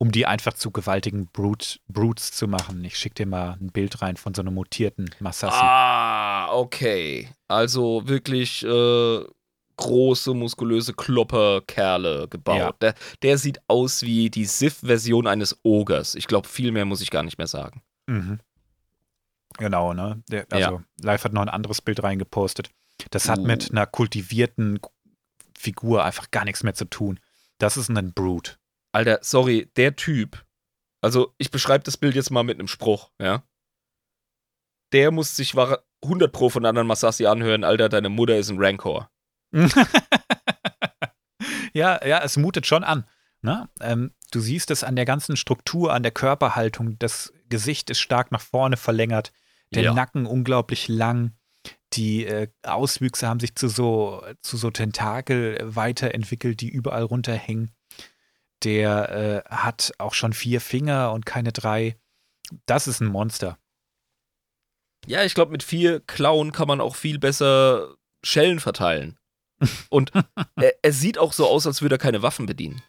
[0.00, 2.84] Um die einfach zu gewaltigen Brute, Brutes zu machen.
[2.84, 5.58] Ich schicke dir mal ein Bild rein von so einem mutierten Masassi.
[5.60, 7.28] Ah, okay.
[7.48, 9.24] Also wirklich äh,
[9.76, 12.58] große, muskulöse Klopperkerle gebaut.
[12.58, 12.72] Ja.
[12.80, 16.14] Der, der sieht aus wie die Sith-Version eines Ogers.
[16.14, 17.82] Ich glaube, viel mehr muss ich gar nicht mehr sagen.
[18.06, 18.40] Mhm.
[19.56, 20.22] Genau, ne?
[20.28, 22.70] Der, also, Live hat noch ein anderes Bild reingepostet.
[23.10, 23.46] Das hat Uh.
[23.46, 24.78] mit einer kultivierten
[25.56, 27.18] Figur einfach gar nichts mehr zu tun.
[27.58, 28.56] Das ist ein Brute.
[28.92, 30.44] Alter, sorry, der Typ.
[31.00, 33.42] Also, ich beschreibe das Bild jetzt mal mit einem Spruch, ja?
[34.92, 35.54] Der muss sich
[36.02, 39.10] 100 Pro von anderen Masassi anhören, Alter, deine Mutter ist ein Rancor.
[41.72, 43.04] ja, ja, es mutet schon an.
[43.40, 43.68] Ne?
[43.80, 46.98] Ähm, du siehst es an der ganzen Struktur, an der Körperhaltung.
[46.98, 49.32] Das Gesicht ist stark nach vorne verlängert,
[49.74, 49.94] der Ja.
[49.94, 51.32] Nacken unglaublich lang.
[51.94, 57.72] Die äh, Auswüchse haben sich zu so, zu so Tentakel weiterentwickelt, die überall runterhängen.
[58.64, 61.96] Der äh, hat auch schon vier Finger und keine drei.
[62.66, 63.58] Das ist ein Monster.
[65.06, 67.94] Ja, ich glaube, mit vier Klauen kann man auch viel besser
[68.24, 69.18] Schellen verteilen.
[69.90, 70.12] Und
[70.56, 72.82] er, er sieht auch so aus, als würde er keine Waffen bedienen.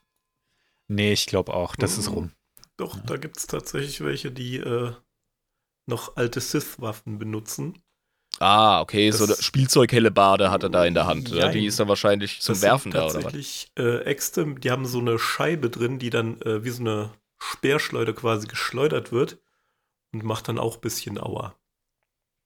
[0.87, 2.13] Nee, ich glaube auch, das ist Mhm.
[2.15, 2.31] rum.
[2.77, 4.93] Doch, da gibt es tatsächlich welche, die äh,
[5.85, 7.81] noch alte Sith-Waffen benutzen.
[8.39, 11.29] Ah, okay, so Das- eine Spielzeughellebarde hat er da in der Hand.
[11.29, 11.51] Ja, Jein.
[11.53, 13.23] die ist dann wahrscheinlich zum Das Werfen sind da, oder was?
[13.23, 17.11] tatsächlich äh, Äxte, die haben so eine Scheibe drin, die dann äh, wie so eine
[17.39, 19.39] Speerschleuder quasi geschleudert wird
[20.13, 21.55] und macht dann auch ein bisschen Aua.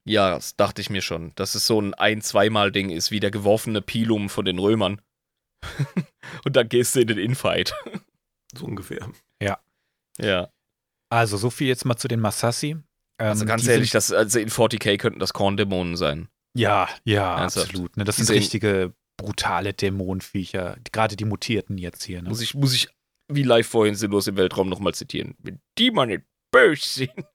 [0.05, 1.33] Ja, das dachte ich mir schon.
[1.35, 5.01] Dass es so ein Ein-Zweimal-Ding ist, wie der geworfene Pilum von den Römern.
[6.45, 7.73] Und dann gehst du in den Infight.
[8.55, 9.09] So ungefähr.
[9.41, 10.51] Ja.
[11.09, 12.69] Also, so viel jetzt mal zu den Masassi.
[12.69, 12.83] Ähm,
[13.17, 16.27] Also ganz ehrlich, das, also in 40k könnten das Korndämonen sein.
[16.55, 17.69] Ja, ja, Ernsthaft?
[17.69, 17.97] absolut.
[17.97, 18.03] Ne?
[18.03, 20.77] Das sind richtige brutale Dämonenviecher.
[20.91, 22.21] Gerade die mutierten jetzt hier.
[22.21, 22.29] Ne?
[22.29, 22.89] Muss ich, muss ich
[23.27, 25.35] wie live vorhin sinnlos im Weltraum nochmal zitieren.
[25.39, 27.25] Wenn die mal nicht böse sind.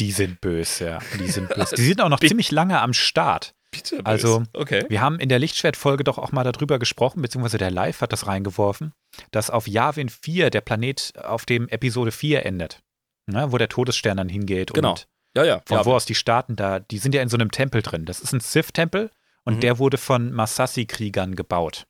[0.00, 0.98] Die sind böse, ja.
[1.18, 1.74] Die sind böse.
[1.76, 3.54] Die sind auch noch ziemlich lange am Start.
[3.70, 4.06] Bitte böse.
[4.06, 4.84] Also, okay.
[4.88, 8.26] Wir haben in der Lichtschwertfolge doch auch mal darüber gesprochen, beziehungsweise der Live hat das
[8.26, 8.92] reingeworfen,
[9.30, 12.82] dass auf Yavin 4 der Planet auf dem Episode 4 endet.
[13.26, 13.50] Ne?
[13.52, 14.90] Wo der Todesstern dann hingeht Genau.
[14.90, 15.62] und Ja, ja.
[15.66, 18.04] von ja, wo aus die starten da, die sind ja in so einem Tempel drin.
[18.04, 19.10] Das ist ein Sith-Tempel
[19.44, 19.60] und Mhm.
[19.60, 21.86] der wurde von Masassi-Kriegern gebaut.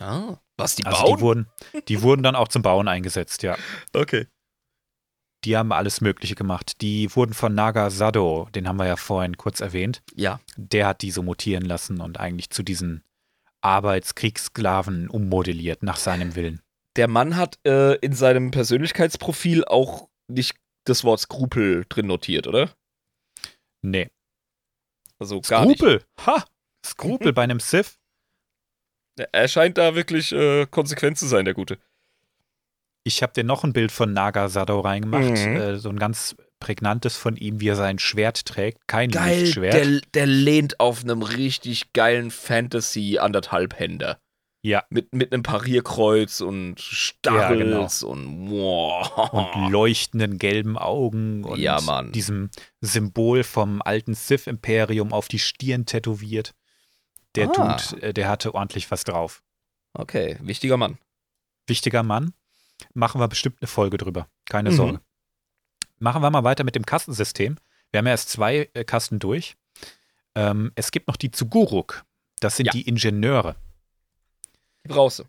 [0.00, 1.16] Ah, was, die Also bauen?
[1.16, 1.46] die wurden,
[1.88, 3.56] die wurden dann auch zum Bauen eingesetzt, ja.
[3.94, 4.26] okay.
[5.44, 6.80] Die haben alles Mögliche gemacht.
[6.82, 10.40] Die wurden von Naga Sado, den haben wir ja vorhin kurz erwähnt, Ja.
[10.56, 13.02] der hat die so mutieren lassen und eigentlich zu diesen
[13.62, 16.60] Arbeitskriegsklaven ummodelliert nach seinem Willen.
[16.96, 22.74] Der Mann hat äh, in seinem Persönlichkeitsprofil auch nicht das Wort Skrupel drin notiert, oder?
[23.82, 24.10] Nee.
[25.18, 25.78] Also gar nicht.
[25.78, 26.04] Skrupel!
[26.26, 26.44] Ha!
[26.84, 27.96] Skrupel bei einem Sith?
[29.32, 31.78] Er scheint da wirklich äh, konsequent zu sein, der Gute.
[33.04, 35.24] Ich habe dir noch ein Bild von Naga Sado reingemacht.
[35.24, 35.56] Mhm.
[35.56, 38.86] Äh, so ein ganz prägnantes von ihm, wie er sein Schwert trägt.
[38.86, 39.72] Kein Geil, Lichtschwert.
[39.74, 44.20] der, der lehnt auf einem richtig geilen Fantasy-Anderthalbhänder.
[44.62, 44.84] ja.
[44.90, 49.32] Mit, mit einem Parierkreuz und Stachels und wow.
[49.32, 52.12] Und leuchtenden gelben Augen und Ja, Mann.
[52.12, 52.50] diesem
[52.82, 56.52] Symbol vom alten Sith-Imperium auf die Stirn tätowiert.
[57.36, 57.78] Der Ah.
[57.78, 59.42] Dude, äh, der hatte ordentlich was drauf.
[59.94, 60.98] Okay, wichtiger Mann.
[61.66, 62.34] Wichtiger Mann.
[62.94, 64.28] Machen wir bestimmt eine Folge drüber.
[64.48, 64.74] Keine Mhm.
[64.76, 65.00] Sorge.
[65.98, 67.56] Machen wir mal weiter mit dem Kastensystem.
[67.90, 69.56] Wir haben ja erst zwei äh, Kasten durch.
[70.34, 72.04] Ähm, es gibt noch die Zuguruk.
[72.40, 72.72] Das sind Ja.
[72.72, 73.56] die Ingenieure.
[74.84, 75.24] Die brauchst du.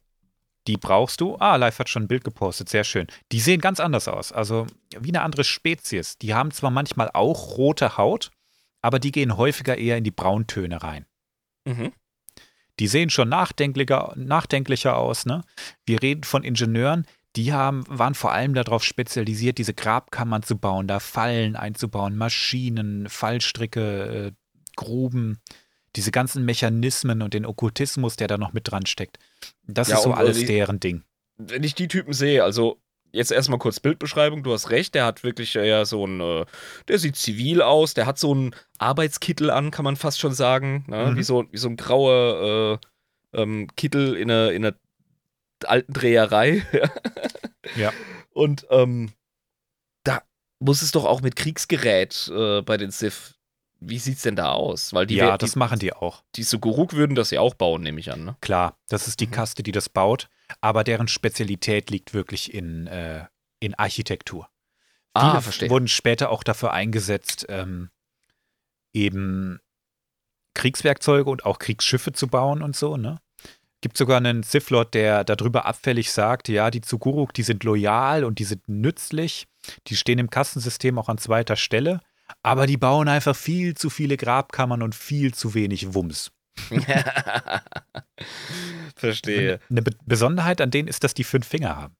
[0.67, 1.35] Die brauchst du.
[1.37, 2.69] Ah, Live hat schon ein Bild gepostet.
[2.69, 3.07] Sehr schön.
[3.31, 4.31] Die sehen ganz anders aus.
[4.31, 6.17] Also wie eine andere Spezies.
[6.19, 8.29] Die haben zwar manchmal auch rote Haut,
[8.81, 11.05] aber die gehen häufiger eher in die Brauntöne rein.
[11.65, 11.91] Mhm.
[12.79, 15.25] Die sehen schon nachdenklicher, nachdenklicher aus.
[15.25, 15.43] Ne?
[15.85, 17.05] Wir reden von Ingenieuren,
[17.35, 23.07] die haben, waren vor allem darauf spezialisiert, diese Grabkammern zu bauen, da Fallen einzubauen, Maschinen,
[23.09, 24.31] Fallstricke, äh,
[24.75, 25.39] Gruben,
[25.95, 29.17] diese ganzen Mechanismen und den Okkultismus, der da noch mit dran steckt.
[29.67, 31.03] Das Ja, ist so äh, alles die- deren Ding.
[31.37, 32.79] Wenn ich die Typen sehe, also
[33.13, 36.45] jetzt erstmal kurz Bildbeschreibung, du hast recht, der hat wirklich eher so ein, äh,
[36.87, 40.85] der sieht zivil aus, der hat so einen Arbeitskittel an, kann man fast schon sagen,
[40.87, 41.11] ne?
[41.11, 41.15] Mhm.
[41.17, 42.79] wie, so, wie so ein grauer,
[43.33, 44.75] äh, ähm, Kittel in einer, in einer
[45.67, 46.65] alten Dreherei.
[47.75, 47.93] Ja.
[48.33, 49.13] Und ähm,
[50.03, 50.23] da
[50.59, 53.35] muss es doch auch mit Kriegsgerät äh, bei den Sith.
[53.79, 54.93] Wie sieht's denn da aus?
[54.93, 56.23] Weil die, ja, wär- das die, machen die auch.
[56.35, 58.25] die Suguruk würden das ja auch bauen, nehme ich an.
[58.25, 58.35] Ne?
[58.41, 59.31] Klar, das ist die Mhm.
[59.31, 60.27] Kaste, die das baut,
[60.59, 63.25] aber deren Spezialität liegt wirklich in, äh,
[63.59, 64.49] in Architektur.
[65.13, 65.69] Ah, Viele verstehe.
[65.69, 67.89] wurden später auch dafür eingesetzt, ähm,
[68.93, 69.59] eben
[70.55, 73.21] Kriegswerkzeuge und auch Kriegsschiffe zu bauen und so, ne?
[73.81, 78.23] Gibt sogar einen Sith Lord, der darüber abfällig sagt, ja, die Zuguruk, die sind loyal
[78.23, 79.47] und die sind nützlich,
[79.87, 81.99] die stehen im Kastensystem auch an zweiter Stelle,
[82.43, 86.31] aber die bauen einfach viel zu viele Grabkammern und viel zu wenig Wumms.
[88.95, 89.59] Verstehe.
[89.69, 91.95] Eine Be Besonderheit an denen ist, dass die fünf Finger haben.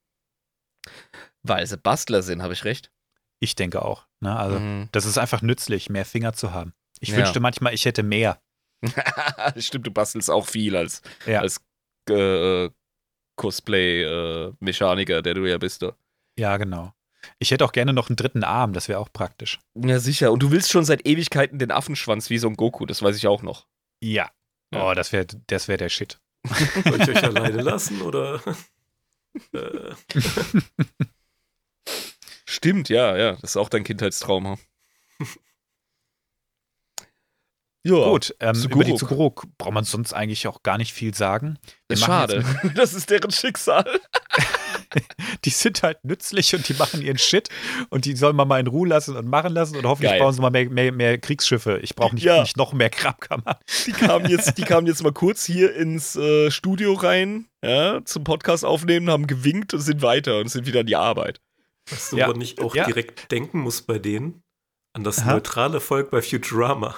[1.42, 2.90] Weil sie Bastler sind, habe ich recht?
[3.40, 4.06] Ich denke auch.
[4.20, 4.36] Ne?
[4.36, 4.88] Also, Mhm.
[4.92, 6.74] das ist einfach nützlich, mehr Finger zu haben.
[7.00, 7.16] Ich Ja.
[7.16, 8.40] wünschte manchmal, ich hätte mehr.
[9.56, 11.40] Stimmt, du bastelst auch viel als, Ja.
[11.40, 11.60] als
[12.10, 12.70] äh,
[13.36, 15.82] Cosplay-Mechaniker, der du ja bist.
[15.82, 15.92] Du.
[16.38, 16.92] Ja, genau.
[17.38, 19.60] Ich hätte auch gerne noch einen dritten Arm, das wäre auch praktisch.
[19.74, 20.32] Ja, sicher.
[20.32, 23.26] Und du willst schon seit Ewigkeiten den Affenschwanz wie so ein Goku, das weiß ich
[23.26, 23.66] auch noch.
[24.00, 24.30] Ja.
[24.72, 24.90] Ja.
[24.90, 26.18] Oh, das wäre das wär der Shit.
[26.84, 28.40] Soll ich euch alleine lassen oder?
[32.44, 33.32] Stimmt, ja, ja.
[33.32, 34.58] Das ist auch dein Kindheitstraum.
[37.84, 38.98] ja, Gut, ähm, über die Zuguruk.
[38.98, 41.58] Zuguruk braucht man sonst eigentlich auch gar nicht viel sagen.
[41.88, 42.44] Wir ist schade.
[42.74, 43.84] Das ist deren Schicksal.
[45.44, 47.48] Die sind halt nützlich und die machen ihren Shit
[47.88, 50.20] und die soll man mal in Ruhe lassen und machen lassen und hoffentlich Geil.
[50.20, 51.78] bauen sie mal mehr, mehr, mehr Kriegsschiffe.
[51.82, 52.42] Ich brauche nicht, Ja.
[52.42, 53.56] nicht noch mehr Grabkammern.
[53.86, 58.24] Die kamen jetzt, die kamen jetzt mal kurz hier ins äh, Studio rein, ja, zum
[58.24, 61.40] Podcast aufnehmen, haben gewinkt und sind weiter und sind wieder an die Arbeit.
[61.90, 62.26] was du Ja.
[62.28, 62.84] aber nicht auch Ja.
[62.84, 64.42] direkt denken musst bei denen?
[64.94, 65.32] An das Aha.
[65.32, 66.94] neutrale Volk bei Futurama.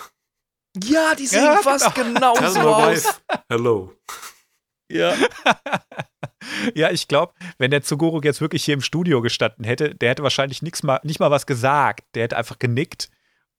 [0.82, 3.20] Ja, die sehen Ja, fast genau Tell so my aus.
[3.48, 3.92] hello.
[4.90, 5.14] Ja.
[6.74, 10.22] Ja, ich glaube, wenn der Zuguruk jetzt wirklich hier im Studio gestanden hätte, der hätte
[10.22, 12.04] wahrscheinlich nix mal, nicht mal was gesagt.
[12.14, 13.08] Der hätte einfach genickt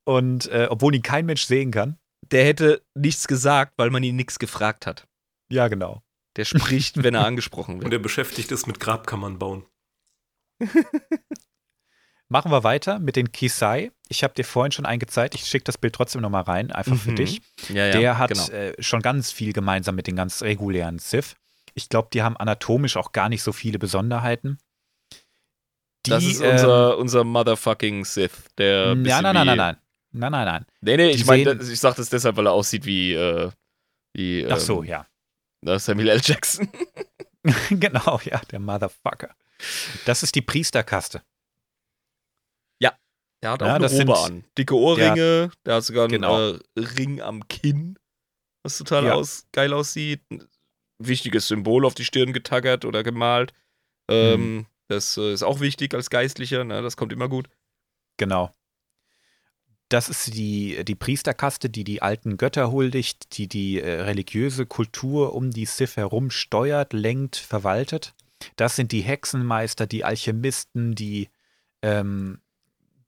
[0.03, 1.97] und äh, obwohl ihn kein Mensch sehen kann.
[2.31, 5.07] Der hätte nichts gesagt, weil man ihn nichts gefragt hat.
[5.49, 6.03] Ja, genau.
[6.37, 7.93] Der spricht, wenn er angesprochen Und wird.
[7.93, 9.65] er beschäftigt ist mit Grabkammern bauen.
[12.35, 13.93] Machen wir weiter mit den Kisai.
[14.09, 15.35] Ich habe dir vorhin schon einen gezeigt.
[15.35, 17.15] Ich schicke das Bild trotzdem nochmal rein, einfach für Mhm.
[17.15, 17.41] dich.
[17.69, 18.49] Ja, ja, der hat genau.
[18.49, 21.37] äh, schon ganz viel gemeinsam mit den ganz regulären Sith.
[21.75, 24.57] Ich glaube, die haben anatomisch auch gar nicht so viele Besonderheiten.
[26.05, 28.87] Die, das ist ähm, unser, unser Motherfucking Sith, der.
[28.91, 29.77] ein nein, nein, nein, nein, nein.
[30.11, 30.65] Nein, nein, nein.
[30.81, 33.49] Nee, nee, Die ich meine, ich sag das deshalb, weil er aussieht wie, äh,
[34.11, 34.89] wie Ach so, ähm,
[35.63, 35.79] ja.
[35.79, 36.19] Samuel L.
[36.21, 36.67] Jackson.
[37.69, 39.33] genau, ja, der Motherfucker.
[40.05, 41.21] Das ist die Priesterkaste.
[43.45, 44.43] Der hat auch Ja, eine das Robe sind- an.
[44.57, 46.53] Dicke Ohrringe, der hat sogar einen Genau.
[46.53, 47.99] äh, Ring am Kinn,
[48.63, 49.13] was total Ja.
[49.13, 50.21] aus, geil aussieht.
[50.31, 50.43] Ein
[50.97, 53.53] wichtiges Symbol auf die Stirn getackert oder gemalt.
[54.09, 54.65] Ähm, Mhm.
[54.87, 56.81] Das äh, ist auch wichtig als Geistlicher, ne?
[56.81, 57.47] das kommt immer gut.
[58.17, 58.51] Genau.
[59.89, 65.33] Das ist die, die Priesterkaste, die die alten Götter huldigt, die die äh, religiöse Kultur
[65.35, 68.15] um die Sith herum steuert, lenkt, verwaltet.
[68.55, 71.29] Das sind die Hexenmeister, die Alchemisten, die,
[71.83, 72.41] ähm,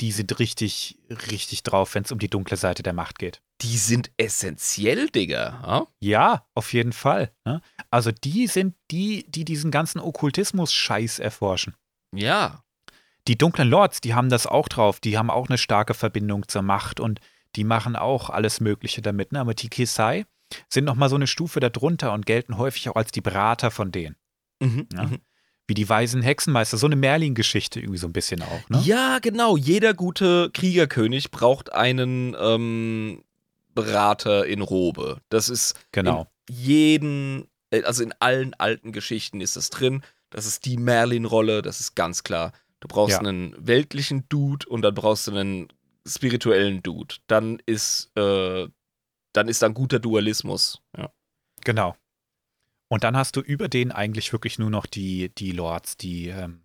[0.01, 0.99] die sind richtig,
[1.31, 3.41] richtig drauf, wenn es um die dunkle Seite der Macht geht.
[3.61, 5.61] Die sind essentiell, Digga.
[5.65, 5.87] Ja?
[5.99, 7.31] Ja, auf jeden Fall.
[7.45, 7.61] Ne?
[7.89, 11.75] Also die sind die, die diesen ganzen Okkultismus-Scheiß erforschen.
[12.13, 12.63] ja.
[13.27, 15.01] Die dunklen Lords, die haben das auch drauf.
[15.01, 17.19] Die haben auch eine starke Verbindung zur Macht und
[17.57, 19.33] die machen auch alles Mögliche damit.
[19.33, 19.41] Ne?
[19.41, 20.25] Aber die Kisai
[20.69, 24.15] sind nochmal so eine Stufe darunter und gelten häufig auch als die Berater von denen.
[24.61, 24.87] Mhm.
[24.93, 25.03] Ja.
[25.03, 25.19] mhm.
[25.67, 26.77] Wie die weisen Hexenmeister.
[26.77, 28.69] So eine Merlin-Geschichte irgendwie so ein bisschen auch.
[28.69, 28.81] Ne?
[28.85, 29.57] Ja, genau.
[29.57, 33.21] Jeder gute Kriegerkönig braucht einen ähm,
[33.75, 35.19] Berater in Robe.
[35.29, 36.27] Das ist Genau.
[36.49, 40.03] in jeden, äh, also in allen alten Geschichten ist das drin.
[40.29, 42.53] Das ist die Merlin-Rolle, das ist ganz klar.
[42.79, 43.19] Du brauchst Ja.
[43.19, 45.67] einen weltlichen Dude und dann brauchst du einen
[46.07, 47.15] spirituellen Dude.
[47.27, 48.67] Dann ist, äh,
[49.33, 50.81] dann ist da ein guter Dualismus.
[50.97, 51.11] Ja.
[51.65, 51.95] Genau.
[52.89, 56.63] Und dann hast du über den eigentlich wirklich nur noch die, die Lords, die, ähm,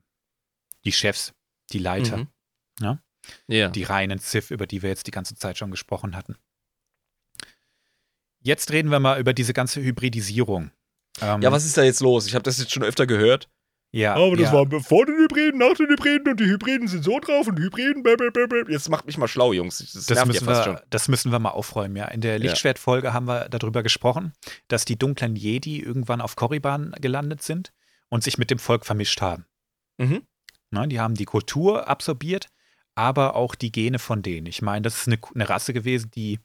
[0.84, 1.32] die Chefs,
[1.72, 2.28] die Leiter, Mhm.
[2.80, 2.98] Ja.
[3.46, 3.68] Ja.
[3.68, 6.36] die reinen Sith, über die wir jetzt die ganze Zeit schon gesprochen hatten.
[8.40, 10.72] Jetzt reden wir mal über diese ganze Hybridisierung.
[11.20, 12.26] Ähm, ja, was ist da jetzt los?
[12.26, 13.48] Ich habe das jetzt schon öfter gehört.
[13.94, 14.52] Ja, Aber das ja.
[14.54, 18.02] war bevor den Hybriden, nach den Hybriden und die Hybriden sind so drauf und Hybriden.
[18.02, 18.70] blablabla.
[18.70, 19.78] Jetzt macht mich mal schlau, Jungs.
[19.92, 20.86] Das, das müssen, ja fast wir, schon.
[20.88, 22.06] das müssen wir mal aufräumen, ja.
[22.06, 24.32] In der Lichtschwertfolge haben wir darüber gesprochen,
[24.68, 27.74] dass die dunklen Jedi irgendwann auf Korriban gelandet sind
[28.08, 29.44] und sich mit dem Volk vermischt haben.
[29.98, 30.22] Mhm.
[30.70, 32.48] Ne, die haben die Kultur absorbiert,
[32.94, 34.46] aber auch die Gene von denen.
[34.46, 36.40] Ich meine, das ist eine, eine Rasse gewesen, die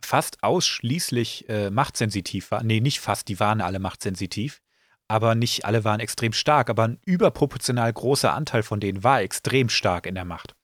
[0.00, 2.68] fast ausschließlich äh, machtsensitiv waren.
[2.68, 4.60] Nee, nicht fast, die waren alle machtsensitiv.
[5.12, 6.70] Aber nicht alle waren extrem stark.
[6.70, 10.54] Aber ein überproportional großer Anteil von denen war extrem stark in der Macht.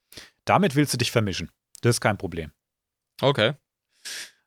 [0.47, 1.51] Damit willst du dich vermischen.
[1.83, 2.51] Das ist kein Problem.
[3.21, 3.57] Okay.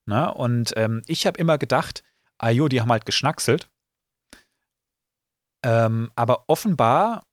[0.07, 2.03] Na, und ähm, ich habe immer gedacht,
[2.39, 3.69] ah jo, die haben halt geschnackselt.
[5.63, 7.27] Ähm, aber offenbar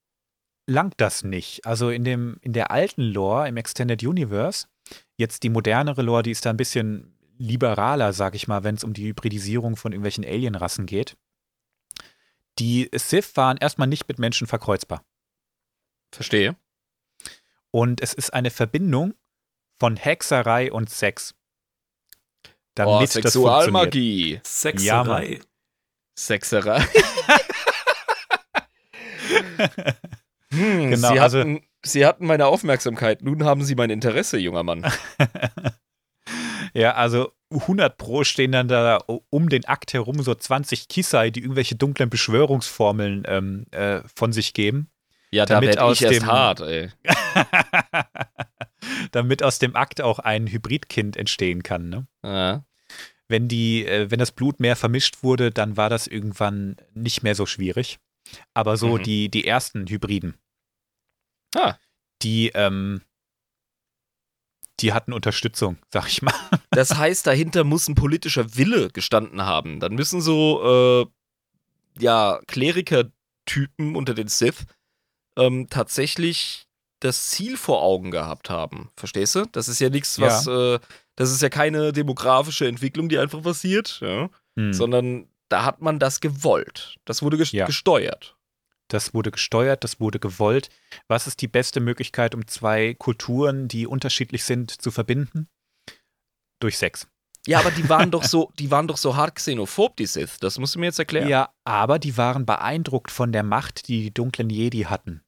[0.66, 1.64] langt das nicht.
[1.64, 4.66] Also in, dem, in der alten Lore, im Extended Universe,
[5.16, 8.84] jetzt die modernere Lore, die ist da ein bisschen liberaler, sag ich mal, wenn es
[8.84, 11.16] um die Hybridisierung von irgendwelchen Alienrassen geht.
[12.58, 15.04] Die Sith waren erstmal nicht mit Menschen verkreuzbar.
[16.12, 16.56] Verstehe.
[17.70, 19.14] Und es ist eine Verbindung
[19.78, 21.34] von Hexerei und Sex.
[22.74, 23.06] Damit oh.
[23.06, 24.40] Sexualmagie.
[24.44, 25.40] Sexerei.
[26.16, 26.80] Sexerei.
[30.50, 33.22] hm, Genau, Sie also- hatten, Sie hatten meine Aufmerksamkeit.
[33.22, 34.90] Nun haben Sie mein Interesse, junger Mann.
[36.74, 38.98] Ja, also 100 Pro stehen dann da
[39.30, 44.52] um den Akt herum so 20 Kisai, die irgendwelche dunklen Beschwörungsformeln ähm, äh, von sich
[44.52, 44.90] geben,
[45.30, 46.90] Ja, da Damit werde aus ich dem- hart, ey.
[49.12, 51.88] damit aus dem Akt auch ein Hybridkind entstehen kann.
[51.88, 52.06] Ne?
[52.22, 52.64] Ja.
[53.28, 57.34] Wenn, die, äh, wenn das Blut mehr vermischt wurde, dann war das irgendwann nicht mehr
[57.34, 57.98] so schwierig.
[58.54, 59.02] Aber so Mhm.
[59.02, 60.34] die, die ersten Hybriden,
[61.56, 61.76] Ah,
[62.22, 63.00] die, ähm,
[64.80, 66.34] die hatten Unterstützung, sag ich mal.
[66.70, 69.80] das heißt, dahinter muss ein politischer Wille gestanden haben.
[69.80, 74.66] Dann müssen so, äh, ja, Kleriker-Typen unter den Sith
[75.36, 76.66] ähm, tatsächlich
[77.00, 78.90] das Ziel vor Augen gehabt haben.
[78.96, 79.44] Verstehst du?
[79.52, 80.78] Das ist ja nichts, was, äh,
[81.16, 84.30] das ist ja keine demografische Entwicklung, die einfach passiert, ja?
[84.56, 84.72] Hm.
[84.72, 86.96] sondern da hat man das gewollt.
[87.04, 87.66] Das wurde ges Ja.
[87.66, 88.36] gesteuert.
[88.88, 90.70] Das wurde gesteuert, das wurde gewollt.
[91.08, 95.48] Was ist die beste Möglichkeit, um zwei Kulturen, die unterschiedlich sind, zu verbinden?
[96.60, 97.06] Durch Sex.
[97.46, 100.38] Ja, aber die waren doch so, die waren doch so hart xenophob, die Sith.
[100.40, 101.28] Das musst du mir jetzt erklären.
[101.28, 105.22] Ja, aber die waren beeindruckt von der Macht, die die dunklen Jedi hatten.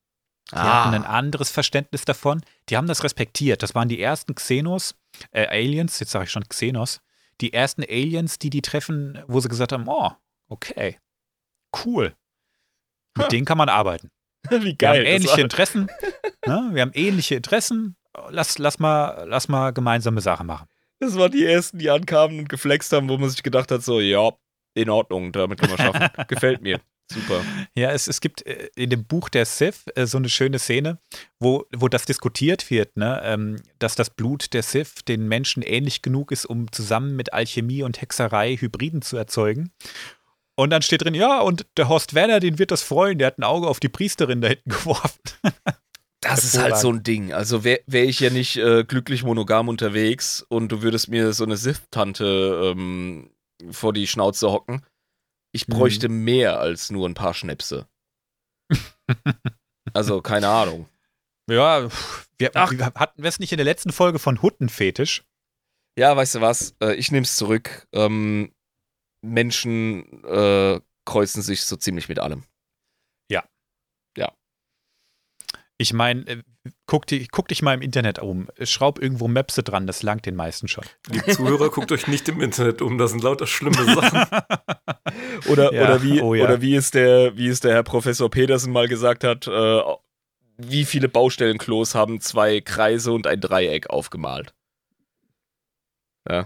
[0.51, 0.85] Die Ah.
[0.85, 2.43] hatten ein anderes Verständnis davon.
[2.69, 3.62] Die haben das respektiert.
[3.62, 4.97] Das waren die ersten Xenos,
[5.31, 7.01] äh, Aliens, jetzt sage ich schon Xenos,
[7.41, 10.11] die ersten Aliens, die die treffen, wo sie gesagt haben, oh,
[10.49, 10.99] okay,
[11.85, 12.15] cool.
[13.16, 13.28] Mit Ha.
[13.31, 14.11] denen kann man arbeiten.
[14.49, 14.99] Wie Wir geil.
[14.99, 15.89] haben das ähnliche Interessen.
[16.47, 16.70] ne?
[16.73, 17.97] Wir haben ähnliche Interessen.
[18.31, 20.66] Lass, lass, mal, lass mal gemeinsame Sachen machen.
[20.99, 24.01] Das waren die ersten, die ankamen und geflext haben, wo man sich gedacht hat, so,
[24.01, 24.32] ja,
[24.74, 26.09] in Ordnung, damit können wir schaffen.
[26.28, 26.81] Gefällt mir.
[27.12, 27.43] Super.
[27.74, 30.99] Ja, es, es gibt äh, in dem Buch der Sith äh, so eine schöne Szene,
[31.41, 33.20] wo, wo das diskutiert wird, ne?
[33.24, 37.82] ähm, dass das Blut der Sith den Menschen ähnlich genug ist, um zusammen mit Alchemie
[37.82, 39.73] und Hexerei Hybriden zu erzeugen.
[40.61, 43.39] Und dann steht drin, ja, und der Horst Werner, den wird das freuen, der hat
[43.39, 45.19] ein Auge auf die Priesterin da hinten geworfen.
[46.20, 47.32] Das ist halt so ein Ding.
[47.32, 51.45] Also wäre wär ich ja nicht äh, glücklich monogam unterwegs und du würdest mir so
[51.45, 53.31] eine Sith-Tante ähm,
[53.70, 54.85] vor die Schnauze hocken,
[55.53, 55.73] ich Mhm.
[55.73, 57.89] bräuchte mehr als nur ein paar Schnäpse.
[59.95, 60.89] also, keine Ahnung.
[61.51, 61.89] Ja,
[62.39, 62.70] wir, Ach.
[62.70, 65.24] wir hatten wir es nicht in der letzten Folge von Huttenfetisch?
[65.99, 66.77] Ja, weißt du was?
[66.82, 67.87] Äh, ich nehme es zurück.
[67.93, 68.53] Ähm,
[69.22, 72.44] Menschen äh, kreuzen sich so ziemlich mit allem.
[75.80, 76.42] Ich meine, äh,
[76.84, 78.48] guck, guck dich mal im Internet um.
[78.64, 80.84] Schraub irgendwo Möpse dran, das langt den meisten schon.
[81.09, 84.26] Liebe Zuhörer, guckt euch nicht im Internet um, das sind lauter schlimme Sachen.
[85.48, 86.44] Oder, Ja, oder, wie, oh ja.
[86.44, 89.80] oder wie, es der, wie es der Herr Professor Petersen mal gesagt hat, äh,
[90.59, 94.52] wie viele Baustellenklos haben zwei Kreise und ein Dreieck aufgemalt?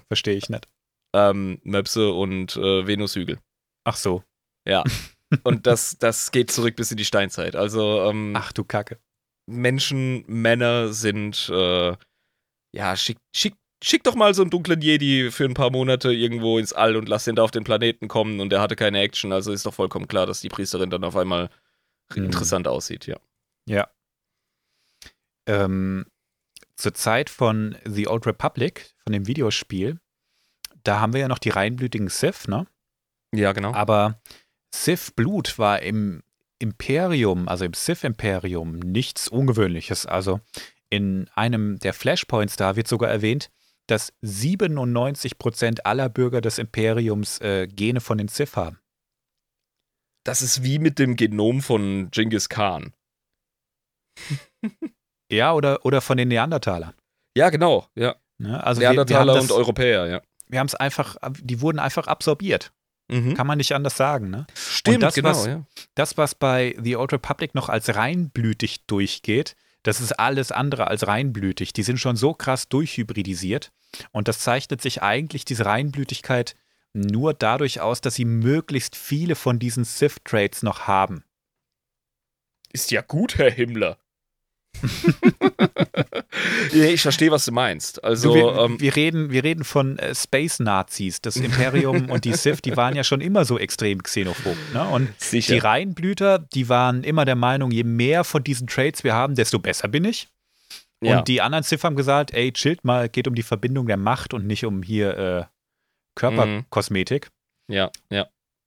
[0.07, 0.69] Verstehe ich nicht.
[1.15, 3.39] Ähm, Möpse und äh, Venushügel.
[3.85, 4.25] Ach so.
[4.69, 4.83] Ja.
[5.45, 7.57] und das, das geht zurück bis in die Steinzeit.
[7.57, 8.99] Also ähm, Ach du Kacke.
[9.47, 11.97] Menschen, Männer sind, äh,
[12.75, 16.59] ja, schick, schick, schick doch mal so einen dunklen Jedi für ein paar Monate irgendwo
[16.59, 19.33] ins All und lass den da auf den Planeten kommen und der hatte keine Action.
[19.33, 21.51] Also ist doch vollkommen klar, dass die Priesterin dann auf einmal
[22.15, 22.25] Mhm.
[22.27, 23.17] interessant aussieht, ja.
[23.69, 23.91] Ja.
[25.49, 26.07] Ähm,
[26.77, 29.99] zur Zeit von The Old Republic, von dem Videospiel,
[30.85, 32.67] da haben wir ja noch die reinblütigen Sith, ne?
[33.35, 33.73] Ja, genau.
[33.73, 34.21] Aber
[34.75, 36.23] Sith-Blut war im
[36.59, 40.07] Imperium, also im Sith-Imperium, nichts Ungewöhnliches.
[40.07, 40.41] Also
[40.91, 43.51] in einem der Flashpoints da wird sogar erwähnt,
[43.87, 48.79] dass 97% aller Bürger des Imperiums äh, Gene von den Sith haben.
[50.25, 52.95] Das ist wie mit dem Genom von Genghis Khan.
[55.33, 56.95] Ja, oder, oder von den Neandertalern.
[57.37, 58.15] Ja, genau, ja.
[58.39, 58.63] Ne?
[58.63, 60.23] Also Neandertaler das, und Europäer, ja.
[60.49, 62.73] Wir haben es einfach, die wurden einfach absorbiert.
[63.09, 63.35] Mhm.
[63.35, 64.31] Kann man nicht anders sagen.
[64.31, 64.47] Ne?
[64.55, 65.65] Stimmt, das, genau, was- ja.
[65.95, 71.07] Das, was bei The Old Republic noch als reinblütig durchgeht, Das ist alles andere als
[71.07, 71.75] reinblütig.
[71.75, 73.71] Die sind schon so krass durchhybridisiert.
[74.13, 76.57] Und das zeichnet sich eigentlich, diese Reinblütigkeit,
[76.95, 81.23] nur dadurch aus, dass sie möglichst viele von diesen Sith-Traits noch haben.
[82.73, 83.99] Ist ja gut, Herr Himmler.
[86.73, 88.03] ich verstehe, was du meinst.
[88.05, 91.21] Also, du, wir, ähm, wir, reden, wir reden von äh, Space-Nazis.
[91.21, 94.57] Das Imperium und die Sith, die waren ja schon immer so extrem xenophob.
[94.73, 94.87] Ne?
[94.89, 95.55] Und sicher.
[95.55, 99.59] die Reinblüter, die waren immer der Meinung, je mehr von diesen Traits wir haben, desto
[99.59, 100.29] besser bin ich.
[101.01, 101.23] Und Ja.
[101.23, 104.47] die anderen Sith haben gesagt, ey, chillt mal, geht um die Verbindung der Macht und
[104.47, 105.45] nicht um hier äh,
[106.15, 107.31] Körperkosmetik.
[107.69, 108.27] ja, ja.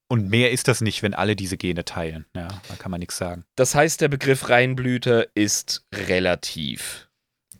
[0.09, 2.25] Und mehr ist das nicht, wenn alle diese Gene teilen.
[2.35, 3.43] Ja, da kann man nichts sagen.
[3.55, 7.09] Das heißt, der Begriff Reinblüter ist relativ.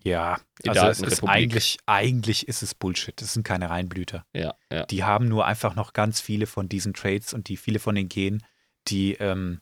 [0.04, 3.20] Ja, In also es ist eigentlich, eigentlich ist es Bullshit.
[3.22, 4.26] Das sind keine Reinblüter.
[4.34, 4.86] Ja, ja.
[4.86, 8.08] Die haben nur einfach noch ganz viele von diesen Traits und die viele von den
[8.08, 8.42] Genen,
[8.88, 9.60] die ähm,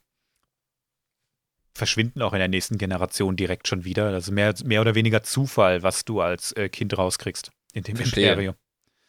[1.74, 4.10] verschwinden auch in der nächsten Generation direkt schon wieder.
[4.10, 8.30] Also mehr, mehr oder weniger Zufall, was du als äh, Kind rauskriegst in dem Verstehe.
[8.30, 8.56] Imperium.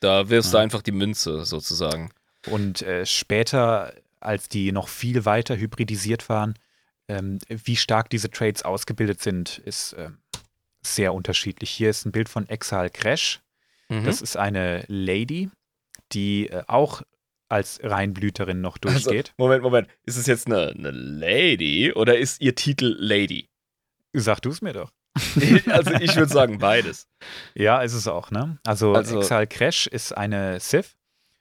[0.01, 0.63] Da wirfst du Ja.
[0.63, 2.11] einfach die Münze sozusagen.
[2.47, 6.55] Und äh, später, als die noch viel weiter hybridisiert waren,
[7.09, 10.19] ähm, wie stark diese Traits ausgebildet sind, ist ähm,
[10.83, 11.71] sehr unterschiedlich.
[11.71, 13.41] Hier ist ein Bild von Exile Crash.
[13.89, 14.05] Mhm.
[14.05, 15.51] Das ist eine Lady,
[16.13, 17.03] die äh, auch
[17.49, 19.33] als Reinblüterin noch also, durchgeht.
[19.37, 19.89] Moment, Moment.
[20.05, 23.49] Ist es jetzt eine, eine Lady oder ist ihr Titel Lady?
[24.13, 24.91] Sag du es mir doch.
[25.71, 27.07] also ich würde sagen beides.
[27.55, 28.59] Ja, ist es auch, ne?
[28.65, 30.96] Also, Also- Exile Crash ist eine Sith.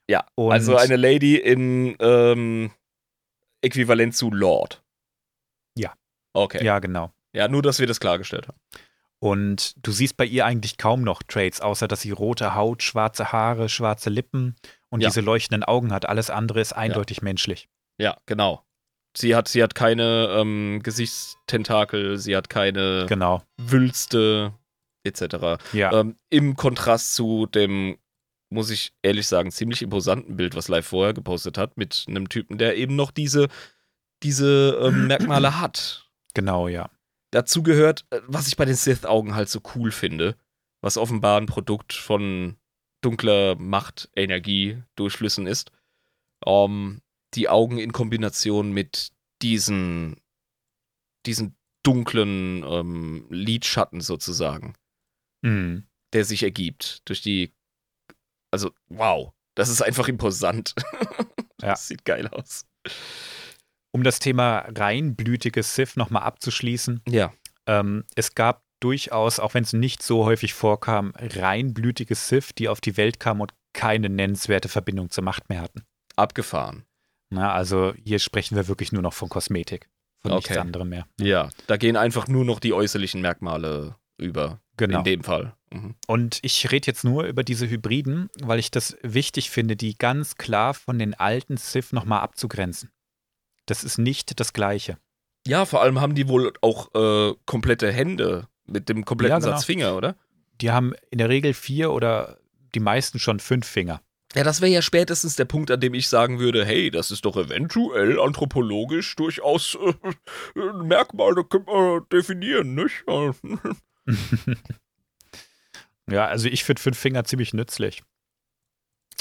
[0.10, 2.72] Ja, Und also eine Lady in ähm,
[3.62, 4.84] Äquivalent zu Lord.
[5.78, 5.94] Ja.
[6.34, 6.64] Okay.
[6.64, 7.12] Ja, genau.
[7.34, 8.58] Ja, nur, dass wir das klargestellt haben.
[9.20, 13.32] Und du siehst bei ihr eigentlich kaum noch Traits, außer dass sie rote Haut, schwarze
[13.32, 14.56] Haare, schwarze Lippen
[14.90, 15.10] und Ja.
[15.10, 16.08] diese leuchtenden Augen hat.
[16.08, 17.68] Alles andere ist eindeutig menschlich.
[17.98, 18.62] Ja, genau.
[19.18, 23.42] Sie hat, sie hat keine ähm, Gesichtstentakel, sie hat keine Genau.
[23.58, 24.54] Wülste,
[25.04, 25.62] etc.
[25.74, 25.92] Ja.
[25.94, 27.98] Ähm, Im Kontrast zu dem,
[28.50, 32.58] muss ich ehrlich sagen, ziemlich imposanten Bild, was Live vorher gepostet hat, mit einem Typen,
[32.58, 33.48] der eben noch diese,
[34.24, 36.10] diese ähm, Merkmale hat.
[36.34, 36.90] Genau, ja.
[37.32, 40.38] Dazu gehört, äh, was ich bei den Sith-Augen halt so cool finde,
[40.82, 42.56] was offenbar ein Produkt von
[43.02, 45.72] dunkler Macht, Energie, Durchflüssen ist.
[46.46, 47.02] Ähm,
[47.34, 49.10] die Augen in Kombination mit
[49.42, 50.22] diesen,
[51.26, 54.76] diesen dunklen ähm, Lidschatten sozusagen,
[55.44, 55.84] Mhm.
[56.14, 57.52] der sich ergibt durch die.
[58.56, 60.74] Also, wow, das ist einfach imposant.
[61.62, 61.70] Ja.
[61.70, 62.66] Das sieht geil aus.
[63.92, 67.02] Um das Thema reinblütige Sith nochmal abzuschließen.
[67.08, 67.32] Ja.
[67.66, 72.82] Ähm, es gab durchaus, auch wenn es nicht so häufig vorkam, reinblütige Sith, die auf
[72.82, 75.86] die Welt kamen und keine nennenswerte Verbindung zur Macht mehr hatten.
[76.18, 76.84] Abgefahren.
[77.30, 79.88] Na, also hier sprechen wir wirklich nur noch von Kosmetik,
[80.22, 80.60] von nichts Okay.
[80.60, 81.08] anderem mehr.
[81.20, 84.60] Ja, da gehen einfach nur noch die äußerlichen Merkmale über.
[84.78, 84.98] Genau.
[85.00, 85.56] In dem Fall.
[85.76, 85.96] Mhm.
[86.08, 90.36] Und ich rede jetzt nur über diese Hybriden, weil ich das wichtig finde, die ganz
[90.36, 92.92] klar von den alten Sith nochmal abzugrenzen.
[93.66, 94.98] Das ist nicht das Gleiche.
[95.48, 99.52] Ja, vor allem haben die wohl auch äh, komplette Hände mit dem kompletten Ja, genau.
[99.52, 100.16] Satz Finger, oder?
[100.62, 102.40] Die haben in der Regel vier oder
[102.74, 104.02] die meisten schon fünf Finger.
[104.34, 107.26] Ja, das wäre ja spätestens der Punkt, an dem ich sagen würde, hey, das ist
[107.26, 109.94] doch eventuell anthropologisch durchaus äh,
[110.60, 113.06] ein Merkmal, das können wir definieren, nicht?
[116.12, 118.04] Ja, also ich finde fünf Finger ziemlich nützlich.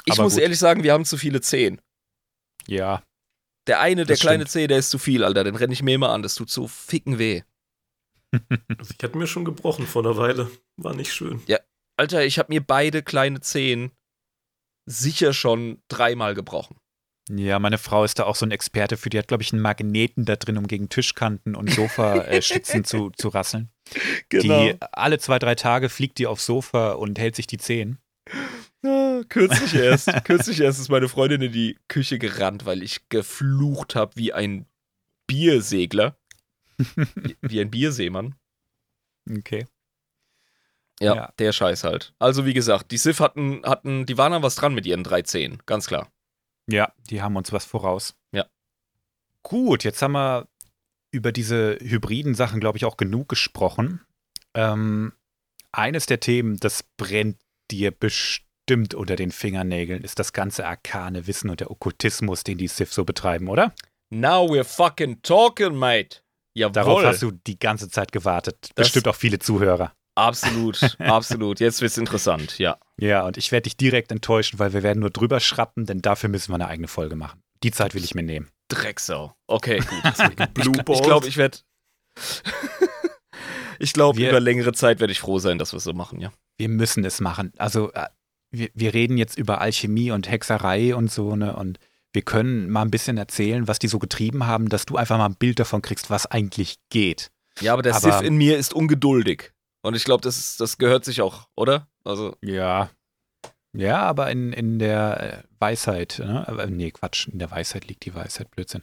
[0.05, 0.43] Ich Aber muss gut.
[0.43, 1.81] ehrlich sagen, wir haben zu viele Zehen.
[2.67, 3.03] Ja,
[3.67, 4.51] Der eine, der kleine stimmt.
[4.51, 5.45] Zeh, der ist zu viel, Alter.
[5.45, 6.23] Den renne ich mir immer an.
[6.23, 7.43] Das tut so ficken weh.
[8.79, 10.51] Also ich hatte mir schon gebrochen vor einer Weile.
[10.77, 11.43] War nicht schön.
[11.97, 13.93] Alter, ich habe mir beide kleine Zehen
[14.85, 16.77] sicher schon dreimal gebrochen.
[17.31, 19.09] Ja, meine Frau ist da auch so ein Experte für.
[19.09, 23.29] Die hat, glaube ich, einen Magneten da drin, um gegen Tischkanten und Sofastützen zu, zu
[23.29, 23.71] rasseln.
[24.29, 24.63] Genau.
[24.63, 27.99] Die alle zwei, drei Tage fliegt die aufs Sofa und hält sich die Zehen.
[28.83, 30.11] Ja, kürzlich erst.
[30.25, 34.67] kürzlich erst ist meine Freundin in die Küche gerannt, weil ich geflucht habe wie ein
[35.27, 36.19] Biersegler.
[36.77, 38.35] wie, wie ein Bierseemann.
[39.31, 39.67] Okay.
[41.01, 41.33] Ja, Ja.
[41.39, 42.15] der Scheiß halt.
[42.19, 45.23] Also wie gesagt, die Sif hatten, hatten, die waren an was dran mit ihren drei
[45.23, 46.11] Zehen, ganz klar.
[46.69, 48.15] Ja, die haben uns was voraus.
[48.33, 48.47] Ja.
[49.43, 50.49] Gut, jetzt haben wir
[51.11, 54.01] über diese hybriden Sachen, glaube ich, auch genug gesprochen.
[54.55, 55.13] Ähm,
[55.73, 57.39] eines der Themen, das brennt
[57.71, 62.69] dir bestimmt unter den Fingernägeln, ist das ganze arkane Wissen und der Okkultismus, den die
[62.69, 63.75] Sith so betreiben, oder?
[64.11, 66.21] Now we're fucking talking, mate.
[66.57, 66.73] Jawohl.
[66.73, 68.71] Darauf hast du die ganze Zeit gewartet.
[68.77, 69.93] Das- Bestimmt auch viele Zuhörer.
[70.15, 71.61] Absolut, absolut.
[71.61, 72.79] Jetzt wird's interessant, ja.
[72.97, 76.29] Ja, und ich werde dich direkt enttäuschen, weil wir werden nur drüber schrappen, denn dafür
[76.29, 77.43] müssen wir eine eigene Folge machen.
[77.63, 78.49] Die Zeit will ich mir nehmen.
[78.69, 79.35] Drecksau.
[79.47, 80.55] Okay, gut.
[80.55, 81.59] Blue Ich glaube, ich werde.
[83.79, 86.33] Ich glaube, über längere Zeit werde ich froh sein, dass wir es so machen, ja.
[86.59, 87.53] Wir müssen es machen.
[87.59, 88.07] Also äh,
[88.53, 91.57] wir, wir reden jetzt über Alchemie und Hexerei und so, ne?
[91.57, 91.79] Und
[92.13, 95.27] wir können mal ein bisschen erzählen, was die so getrieben haben, dass du einfach mal
[95.27, 97.33] ein Bild davon kriegst, was eigentlich geht.
[97.61, 99.53] Ja, aber der Aber- Sith in mir ist ungeduldig.
[99.85, 101.89] Und ich glaube, das, das gehört sich auch, oder?
[102.05, 102.91] Also, Ja.
[103.77, 106.47] Ja, aber in, in der äh, Weisheit, ne?
[106.47, 108.83] Aber, nee, Quatsch, in der Weisheit liegt die Weisheit, Blödsinn.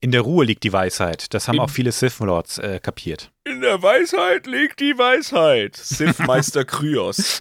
[0.00, 1.34] In der Ruhe liegt die Weisheit.
[1.34, 3.32] Das haben In- auch viele Sith-Lords äh, kapiert.
[3.44, 5.76] in der Weisheit liegt die Weisheit.
[5.76, 7.40] Sith-Meister Kryos.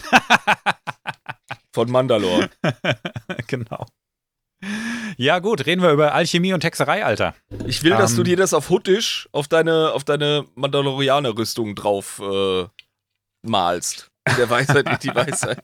[1.74, 2.50] Von Mandalore.
[3.48, 3.86] genau.
[5.20, 7.34] Ja, gut, reden wir über Alchemie und Hexerei, Alter.
[7.66, 8.18] Ich will, dass Ähm.
[8.18, 12.66] du dir das auf Huttisch auf deine, auf deine Mandalorianer-Rüstung drauf äh,
[13.42, 14.12] malst.
[14.30, 15.60] In der Weisheit liegt die Weisheit.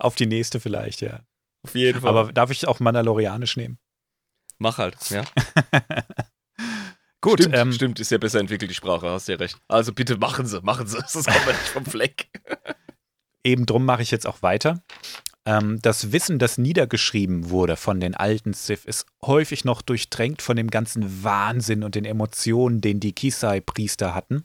[0.00, 1.20] Auf die nächste vielleicht, ja.
[1.64, 2.10] Auf jeden Fall.
[2.10, 3.78] Aber darf ich auch Mandalorianisch nehmen?
[4.58, 5.24] mach halt, ja.
[7.20, 9.58] Gut, stimmt, ähm, stimmt, ist ja besser entwickelt, die Sprache, hast ja recht.
[9.68, 10.98] Also bitte machen Sie, machen Sie.
[11.00, 12.28] Das kommt nicht vom Fleck.
[13.44, 14.82] eben drum mache ich jetzt auch weiter.
[15.46, 20.56] Ähm, das Wissen, das niedergeschrieben wurde von den alten Sith, ist häufig noch durchtränkt von
[20.56, 24.44] dem ganzen Wahnsinn und den Emotionen, den die Kisai-Priester hatten.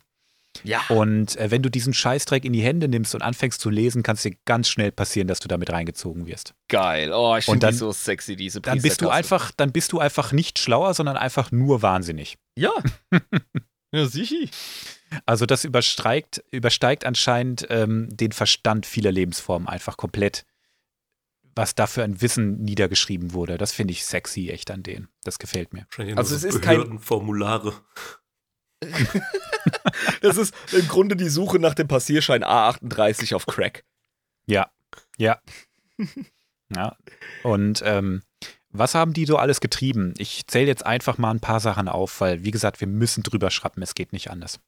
[0.64, 0.82] Ja.
[0.90, 4.16] Und äh, wenn du diesen Scheißdreck in die Hände nimmst und anfängst zu lesen, kann
[4.16, 6.54] es dir ganz schnell passieren, dass du damit reingezogen wirst.
[6.68, 7.12] Geil.
[7.14, 10.32] Oh, ich finde die so sexy, diese Dann bist du einfach, dann bist du einfach
[10.32, 12.38] nicht schlauer, sondern einfach nur wahnsinnig.
[12.58, 12.72] Ja.
[13.92, 14.48] ja, sicher.
[15.26, 20.46] Also das übersteigt, übersteigt anscheinend ähm, den Verstand vieler Lebensformen einfach komplett,
[21.58, 23.58] was da für ein Wissen niedergeschrieben wurde.
[23.58, 25.10] Das finde ich sexy echt an denen.
[25.24, 25.88] Das gefällt mir.
[26.16, 27.74] Also es ist kein- Behördenformulare.
[30.22, 33.84] Das ist im Grunde die Suche nach dem Passierschein A38 auf Crack.
[34.46, 34.70] Ja,
[35.18, 35.40] ja.
[36.76, 36.96] ja.
[37.44, 38.22] Und ähm,
[38.70, 40.14] was haben die so alles getrieben?
[40.18, 43.50] Ich zähle jetzt einfach mal ein paar Sachen auf, weil, wie gesagt, wir müssen drüber
[43.50, 44.60] schrappen, es geht nicht anders.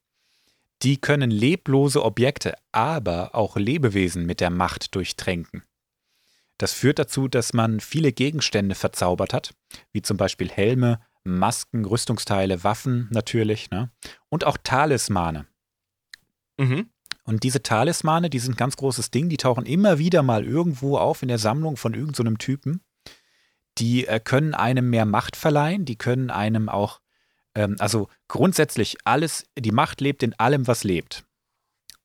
[0.82, 5.62] Die können leblose Objekte, aber auch Lebewesen mit der Macht durchtränken.
[6.60, 9.54] Das führt dazu, dass man viele Gegenstände verzaubert hat,
[9.92, 13.90] wie zum Beispiel Helme, Masken, Rüstungsteile, Waffen natürlich, ne?
[14.28, 15.46] und auch Talismane.
[16.58, 16.90] Mhm.
[17.24, 20.98] Und diese Talismane, die sind ein ganz großes Ding, die tauchen immer wieder mal irgendwo
[20.98, 22.82] auf in der Sammlung von irgendeinem so Typen.
[23.78, 27.00] Die äh, können einem mehr Macht verleihen, die können einem auch,
[27.54, 31.24] ähm, also grundsätzlich alles, die Macht lebt in allem, was lebt.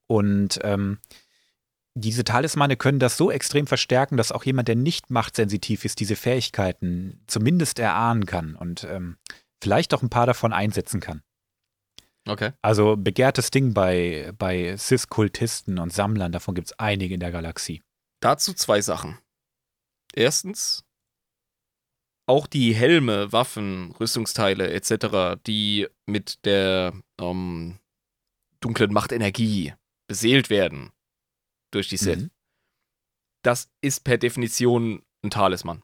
[0.07, 0.99] Und ähm,
[1.95, 6.17] diese Talismane können das so extrem verstärken, dass auch jemand, der nicht machtsensitiv ist, diese
[6.17, 9.17] Fähigkeiten zumindest erahnen kann und ähm,
[9.63, 11.21] vielleicht auch ein paar davon einsetzen kann.
[12.27, 12.51] Okay.
[12.61, 17.81] Also begehrtes Ding bei, bei Cis-Kultisten und Sammlern, davon gibt es einige in der Galaxie.
[18.19, 19.17] Dazu zwei Sachen.
[20.13, 20.83] Erstens,
[22.27, 27.79] auch die Helme, Waffen, Rüstungsteile etc., die mit der ähm,
[28.59, 29.73] dunklen Machtenergie
[30.07, 30.91] beseelt werden
[31.75, 32.31] durch die Sith, Mhm.
[33.43, 35.83] das ist per Definition ein Talisman.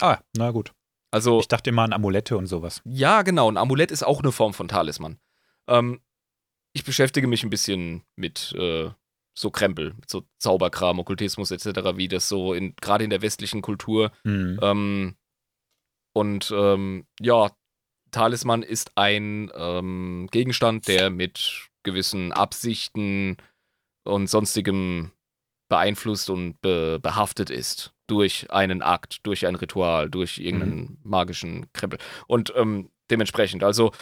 [0.00, 0.72] Ah, na gut.
[1.10, 2.82] Also, Ich dachte immer an Amulette und sowas.
[2.84, 5.18] ja, genau, ein Amulett ist auch eine Form von Talisman.
[5.66, 6.00] Ähm,
[6.74, 8.90] ich beschäftige mich ein bisschen mit äh,
[9.34, 13.62] so Krempel, mit so Zauberkram, Okkultismus etc., wie das so in gerade in der westlichen
[13.62, 14.58] Kultur Mhm.
[14.62, 15.16] Ähm,
[16.14, 17.50] und ähm, ja,
[18.10, 23.36] Talisman ist ein ähm, Gegenstand, der mit gewissen Absichten
[24.04, 25.12] und sonstigem
[25.68, 27.92] beeinflusst und be behaftet ist.
[28.06, 31.98] Durch einen Akt, durch ein Ritual, durch irgendeinen magischen Krempel.
[32.26, 33.92] Und ähm, dementsprechend, also,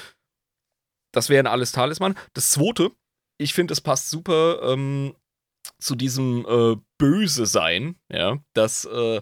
[1.12, 2.14] das wären alles Talisman.
[2.34, 2.92] Das zweite,
[3.38, 5.16] ich finde, es passt super ähm,
[5.80, 9.20] zu diesem äh, Böse sein, ja, dass äh,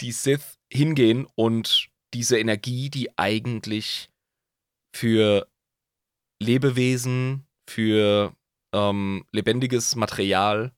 [0.00, 4.10] die Sith hingehen und diese Energie, die eigentlich
[4.94, 5.46] für
[6.42, 8.34] Lebewesen, für
[8.72, 10.72] ähm, lebendiges Material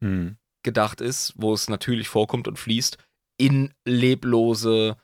[0.00, 0.36] Mhm.
[0.62, 2.98] gedacht ist, wo es natürlich vorkommt und fließt,
[3.36, 4.96] in leblose,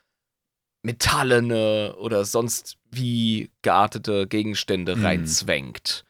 [0.83, 5.05] metallene oder sonst wie geartete Gegenstände Mhm.
[5.05, 6.05] reinzwängt.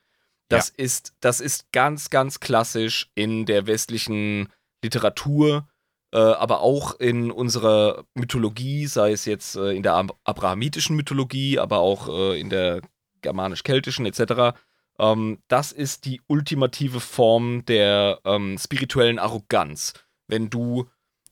[0.49, 4.49] Das, ist, das ist ganz, ganz klassisch in der westlichen
[4.83, 5.67] Literatur,
[6.13, 11.57] äh, aber auch in unserer Mythologie, sei es jetzt äh, in der Ab abrahamitischen Mythologie,
[11.57, 12.81] aber auch äh, in der
[13.21, 14.55] germanisch-keltischen etc.
[14.99, 19.93] Ähm, das ist die ultimative Form der ähm, spirituellen Arroganz.
[20.27, 20.89] Wenn du,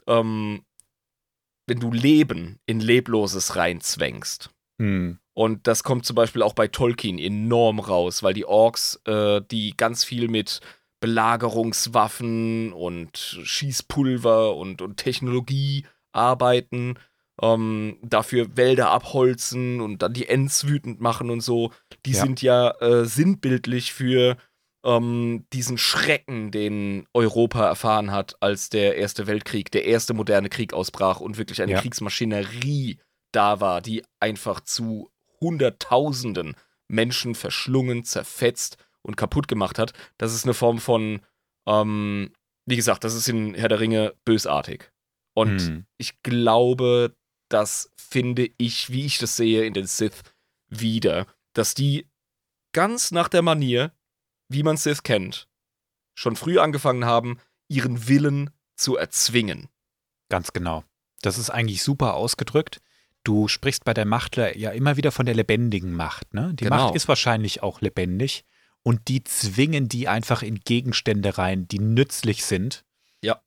[0.07, 0.63] ähm,
[1.67, 4.49] wenn du Leben in Lebloses reinzwängst.
[4.77, 5.19] Mhm.
[5.33, 9.75] Und das kommt zum Beispiel auch bei Tolkien enorm raus, weil die Orks, äh, die
[9.75, 10.59] ganz viel mit
[10.99, 16.95] Belagerungswaffen und Schießpulver und, und Technologie arbeiten,
[17.41, 21.71] ähm, dafür Wälder abholzen und dann die Ents wütend machen und so,
[22.05, 22.21] die Ja.
[22.21, 24.37] sind ja äh, sinnbildlich für
[24.85, 30.73] ähm, diesen Schrecken, den Europa erfahren hat, als der Erste Weltkrieg, der erste moderne Krieg
[30.73, 31.79] ausbrach und wirklich eine Ja.
[31.81, 32.99] Kriegsmaschinerie
[33.31, 35.09] da war, die einfach zu
[35.41, 36.55] Hunderttausenden
[36.87, 39.93] Menschen verschlungen, zerfetzt und kaputt gemacht hat.
[40.17, 41.21] Das ist eine Form von,
[41.67, 42.31] ähm,
[42.65, 44.91] wie gesagt, das ist in Herr der Ringe bösartig.
[45.35, 45.85] Und Hm.
[45.97, 47.15] ich glaube,
[47.53, 50.23] das finde ich, wie ich das sehe, in den Sith
[50.69, 52.09] wieder, dass die
[52.73, 53.91] ganz nach der Manier,
[54.49, 55.47] wie man Sith kennt,
[56.15, 59.69] schon früh angefangen haben, ihren Willen zu erzwingen.
[60.29, 60.83] Ganz genau.
[61.21, 62.81] Das ist eigentlich super ausgedrückt.
[63.23, 66.33] Du sprichst bei der Macht ja immer wieder von der lebendigen Macht.
[66.33, 66.53] Ne?
[66.55, 66.87] Die Genau.
[66.87, 68.43] Macht ist wahrscheinlich auch lebendig
[68.81, 72.83] und die zwingen die einfach in Gegenstände rein, die nützlich sind.
[73.21, 73.41] Ja.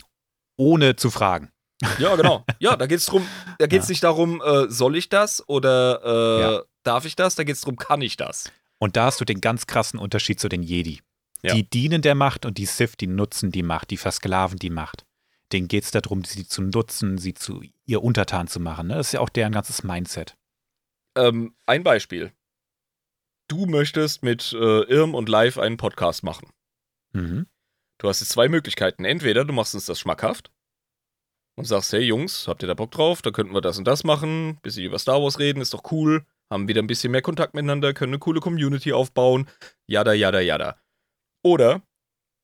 [0.56, 1.50] Ohne zu fragen.
[1.98, 2.44] Ja, genau.
[2.58, 3.26] Ja, da geht es drum,
[3.58, 3.92] da geht es Ja.
[3.92, 6.62] nicht darum, äh, soll ich das oder äh, Ja.
[6.82, 7.34] darf ich das?
[7.34, 8.50] Da geht es darum, kann ich das?
[8.78, 11.00] Und da hast du den ganz krassen Unterschied zu den Jedi.
[11.42, 11.54] Ja.
[11.54, 15.04] Die dienen der Macht und die Sith, die nutzen die Macht, die versklaven die Macht.
[15.52, 18.88] Denen geht es darum, sie zu nutzen, sie zu ihr untertan zu machen.
[18.88, 18.94] Ne?
[18.94, 20.36] Das ist ja auch deren ganzes Mindset.
[21.14, 22.32] Ähm, ein Beispiel.
[23.48, 26.48] Du möchtest mit äh, Irm und Live einen Podcast machen.
[27.12, 27.46] Mhm.
[27.98, 29.04] Du hast jetzt zwei Möglichkeiten.
[29.04, 30.50] Entweder du machst uns das schmackhaft
[31.56, 33.22] und sagst, hey Jungs, habt ihr da Bock drauf?
[33.22, 36.24] Da könnten wir das und das machen, bisschen über Star Wars reden, ist doch cool.
[36.50, 39.48] Haben wieder ein bisschen mehr Kontakt miteinander, können eine coole Community aufbauen.
[39.88, 40.80] Jada, jada, jada.
[41.42, 41.82] Oder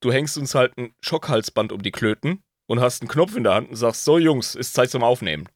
[0.01, 3.55] du hängst uns halt ein Schockhalsband um die Klöten und hast einen Knopf in der
[3.55, 5.49] Hand und sagst, so Jungs, ist Zeit zum Aufnehmen.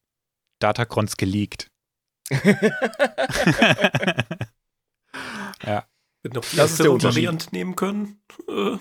[0.61, 1.71] Datacrons geleakt.
[5.65, 5.87] ja,
[6.25, 7.25] noch die Das ist der erste Unterschied.
[7.25, 8.21] Variante nehmen können.
[8.49, 8.79] Äh,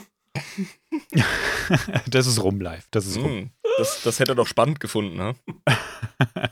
[2.07, 2.87] das ist rum live.
[2.91, 3.25] Das ist rum.
[3.25, 5.35] Hm, das, das hätte er doch spannend gefunden, ne?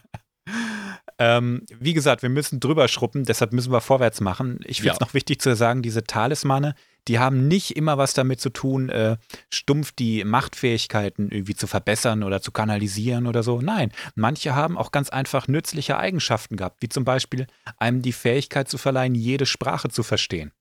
[1.19, 4.59] Ähm, wie gesagt, wir müssen drüber schruppen, deshalb müssen wir vorwärts machen.
[4.65, 5.05] Ich finde es Ja.
[5.05, 6.73] noch wichtig zu sagen, diese Talismane,
[7.07, 9.17] die haben nicht immer was damit zu tun, äh,
[9.51, 13.61] stumpf die Machtfähigkeiten irgendwie zu verbessern oder zu kanalisieren oder so.
[13.61, 17.45] Nein, manche haben auch ganz einfach nützliche Eigenschaften gehabt, wie zum Beispiel
[17.77, 20.51] einem die Fähigkeit zu verleihen, jede Sprache zu verstehen.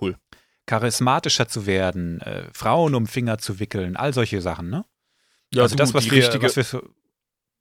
[0.00, 0.16] Cool.
[0.66, 4.84] Charismatischer zu werden, äh, Frauen um Finger zu wickeln, all solche Sachen, ne?
[5.54, 6.82] Ja, also du, das, was die wir, richtige, was wir so,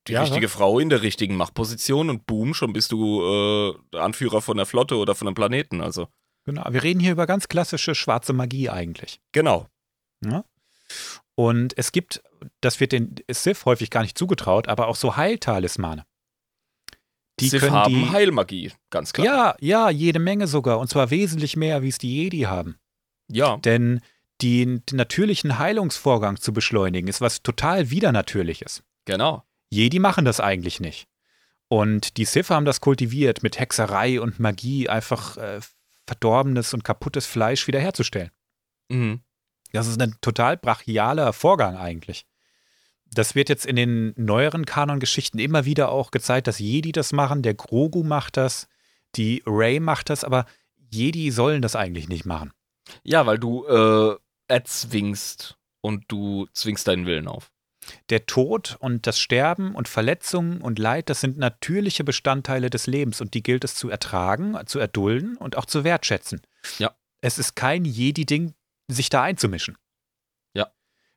[0.08, 4.42] die Ja, richtige Frau in der richtigen Machtposition und boom, schon bist du äh, Anführer
[4.42, 5.82] von der Flotte oder von einem Planeten.
[5.82, 6.08] Also,
[6.46, 9.20] genau, wir reden hier über ganz klassische schwarze Magie eigentlich.
[9.32, 9.68] genau.
[10.22, 10.44] Ne?
[11.36, 12.24] Und es gibt,
[12.62, 16.06] das wird den Sith häufig gar nicht zugetraut, aber auch so Heiltalismane.
[17.40, 19.26] Die Sith können haben die, Heilmagie, ganz klar.
[19.26, 22.78] ja, ja, jede Menge sogar, und zwar wesentlich mehr, wie es die Jedi haben.
[23.28, 23.58] Ja.
[23.58, 24.02] Denn
[24.42, 28.84] den, den natürlichen Heilungsvorgang zu beschleunigen, ist was total Widernatürliches.
[29.06, 29.44] genau.
[29.70, 31.08] Jedi machen das eigentlich nicht.
[31.68, 35.60] Und die Sith haben das kultiviert, mit Hexerei und Magie einfach äh,
[36.06, 38.32] verdorbenes und kaputtes Fleisch wiederherzustellen.
[38.90, 39.22] Mhm.
[39.72, 42.26] Das ist ein total brachialer Vorgang eigentlich.
[43.06, 47.42] Das wird jetzt in den neueren Kanon-Geschichten immer wieder auch gezeigt, dass Jedi das machen,
[47.42, 48.68] der Grogu macht das,
[49.16, 50.46] die Rey macht das, aber
[50.92, 52.52] Jedi sollen das eigentlich nicht machen.
[53.04, 54.16] Ja, weil du äh,
[54.48, 57.52] erzwingst und du zwingst deinen Willen auf.
[58.10, 63.22] Der Tod und das Sterben und Verletzungen und Leid, das sind natürliche Bestandteile des Lebens
[63.22, 66.42] und die gilt es zu ertragen, zu erdulden und auch zu wertschätzen.
[66.80, 66.96] Ja.
[67.22, 68.54] Es ist kein Jedi-Ding,
[68.88, 69.78] sich da einzumischen.
[70.54, 70.72] Ja.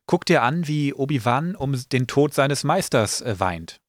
[0.07, 3.81] Guck dir an, wie Obi-Wan um den Tod seines Meisters äh, weint.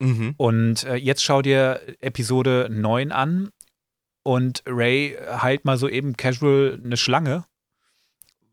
[0.00, 0.34] Mhm.
[0.36, 3.50] Und äh, jetzt schau dir Episode 9 an
[4.24, 7.44] und Ray heilt mal so eben casual eine Schlange,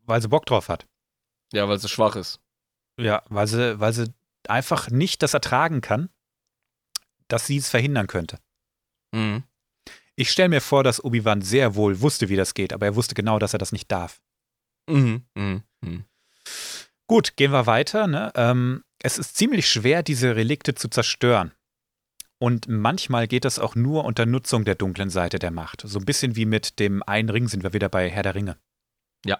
[0.04, 0.86] weil sie Bock drauf hat.
[1.52, 2.40] Ja, weil sie schwach ist.
[2.98, 4.12] Ja, weil sie, weil sie
[4.46, 6.10] einfach nicht das ertragen kann,
[7.28, 8.38] dass sie es verhindern könnte.
[9.12, 9.42] Mhm.
[10.14, 13.14] Ich stelle mir vor, dass Obi-Wan sehr wohl wusste, wie das geht, aber er wusste
[13.14, 14.20] genau, dass er das nicht darf.
[14.88, 15.24] Mhm.
[15.34, 15.62] Mhm.
[15.80, 16.04] Mhm.
[17.06, 18.06] Gut, gehen wir weiter.
[18.06, 18.30] Ne?
[18.34, 21.52] Ähm, es ist ziemlich schwer, diese Relikte zu zerstören.
[22.42, 25.82] Und manchmal geht das auch nur unter Nutzung der dunklen Seite der Macht.
[25.84, 28.56] So ein bisschen wie mit dem einen Ring sind wir wieder bei Herr der Ringe.
[29.24, 29.38] Ja.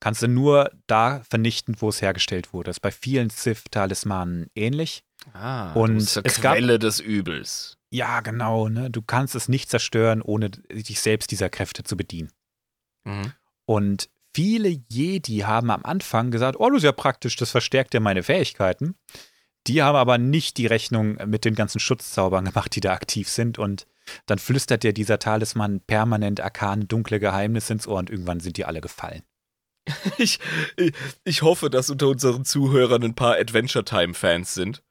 [0.00, 2.68] Kannst du nur da vernichten, wo es hergestellt wurde.
[2.70, 5.04] Das ist bei vielen Sith-Talismanen ähnlich.
[5.34, 7.76] Ah, Und du bist zur es gab- Quelle des Übels.
[7.90, 8.68] Ja, genau.
[8.68, 8.90] Ne?
[8.90, 12.30] Du kannst es nicht zerstören, ohne dich selbst dieser Kräfte zu bedienen.
[13.04, 13.32] Mhm.
[13.66, 18.00] Und viele Jedi haben am Anfang gesagt, oh, das ist ja praktisch, das verstärkt ja
[18.00, 18.94] meine Fähigkeiten.
[19.66, 23.58] Die haben aber nicht die Rechnung mit den ganzen Schutzzaubern gemacht, die da aktiv sind.
[23.58, 23.86] Und
[24.26, 28.64] dann flüstert dir dieser Talisman permanent arkane, dunkle Geheimnisse ins Ohr und irgendwann sind die
[28.64, 29.22] alle gefallen.
[30.18, 30.38] Ich,
[30.76, 30.92] ich-
[31.24, 34.82] ich hoffe, dass unter unseren Zuhörern ein paar Adventure Time-Fans sind.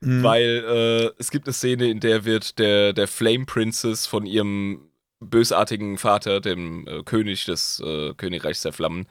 [0.00, 0.22] Mhm.
[0.24, 4.90] weil äh, es gibt eine Szene, in der wird der, der Flame Princess von ihrem
[5.20, 9.06] bösartigen Vater, dem äh, König des äh, Königreichs der Flammen,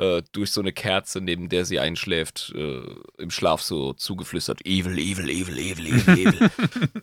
[0.00, 2.82] äh, durch so eine Kerze, neben der sie einschläft, äh,
[3.18, 6.50] im Schlaf so zugeflüstert: Evil, evil, evil, evil, evil, evil.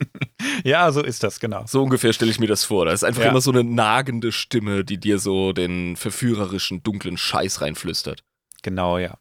[0.64, 1.64] ja, so ist das, genau.
[1.68, 2.86] so ungefähr stelle ich mir das vor.
[2.86, 3.30] Da ist einfach Ja.
[3.30, 8.24] immer so eine nagende Stimme, die dir so den verführerischen, dunklen Scheiß reinflüstert.
[8.64, 9.18] Genau, ja.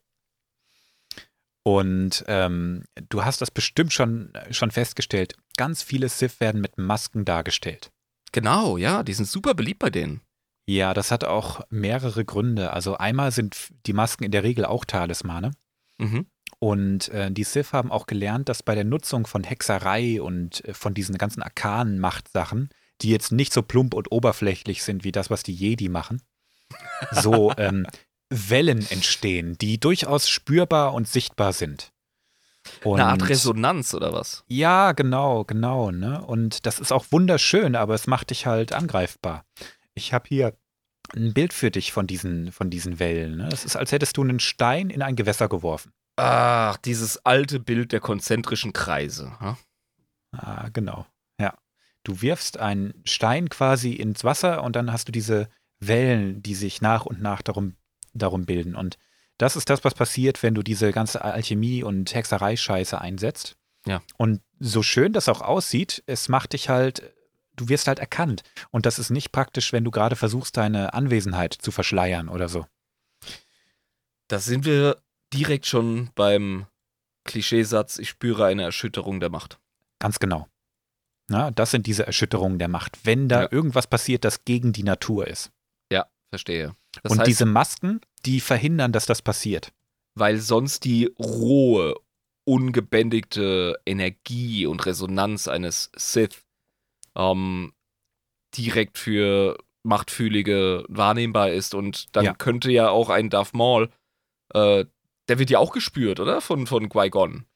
[1.62, 5.34] Und ähm, du hast das bestimmt schon, schon festgestellt.
[5.56, 7.90] Ganz viele Sith werden mit Masken dargestellt.
[8.32, 10.20] Genau, ja, die sind super beliebt bei denen.
[10.66, 12.72] Ja, das hat auch mehrere Gründe.
[12.72, 13.56] Also einmal sind
[13.86, 15.52] die Masken in der Regel auch Talismane.
[15.98, 16.26] Mhm.
[16.58, 20.74] Und äh, die Sith haben auch gelernt, dass bei der Nutzung von Hexerei und äh,
[20.74, 22.70] von diesen ganzen arkanen Machtsachen,
[23.02, 26.22] die jetzt nicht so plump und oberflächlich sind wie das, was die Jedi machen,
[27.12, 27.86] so ähm,
[28.30, 31.92] Wellen entstehen, die durchaus spürbar und sichtbar sind.
[32.82, 34.42] Und Eine Art Resonanz oder was?
[34.48, 35.92] ja, genau, genau.
[35.92, 36.20] Ne?
[36.24, 39.44] Und das ist auch wunderschön, aber es macht dich halt angreifbar.
[39.96, 40.56] Ich habe hier
[41.14, 43.38] ein Bild für dich von diesen, von diesen Wellen.
[43.38, 43.48] Ne?
[43.48, 45.92] Das ist, als hättest du einen Stein in ein Gewässer geworfen.
[46.16, 49.38] Ach, dieses alte Bild der konzentrischen Kreise.
[49.40, 49.56] hm?
[50.32, 51.06] Ah, genau.
[51.40, 51.54] Ja.
[52.04, 55.48] Du wirfst einen Stein quasi ins Wasser und dann hast du diese
[55.80, 57.76] Wellen, die sich nach und nach darum,
[58.14, 58.74] darum bilden.
[58.74, 58.98] Und
[59.38, 63.56] das ist das, was passiert, wenn du diese ganze Alchemie- und Hexerei-Scheiße einsetzt.
[63.86, 64.02] Ja.
[64.16, 67.14] Und so schön das auch aussieht, es macht dich halt,
[67.56, 68.42] du wirst halt erkannt.
[68.70, 72.66] Und das ist nicht praktisch, wenn du gerade versuchst, deine Anwesenheit zu verschleiern oder so.
[74.28, 74.96] Da sind wir
[75.32, 76.66] direkt schon beim
[77.24, 79.58] Klischeesatz, ich spüre eine Erschütterung der Macht.
[79.98, 80.48] Ganz genau.
[81.28, 82.98] Na, das sind diese Erschütterungen der Macht.
[83.04, 83.48] Wenn da Ja.
[83.52, 85.50] irgendwas passiert, das gegen die Natur ist.
[85.90, 86.76] Ja, verstehe.
[87.02, 89.72] Das und heißt, diese Masken, die verhindern, dass das passiert.
[90.18, 91.94] weil sonst die rohe,
[92.44, 96.42] ungebändigte Energie und Resonanz eines Sith
[97.16, 97.72] ähm,
[98.56, 102.34] direkt für Machtfühlige wahrnehmbar ist und dann Ja.
[102.34, 103.90] könnte ja auch ein Darth Maul,
[104.54, 104.84] äh,
[105.28, 106.40] der wird ja auch gespürt, oder?
[106.40, 107.46] Von, von Qui-Gon.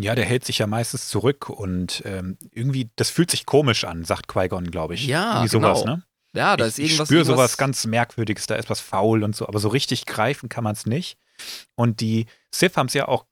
[0.00, 4.04] Ja, der hält sich ja meistens zurück und ähm, irgendwie, das fühlt sich komisch an,
[4.04, 5.06] sagt Qui-Gon, glaube ich.
[5.06, 5.96] Ja, Irgendwie sowas, genau.
[5.96, 6.04] ne?
[6.34, 7.00] Ja, da ich ist irgendwas.
[7.00, 10.06] ich spüre irgendwas sowas ganz Merkwürdiges, da ist was faul und so, aber so richtig
[10.06, 11.18] greifen kann man es nicht.
[11.74, 13.26] Und die Sith haben es ja auch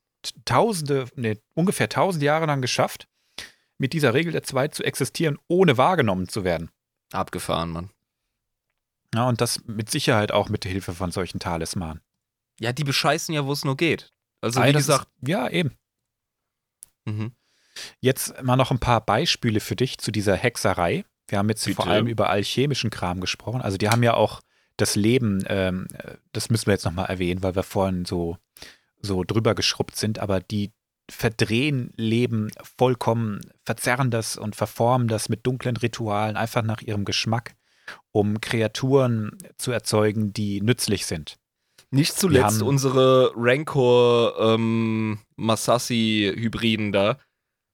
[0.44, 3.06] tausende, ne, ungefähr tausend Jahre lang geschafft,
[3.78, 6.70] mit dieser Regel der Zwei zu existieren, ohne wahrgenommen zu werden.
[7.12, 7.90] abgefahren, Mann.
[9.14, 12.02] Ja, und das mit Sicherheit auch mit Hilfe von solchen Talismanen.
[12.60, 14.12] Ja, die bescheißen ja, wo es nur geht.
[14.40, 15.08] Also, wie gesagt.
[15.20, 15.76] Ist, ja, eben.
[17.04, 17.32] Mhm.
[18.00, 21.04] Jetzt mal noch ein paar Beispiele für dich zu dieser Hexerei.
[21.28, 21.76] Wir haben jetzt Bitte.
[21.76, 23.60] vor allem über alchemischen Kram gesprochen.
[23.60, 24.40] Also die haben ja auch
[24.76, 25.88] das Leben, ähm,
[26.32, 28.38] das müssen wir jetzt nochmal erwähnen, weil wir vorhin so,
[29.00, 30.72] so drüber geschrubbt sind, aber die
[31.10, 37.54] verdrehen Leben vollkommen, verzerren das und verformen das mit dunklen Ritualen einfach nach ihrem Geschmack,
[38.12, 41.36] um Kreaturen zu erzeugen, die nützlich sind.
[41.90, 47.18] Nicht zuletzt unsere Rancor ähm, Masassi-Hybriden da,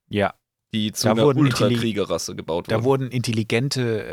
[0.07, 0.35] Ja,
[0.73, 2.85] die zu Da einer wurden Ultrakriegerrasse gebaut Da wurden.
[2.85, 4.05] wurden intelligente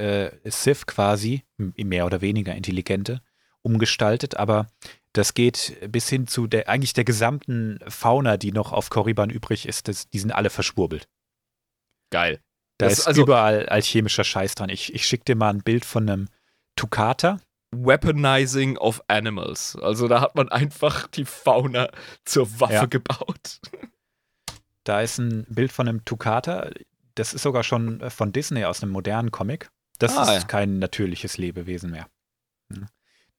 [0.45, 3.21] äh, Sith quasi, mehr oder weniger intelligente,
[3.63, 4.69] umgestaltet, aber
[5.13, 9.67] das geht bis hin zu der, eigentlich der gesamten Fauna, die noch auf Korriban übrig
[9.67, 11.09] ist, das, die sind alle verschwurbelt.
[12.11, 12.41] Geil.
[12.79, 14.69] Da Das- ist also- überall alchemischer Scheiß dran.
[14.71, 16.29] Ich, ich schicke dir mal ein Bild von einem
[16.77, 17.41] Tukata.
[17.73, 19.77] Weaponizing of Animals.
[19.77, 21.91] Also da hat man einfach die Fauna
[22.25, 22.87] zur Waffe Ja.
[22.87, 23.61] gebaut.
[24.85, 26.71] Da ist ein Bild von einem Tukata.
[27.15, 29.71] Das ist sogar schon von Disney aus einem modernen Comic.
[29.99, 30.49] Das Ah, ist ja.
[30.49, 32.09] kein natürliches Lebewesen mehr.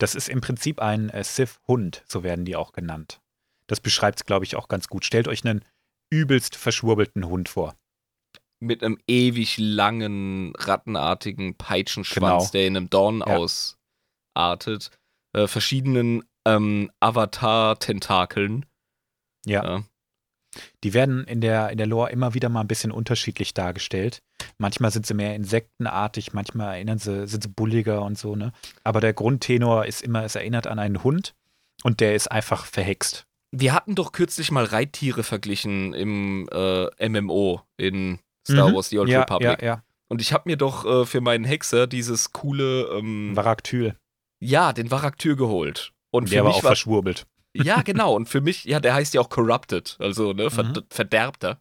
[0.01, 3.21] Das ist im Prinzip ein äh, Sith-Hund, so werden die auch genannt.
[3.67, 5.05] Das beschreibt es, glaube ich, auch ganz gut.
[5.05, 5.63] Stellt euch einen
[6.09, 7.75] übelst verschwurbelten Hund vor.
[8.59, 12.51] Mit einem ewig langen, rattenartigen Peitschenschwanz, Genau.
[12.51, 13.37] der in einem Dorn Ja.
[14.35, 14.89] ausartet.
[15.33, 18.65] Äh, verschiedenen ähm, Avatar-Tentakeln.
[19.45, 19.63] Ja.
[19.63, 19.83] Ja.
[20.83, 24.21] Die werden in der, in der Lore immer wieder mal ein bisschen unterschiedlich dargestellt.
[24.57, 28.51] Manchmal sind sie mehr insektenartig, manchmal erinnern sie, sind sie bulliger und so, ne?
[28.83, 31.33] Aber der Grundtenor ist immer, es erinnert an einen Hund
[31.83, 33.25] und der ist einfach verhext.
[33.53, 38.19] Wir hatten doch kürzlich mal Reittiere verglichen im äh, MMO in
[38.49, 38.75] Star Mhm.
[38.75, 39.61] Wars The Old ja, Republic.
[39.61, 39.83] ja, ja.
[40.07, 43.95] Und ich habe mir doch äh, für meinen Hexer dieses coole, ähm, Varaktyl.
[44.41, 45.93] ja, den Varaktür geholt.
[46.13, 47.25] Und Der war auch verschwurbelt.
[47.53, 48.15] Ja, genau.
[48.15, 50.83] Und für mich, ja, der heißt ja auch Corrupted, also ne, ver Mhm.
[50.89, 51.59] verderbter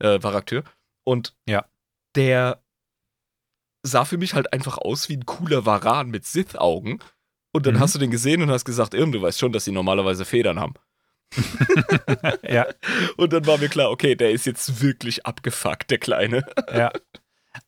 [0.00, 0.64] äh, Varaktür.
[1.04, 1.64] Und Ja.
[2.16, 2.60] der
[3.82, 7.00] sah für mich halt einfach aus wie ein cooler Varan mit Sith-Augen.
[7.52, 7.80] Und dann Mhm.
[7.80, 10.58] hast du den gesehen und hast gesagt, Irm, du weißt schon, dass die normalerweise Federn
[10.58, 10.74] haben.
[12.42, 12.66] ja.
[13.16, 16.44] Und dann war mir klar, okay, der ist jetzt wirklich abgefuckt, der Kleine.
[16.72, 16.90] Ja.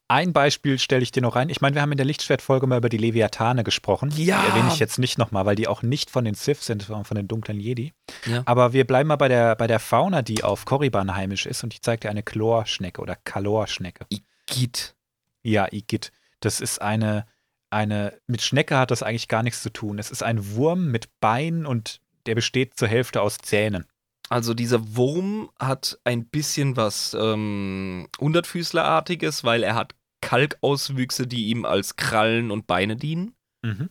[0.09, 1.49] Ein Beispiel stelle ich dir noch rein.
[1.49, 4.11] Ich meine, wir haben in der Lichtschwertfolge mal über die Leviathane gesprochen.
[4.17, 4.41] Ja.
[4.41, 7.05] Die erwähne ich jetzt nicht nochmal, weil die auch nicht von den Sith sind, sondern
[7.05, 7.93] von den dunklen Jedi.
[8.25, 8.43] Ja.
[8.45, 11.65] Aber wir bleiben mal bei der, bei der Fauna, die auf Korriban heimisch ist.
[11.65, 14.07] Und ich zeige dir eine Chlorschnecke oder Kalorschnecke.
[14.47, 14.95] Git.
[15.43, 16.13] Ja, Igitt.
[16.39, 17.27] Das ist eine,
[17.71, 19.99] eine, mit Schnecke hat das eigentlich gar nichts zu tun.
[19.99, 23.87] Es ist ein Wurm mit Beinen und der besteht zur Hälfte aus Zähnen.
[24.29, 31.65] Also dieser Wurm hat ein bisschen was ähm, Hundertfüßlerartiges, weil er hat Kalkauswüchse, die ihm
[31.65, 33.35] als Krallen und Beine dienen.
[33.63, 33.91] Mhm.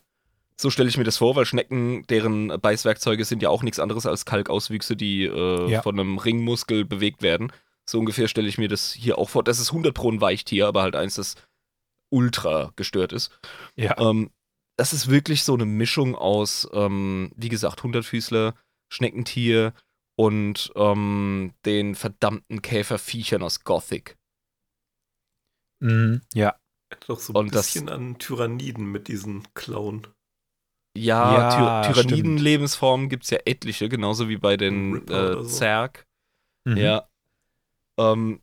[0.58, 4.06] So stelle ich mir das vor, weil Schnecken, deren Beißwerkzeuge sind ja auch nichts anderes
[4.06, 5.82] als Kalkauswüchse, die äh, Ja.
[5.82, 7.52] von einem Ringmuskel bewegt werden.
[7.86, 9.44] So ungefähr stelle ich mir das hier auch vor.
[9.44, 11.36] Das ist 100 Pro ein Weichtier, aber halt eins, das
[12.10, 13.38] ultra gestört ist.
[13.76, 13.98] Ja.
[14.00, 14.32] Ähm,
[14.78, 18.56] das ist wirklich so eine Mischung aus, ähm, wie gesagt, Hundertfüßler,
[18.90, 19.74] Schneckentier
[20.16, 24.18] und ähm, den verdammten Käferviechern aus Gothic.
[25.80, 26.22] Mhm.
[26.34, 26.56] Ja.
[27.08, 30.08] Doch so ein Und das- bisschen an Tyranniden mit diesen Klauen.
[30.98, 35.44] Ja, Ja, Ty Tyranniden-Lebensformen gibt es ja etliche, genauso wie bei den äh, so.
[35.44, 36.06] Zerg.
[36.64, 36.78] Mhm.
[36.78, 37.10] Ja.
[37.98, 38.42] Ähm,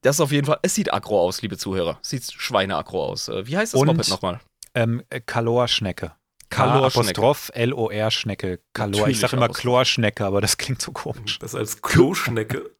[0.00, 1.98] das ist auf jeden Fall, es sieht aggro aus, liebe Zuhörer.
[2.00, 3.28] Sieht schweineaggro aus.
[3.28, 4.40] Äh, wie heißt das Und- Moped nochmal?
[4.74, 6.14] Ähm, äh, Kalorschnecke.
[6.48, 7.34] Kalorschnecke.
[7.54, 8.60] L-O-R-Schnecke.
[8.72, 9.08] Kalor.
[9.08, 9.48] Ich sage immer.
[9.48, 11.38] Chlorschnecke, aber das klingt so komisch.
[11.38, 12.70] Besser als Kloschnecke.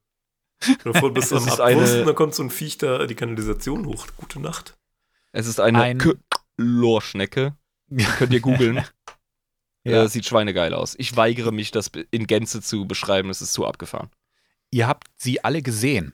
[0.85, 3.87] Davor bist du Das am Abwursten, eine- da kommt so ein Viech da die Kanalisation
[3.87, 4.07] hoch.
[4.17, 4.77] Gute Nacht.
[5.33, 5.99] Es ist eine Ein-
[6.59, 7.57] Kalorschnecke.
[8.19, 8.85] Könnt ihr googeln.
[9.85, 10.03] Ja.
[10.03, 10.97] Äh, sieht schweinegeil aus.
[10.99, 13.29] Ich weigere mich, das in Gänze zu beschreiben.
[13.29, 14.11] Das ist zu abgefahren.
[14.73, 16.13] Ihr habt sie alle gesehen.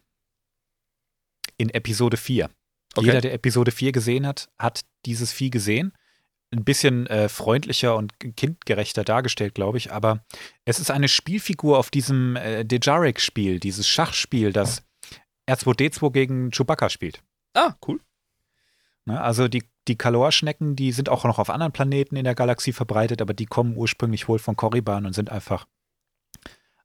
[1.56, 2.50] In Episode 4.
[2.96, 3.06] Okay.
[3.06, 5.94] Jeder, der Episode 4 gesehen hat, hat dieses Vieh gesehen.
[6.52, 9.90] Ein bisschen äh, freundlicher und kindgerechter dargestellt, glaube ich.
[9.92, 10.24] Aber
[10.64, 14.84] es ist eine Spielfigur auf diesem äh, Dejarik-Spiel, dieses Schachspiel, das
[15.48, 17.22] R2D2 gegen Chewbacca spielt.
[17.54, 18.00] Ah, cool.
[19.06, 19.20] Ne?
[19.20, 23.22] Also die, die Kalorschnecken, die sind auch noch auf anderen Planeten in der Galaxie verbreitet,
[23.22, 25.66] aber die kommen ursprünglich wohl von Korriban und sind einfach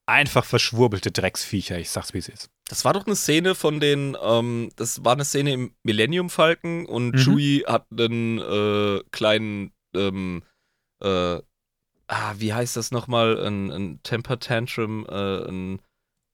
[0.05, 1.77] einfach verschwurbelte Drecksviecher.
[1.77, 2.49] Ich sag's, wie es ist.
[2.69, 6.85] Das war doch eine Szene von den, ähm, das war eine Szene im Millennium Falcon
[6.85, 7.17] und Mhm.
[7.17, 10.43] Chewie hat einen äh, kleinen, ähm,
[11.01, 11.39] äh,
[12.07, 13.39] ah, wie heißt das nochmal?
[13.45, 15.81] Ein, ein Temper Tantrum, äh, ein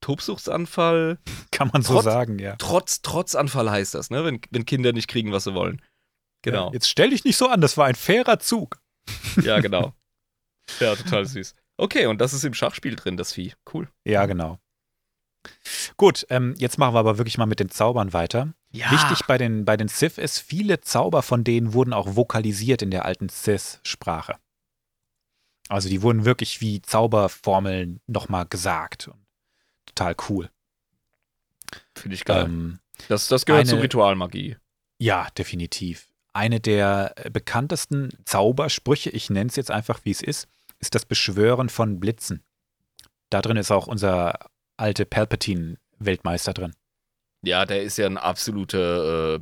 [0.01, 1.19] Tobsuchtsanfall.
[1.51, 2.55] Kann man so Trotz- sagen, ja.
[2.57, 4.26] Trotz, Trotzanfall heißt das, ne?
[4.26, 5.81] Wenn, wenn Kinder nicht kriegen, was sie wollen.
[6.41, 6.68] Genau.
[6.68, 8.80] Ja, jetzt stell dich nicht so an, das war ein fairer Zug.
[9.43, 9.93] Ja, genau.
[10.80, 11.55] ja, total süß.
[11.77, 13.53] Okay, und das ist im Schachspiel drin, das Vieh.
[13.73, 13.89] Cool.
[14.07, 14.60] Ja, genau.
[15.97, 18.53] Gut, ähm, jetzt machen wir aber wirklich mal mit den Zaubern weiter.
[18.71, 18.91] Ja.
[18.91, 22.91] Wichtig bei den, bei den Sith ist, viele Zauber von denen wurden auch vokalisiert in
[22.91, 24.37] der alten Sith-Sprache.
[25.69, 29.09] Also die wurden wirklich wie Zauberformeln nochmal gesagt.
[29.85, 30.49] Total cool.
[31.95, 32.45] Finde ich geil.
[32.45, 34.57] Ähm, das, das gehört eine- zur Ritualmagie.
[34.99, 36.07] ja, definitiv.
[36.35, 40.47] Eine der bekanntesten Zaubersprüche, ich nenne es jetzt einfach, wie es ist,
[40.79, 42.43] ist das Beschwören von Blitzen.
[43.29, 44.39] Da drin ist auch unser
[44.77, 46.73] alte Palpatine-Weltmeister drin.
[47.43, 49.39] Ja, der ist ja ein absoluter äh,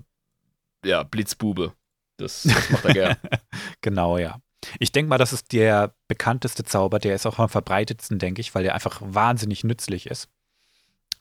[0.85, 1.73] ja, Blitzbube.
[2.17, 3.15] Das, das macht er gern.
[3.81, 4.39] Genau, ja.
[4.79, 8.53] Ich denke mal, das ist der bekannteste Zauber, der ist auch am verbreitetsten, denke ich,
[8.53, 10.27] weil der einfach wahnsinnig nützlich ist.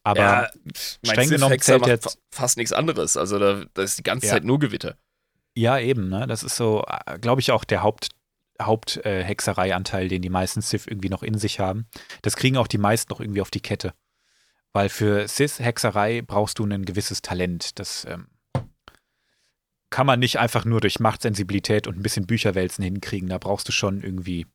[0.03, 0.51] Aber ja,
[1.03, 3.17] streng genommen zählt macht jetzt- fa- fast nichts anderes.
[3.17, 4.33] Also da, da ist die ganze Ja.
[4.35, 4.97] Zeit nur Gewitter.
[5.55, 6.27] ja, eben, ne?
[6.27, 6.85] Das ist so,
[7.21, 8.09] glaube ich, auch der Haupt,
[8.61, 11.87] Haupthexereianteil, äh, den die meisten Sith irgendwie noch in sich haben.
[12.23, 13.95] Das kriegen auch die meisten noch irgendwie auf die Kette.
[14.73, 17.79] Weil für Sith-Hexerei brauchst du ein gewisses Talent.
[17.81, 18.29] Das ähm,
[19.91, 23.29] kann man nicht einfach nur durch Machtsensibilität und ein bisschen Bücherwälzen hinkriegen.
[23.29, 24.47] Da brauchst du schon irgendwie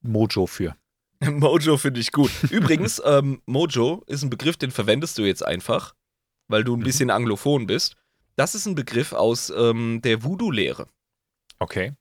[0.00, 0.76] Mojo für.
[1.24, 2.32] Mojo finde ich gut.
[2.50, 5.94] Übrigens, ähm, Mojo ist ein Begriff, den verwendest du jetzt einfach,
[6.48, 6.84] weil du ein Mhm.
[6.84, 7.96] bisschen anglophon bist.
[8.34, 10.88] Das ist ein Begriff aus ähm, der Voodoo-Lehre.
[11.60, 11.92] Okay.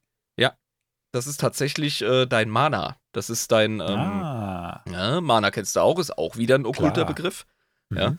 [1.11, 2.97] Das ist tatsächlich äh, dein Mana.
[3.11, 4.83] Das ist dein ähm, ah.
[4.89, 7.07] ja, Mana kennst du auch, ist auch wieder ein okkulter Klar.
[7.07, 7.45] Begriff.
[7.89, 7.97] Mhm.
[7.97, 8.17] Ja.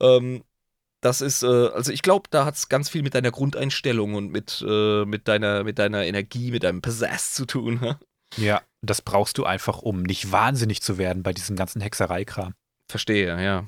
[0.00, 0.44] Ähm,
[1.00, 4.30] das ist, äh, also ich glaube, da hat es ganz viel mit deiner Grundeinstellung und
[4.30, 7.80] mit, äh, mit, deiner, mit deiner Energie, mit deinem Possess zu tun.
[7.80, 7.94] hä?
[8.36, 12.54] Ja, das brauchst du einfach, um nicht wahnsinnig zu werden bei diesem ganzen Hexereikram.
[12.88, 13.66] Verstehe, ja.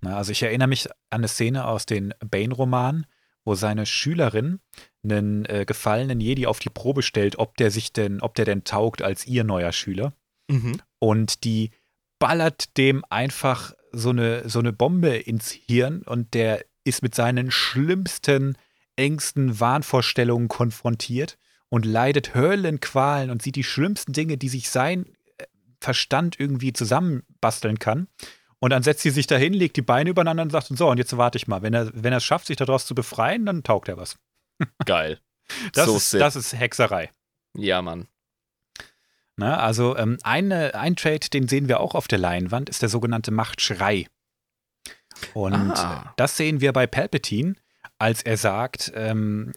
[0.00, 3.06] Na, also ich erinnere mich an eine Szene aus den Bane-Romanen,
[3.44, 4.60] wo seine Schülerin
[5.02, 8.64] einen äh, gefallenen Jedi auf die Probe stellt, ob der sich denn, ob der denn
[8.64, 10.12] taugt als ihr neuer Schüler.
[10.48, 10.80] Mhm.
[10.98, 11.70] Und die
[12.18, 17.50] ballert dem einfach so eine, so eine Bombe ins Hirn und der ist mit seinen
[17.50, 18.56] schlimmsten,
[18.96, 21.38] engsten Wahnvorstellungen konfrontiert
[21.68, 25.06] und leidet Höllenqualen und sieht die schlimmsten Dinge, die sich sein,
[25.38, 25.44] äh,
[25.80, 28.08] Verstand irgendwie zusammenbasteln kann.
[28.62, 31.16] Und dann setzt sie sich dahin, legt die Beine übereinander und sagt, so, und jetzt
[31.16, 31.62] warte ich mal.
[31.62, 34.16] Wenn er, wenn er es schafft, sich daraus zu befreien, dann taugt er was.
[34.86, 35.18] Geil.
[35.72, 36.20] Das, So ist, sick.
[36.20, 37.10] das ist Hexerei.
[37.56, 38.06] Ja, Mann.
[39.36, 39.58] Ne?
[39.58, 43.32] Also ähm, eine, ein Trade, den sehen wir auch auf der Leinwand, ist der sogenannte
[43.32, 44.06] Machtschrei.
[45.34, 46.14] Und Ah.
[46.16, 47.54] das sehen wir bei Palpatine,
[47.98, 49.52] als er sagt, ähm,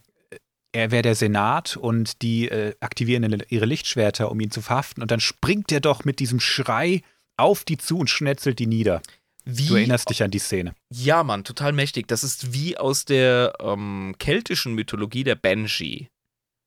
[0.71, 5.03] er wäre der Senat und die äh, aktivieren ihre Lichtschwerter, um ihn zu verhaften.
[5.03, 7.01] Und dann springt er doch mit diesem Schrei
[7.37, 9.01] auf die zu und schnetzelt die nieder.
[9.45, 10.73] Wie, Du erinnerst dich an die Szene.
[10.91, 12.07] Ja, Mann, total mächtig.
[12.07, 16.09] Das ist wie aus der ähm, keltischen Mythologie der Banshee.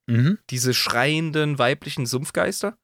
[0.06, 0.38] Mhm.
[0.50, 2.78] Diese schreienden weiblichen Sumpfgeister.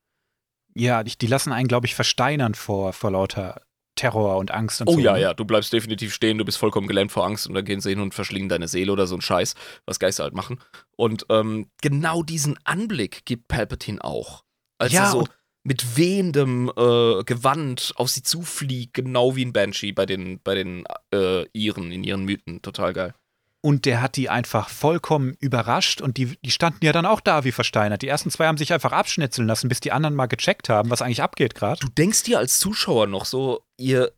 [0.75, 3.63] Ja, die, die lassen einen, glaube ich, versteinern vor, vor lauter
[3.95, 4.99] Terror und Angst und Oh so.
[4.99, 5.21] ja, ne?
[5.21, 7.91] ja, du bleibst definitiv stehen, du bist vollkommen gelähmt vor Angst und dann gehen sie
[7.91, 9.55] hin und verschlingen deine Seele oder so ein Scheiß,
[9.87, 10.59] was Geister halt machen.
[10.97, 14.43] Und ähm, genau diesen Anblick gibt Palpatine auch.
[14.79, 15.29] Als Ja, so
[15.67, 20.85] mit wehendem äh, Gewand auf sie zufliegt, genau wie ein Banshee bei den, bei den
[21.13, 22.61] äh, Iren, in ihren Mythen.
[22.63, 23.15] Total geil.
[23.63, 27.45] Und der hat die einfach vollkommen überrascht und die, die standen ja dann auch da
[27.45, 28.03] wie versteinert.
[28.03, 31.01] Die ersten zwei haben sich einfach abschnitzeln lassen, bis die anderen mal gecheckt haben, was
[31.01, 31.81] eigentlich abgeht gerade.
[31.81, 34.13] Du denkst dir als Zuschauer noch so, ihr,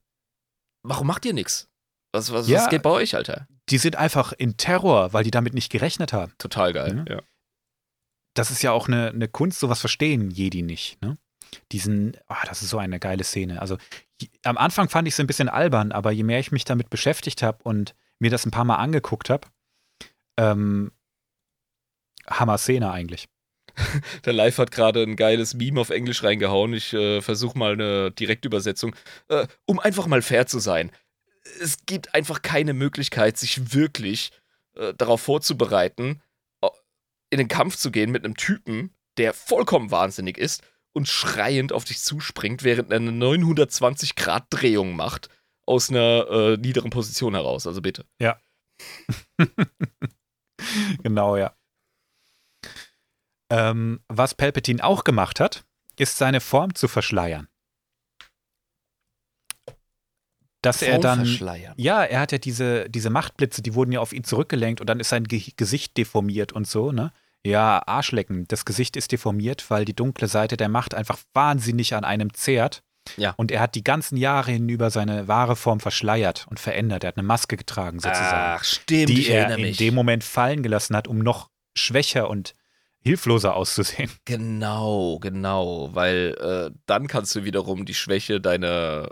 [0.82, 1.68] warum macht ihr nichts?
[2.12, 2.58] Was, was, Ja.
[2.62, 3.46] was geht bei euch, Alter?
[3.68, 6.32] Die sind einfach in Terror, weil die damit nicht gerechnet haben.
[6.38, 7.04] Total geil.
[7.08, 7.16] Ja.
[7.16, 7.22] Ja.
[8.34, 11.00] Das ist ja auch eine, eine Kunst, sowas verstehen Jedi nicht.
[11.02, 11.18] Ne?
[11.72, 13.60] Diesen, ah, das ist so eine geile Szene.
[13.60, 13.78] Also
[14.44, 17.42] am Anfang fand ich es ein bisschen albern, aber je mehr ich mich damit beschäftigt
[17.42, 19.48] habe und mir das ein paar Mal angeguckt habe,
[20.38, 20.92] ähm,
[22.28, 23.28] Hammer-Szene eigentlich.
[24.24, 26.72] Der Live hat gerade ein geiles Meme auf Englisch reingehauen.
[26.72, 28.94] Ich äh, versuche mal eine Direktübersetzung.
[29.28, 30.90] Äh, um einfach mal fair zu sein.
[31.60, 34.30] Es gibt einfach keine Möglichkeit, sich wirklich
[34.74, 36.22] äh, darauf vorzubereiten,
[37.30, 40.62] in den Kampf zu gehen mit einem Typen, der vollkommen wahnsinnig ist
[40.96, 45.28] und schreiend auf dich zuspringt, während er eine 920-Grad-Drehung macht
[45.66, 47.66] aus einer äh, niederen Position heraus.
[47.66, 48.06] Also bitte.
[51.02, 51.54] Genau, ja.
[53.50, 55.64] Ähm, was Palpatine auch gemacht hat,
[55.98, 57.48] ist seine Form zu verschleiern.
[60.62, 61.24] Dass er dann.
[61.76, 64.98] Ja, er hat ja diese, diese Machtblitze, die wurden ja auf ihn zurückgelenkt und dann
[64.98, 67.12] ist sein Ge Gesicht deformiert und so, ne?
[67.46, 68.46] Ja, Arschlecken.
[68.48, 72.82] Das Gesicht ist deformiert, weil die dunkle Seite der Macht einfach wahnsinnig an einem zehrt.
[73.16, 73.34] Ja.
[73.36, 77.04] Und er hat die ganzen Jahre hinüber seine wahre Form verschleiert und verändert.
[77.04, 79.08] Er hat eine Maske getragen, sozusagen Ach, stimmt.
[79.10, 82.54] die er in dem Moment fallen gelassen hat, um noch schwächer und
[83.00, 84.10] hilfloser auszusehen.
[84.24, 89.10] Genau, genau, weil äh, dann kannst du wiederum die Schwäche deiner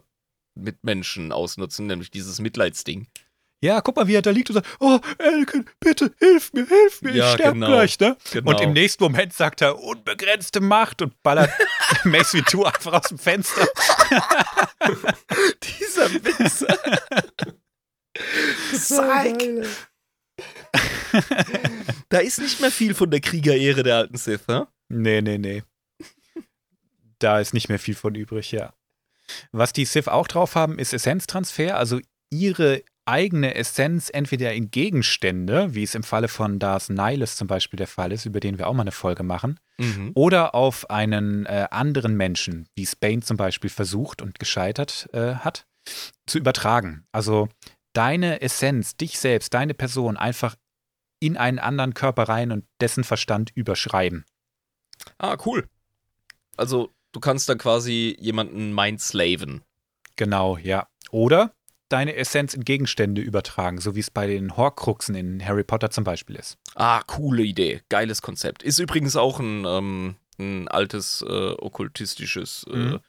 [0.56, 3.06] Mitmenschen ausnutzen, nämlich dieses Mitleidsding.
[3.64, 7.00] Ja, guck mal, wie er da liegt und sagt, oh, Anakin, bitte, hilf mir, hilf
[7.00, 7.68] mir, Ja, ich sterb genau.
[7.68, 8.14] gleich, ne?
[8.30, 8.50] Genau.
[8.50, 11.50] Und im nächsten Moment sagt er, unbegrenzte Macht und ballert
[12.04, 13.62] Mace Windu einfach aus dem Fenster.
[15.62, 16.78] Dieser Wichser.
[18.70, 19.66] Psych.
[22.10, 24.68] da ist nicht mehr viel von der Kriegerehre der alten Sith, ne?
[24.90, 25.62] Nee, nee, nee.
[27.18, 28.74] Da ist nicht mehr viel von übrig, ja.
[29.52, 35.74] Was die Sith auch drauf haben, ist Essenztransfer, also ihre eigene Essenz entweder in Gegenstände,
[35.74, 38.66] wie es im Falle von Darth Nihilus zum Beispiel der Fall ist, über den wir
[38.68, 40.12] auch mal eine Folge machen, Mhm.
[40.14, 45.66] oder auf einen äh, anderen Menschen, wie Bane zum Beispiel versucht und gescheitert äh, hat,
[46.26, 47.06] zu übertragen.
[47.12, 47.48] Also
[47.92, 50.56] deine Essenz, dich selbst, deine Person einfach
[51.20, 54.24] in einen anderen Körper rein und dessen Verstand überschreiben.
[55.18, 55.68] Ah, cool.
[56.56, 59.62] Also, du kannst dann quasi jemanden mindslaven.
[60.16, 60.86] Genau, ja.
[61.10, 61.52] Oder
[61.88, 66.04] deine Essenz in Gegenstände übertragen, so wie es bei den Horcruxen in Harry Potter zum
[66.04, 66.56] Beispiel ist.
[66.74, 67.82] Ah, coole Idee.
[67.88, 68.62] Geiles Konzept.
[68.62, 73.00] Ist übrigens auch ein, ähm, ein altes äh, okkultistisches äh, Mhm.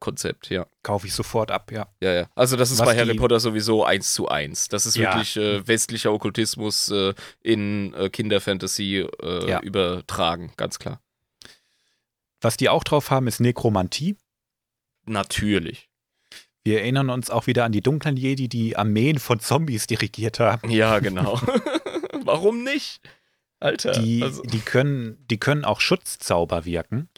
[0.00, 0.66] Konzept, ja.
[0.82, 1.86] Kaufe ich sofort ab, ja.
[2.00, 2.26] Ja, ja.
[2.34, 4.66] Also das ist Was bei Harry Potter sowieso eins zu eins.
[4.66, 5.14] Das ist Ja.
[5.14, 9.60] wirklich äh, westlicher Okkultismus äh, in äh, Kinderfantasy äh, Ja.
[9.60, 11.00] übertragen, ganz klar.
[12.40, 14.16] Was die auch drauf haben, ist Nekromantie.
[15.06, 15.88] Natürlich.
[16.64, 20.70] Wir erinnern uns auch wieder an die dunklen Jedi, die Armeen von Zombies dirigiert haben.
[20.70, 21.40] Ja, genau.
[22.24, 23.00] Warum nicht?
[23.58, 23.92] Alter.
[23.92, 27.08] Die, also, die, können, die können auch Schutzzauber wirken,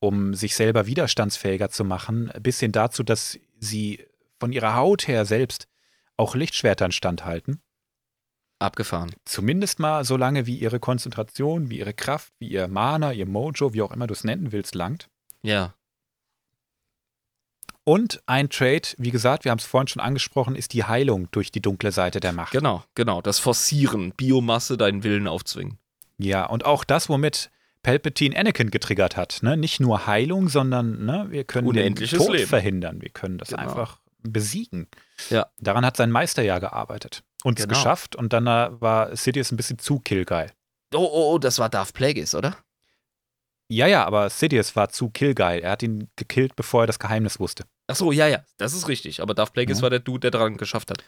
[0.00, 4.04] um sich selber widerstandsfähiger zu machen, bis hin dazu, dass sie
[4.38, 5.68] von ihrer Haut her selbst
[6.16, 7.60] auch Lichtschwertern standhalten.
[8.58, 9.10] abgefahren.
[9.24, 13.72] Zumindest mal so lange, wie ihre Konzentration, wie ihre Kraft, wie ihr Mana, ihr Mojo,
[13.72, 15.08] wie auch immer du es nennen willst, langt.
[15.42, 15.74] Ja.
[17.90, 21.50] Und ein Trade, wie gesagt, wir haben es vorhin schon angesprochen, ist die Heilung durch
[21.50, 22.52] die dunkle Seite der Macht.
[22.52, 23.20] Genau, genau.
[23.20, 25.76] Das Forcieren, Biomasse, deinen Willen aufzwingen.
[26.16, 27.50] Ja, und auch das, womit
[27.82, 29.40] Palpatine Anakin getriggert hat.
[29.42, 29.56] Ne?
[29.56, 32.46] Nicht nur Heilung, sondern ne, wir können den Unendliches Tod Leben.
[32.46, 33.02] verhindern.
[33.02, 33.62] Wir können das Genau.
[33.62, 34.86] einfach besiegen.
[35.28, 35.48] Ja.
[35.58, 37.24] Daran hat sein Meister ja gearbeitet.
[37.42, 37.76] Und es Genau.
[37.76, 38.14] geschafft.
[38.14, 40.52] Und dann äh, war Sidious ein bisschen zu killgeil.
[40.94, 42.56] Oh, oh, oh, das war Darth Plagueis, oder?
[43.72, 45.60] Ja, ja, aber Sidious war zu killgeil.
[45.60, 47.64] Er hat ihn gekillt, bevor er das Geheimnis wusste.
[47.90, 49.20] Ach so, ja, ja, das ist richtig.
[49.22, 49.82] Aber Darth Plagueis Ja.
[49.82, 51.02] war der Dude, der daran geschafft hat.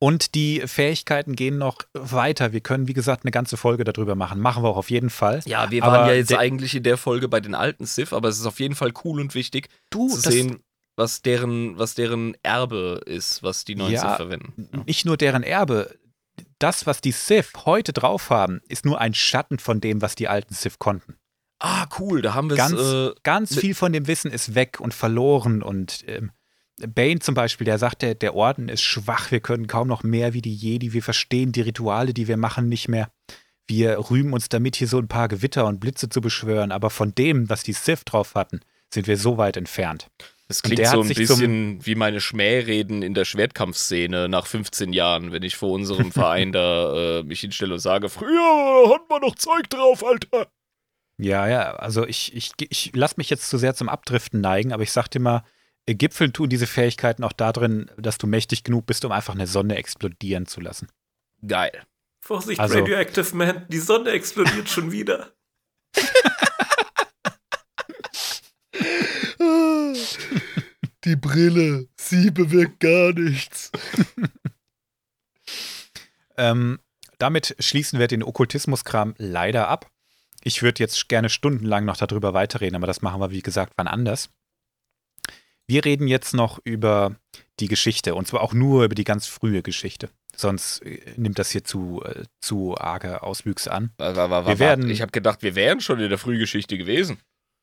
[0.00, 2.52] Und die Fähigkeiten gehen noch weiter.
[2.52, 4.40] Wir können, wie gesagt, eine ganze Folge darüber machen.
[4.40, 5.40] Machen wir auch auf jeden Fall.
[5.46, 8.28] Ja, wir Aber waren ja jetzt eigentlich in der Folge bei den alten Sith, aber
[8.28, 10.62] es ist auf jeden Fall cool und wichtig Du, zu sehen,
[10.96, 14.00] was deren, was deren Erbe ist, was die neuen Ja.
[14.08, 14.68] Sith verwenden.
[14.72, 14.82] Ja.
[14.84, 15.96] nicht nur deren Erbe.
[16.58, 20.28] Das, was die Sith heute drauf haben, ist nur ein Schatten von dem, was die
[20.28, 21.16] alten Sith konnten.
[21.66, 22.92] Ah, cool, da haben wir Ganz, es.
[22.92, 25.62] Äh, ganz viel von dem Wissen ist weg und verloren.
[25.62, 26.30] Und ähm,
[26.76, 30.34] Bane zum Beispiel, der sagt, der, der Orden ist schwach, wir können kaum noch mehr
[30.34, 33.08] wie die Jedi, wir verstehen die Rituale, die wir machen, nicht mehr.
[33.66, 37.14] Wir rühmen uns damit, hier so ein paar Gewitter und Blitze zu beschwören, aber von
[37.14, 38.60] dem, was die Sith drauf hatten,
[38.92, 40.10] sind wir so weit entfernt.
[40.48, 44.46] das und klingt so hat ein sich bisschen wie meine Schmähreden in der Schwertkampfszene nach
[44.46, 49.08] 15 Jahren, wenn ich vor unserem Verein da äh, mich hinstelle und sage, früher hatten
[49.08, 50.50] wir noch Zeug drauf, Alter.
[51.16, 54.82] Ja, ja, also ich, ich, ich lasse mich jetzt zu sehr zum Abdriften neigen, aber
[54.82, 55.44] ich sag dir mal,
[55.86, 59.46] äh, Gipfeln tun diese Fähigkeiten auch darin, dass du mächtig genug bist, um einfach eine
[59.46, 60.88] Sonne explodieren zu lassen.
[61.46, 61.82] Geil.
[62.20, 65.32] Vorsicht, Also- Radioactive Man, die Sonne explodiert schon wieder.
[71.04, 73.70] Die Brille, sie bewirkt gar nichts.
[76.36, 76.80] Ähm,
[77.18, 79.90] damit schließen wir den Okkultismuskram leider ab.
[80.46, 83.88] Ich würde jetzt gerne stundenlang noch darüber weiterreden, aber das machen wir, wie gesagt, wann
[83.88, 84.28] anders.
[85.66, 87.16] Wir reden jetzt noch über
[87.58, 90.10] die Geschichte und zwar auch nur über die ganz frühe Geschichte.
[90.36, 93.92] Sonst äh, nimmt das hier zu, äh, zu arge Auswüchse an.
[93.98, 97.18] Wir werden- ich habe gedacht, wir wären schon in der Frühgeschichte gewesen.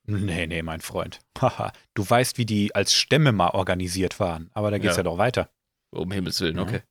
[0.08, 1.20] Nee, nee, mein Freund.
[1.40, 5.03] Haha, du weißt, wie die als Stämme mal organisiert waren, aber da geht's ja, Ja.
[5.03, 5.52] doch weiter.
[5.91, 6.82] Um Himmels Willen, okay.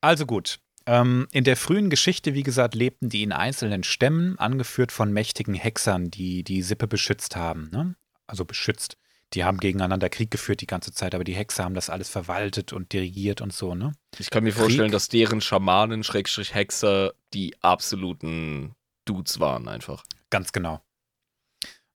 [0.00, 0.58] Also gut.
[0.86, 5.54] Ähm, in der frühen Geschichte, wie gesagt, lebten die in einzelnen Stämmen, angeführt von mächtigen
[5.54, 7.70] Hexern, die die Sippe beschützt haben.
[7.72, 7.94] Ne?
[8.26, 8.96] Also beschützt.
[9.32, 12.72] Die haben gegeneinander Krieg geführt die ganze Zeit, aber die Hexer haben das alles verwaltet
[12.72, 13.92] und dirigiert und so, ne?
[14.18, 14.60] Ich kann mir Krieg.
[14.60, 18.74] vorstellen, dass deren Schamanen, Schrägstrich Hexer, die absoluten
[19.06, 20.04] Dudes waren einfach.
[20.30, 20.82] Ganz genau.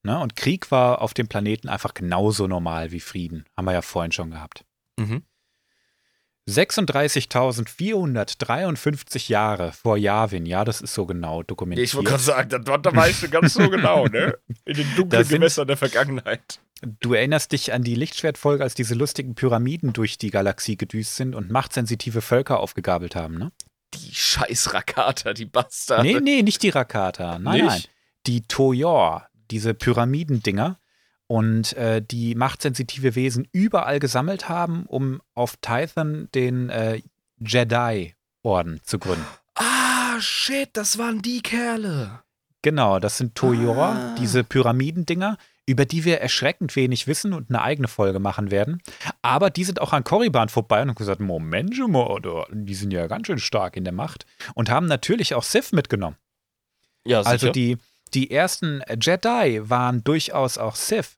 [0.04, 0.20] Ne?
[0.20, 3.46] Und Krieg war auf dem Planeten einfach genauso normal wie Frieden.
[3.56, 4.66] Haben wir ja vorhin schon gehabt.
[4.98, 5.24] Mhm.
[6.50, 11.88] 36.453 Jahre vor Yavin, ja, das ist so genau dokumentiert.
[11.88, 14.38] Ich wollte gerade sagen, das war da weißt du ganz so genau, ne?
[14.66, 16.60] In den dunklen sind- Gewässern der Vergangenheit.
[17.02, 21.36] Du erinnerst dich an die Lichtschwertfolge, als diese lustigen Pyramiden durch die Galaxie gedüst sind
[21.36, 23.52] und machtsensitive Völker aufgegabelt haben, ne?
[23.96, 26.04] Die scheiß Rakata, die Bastarde.
[26.04, 27.38] Nee, nee, nicht die Rakata.
[27.40, 27.68] Nein, Nicht?
[27.68, 27.82] nein.
[28.28, 30.79] Die Toyor, diese Pyramidendinger
[31.30, 37.02] und äh, die machtsensitive Wesen überall gesammelt haben, um auf Tython den äh,
[37.40, 39.26] Jedi-Orden zu gründen.
[39.56, 42.20] Ah, shit, das waren die Kerle.
[42.62, 44.16] Genau, das sind Toyor, Ah.
[44.20, 48.82] diese Pyramidendinger, über die wir erschreckend wenig wissen und eine eigene Folge machen werden.
[49.22, 52.20] Aber die sind auch an Korriban vorbei und haben gesagt, Moment schon mal,
[52.52, 54.26] die sind ja ganz schön stark in der Macht.
[54.56, 56.18] Und haben natürlich auch Sith mitgenommen.
[57.06, 57.78] Ja, Also die,
[58.14, 61.18] die ersten Jedi waren durchaus auch Sith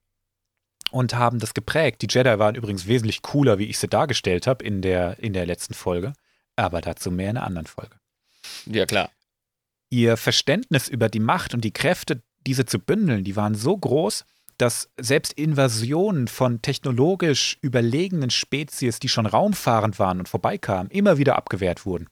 [0.91, 2.01] und haben das geprägt.
[2.01, 5.45] Die Jedi waren übrigens wesentlich cooler, wie ich sie dargestellt habe in der, in der
[5.45, 6.13] letzten Folge.
[6.55, 7.95] Aber dazu mehr in einer anderen Folge.
[8.65, 9.09] Ja, klar.
[9.89, 14.26] Ihr Verständnis über die Macht und die Kräfte, diese zu bündeln, die waren so groß,
[14.57, 21.35] dass selbst Invasionen von technologisch überlegenen Spezies, die schon raumfahrend waren und vorbeikamen, immer wieder
[21.35, 22.07] abgewehrt wurden.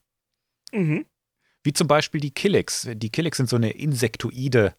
[0.72, 1.06] Mhm.
[1.62, 2.88] Wie zum Beispiel die Killix.
[2.90, 4.74] Die Killix sind so eine insektoide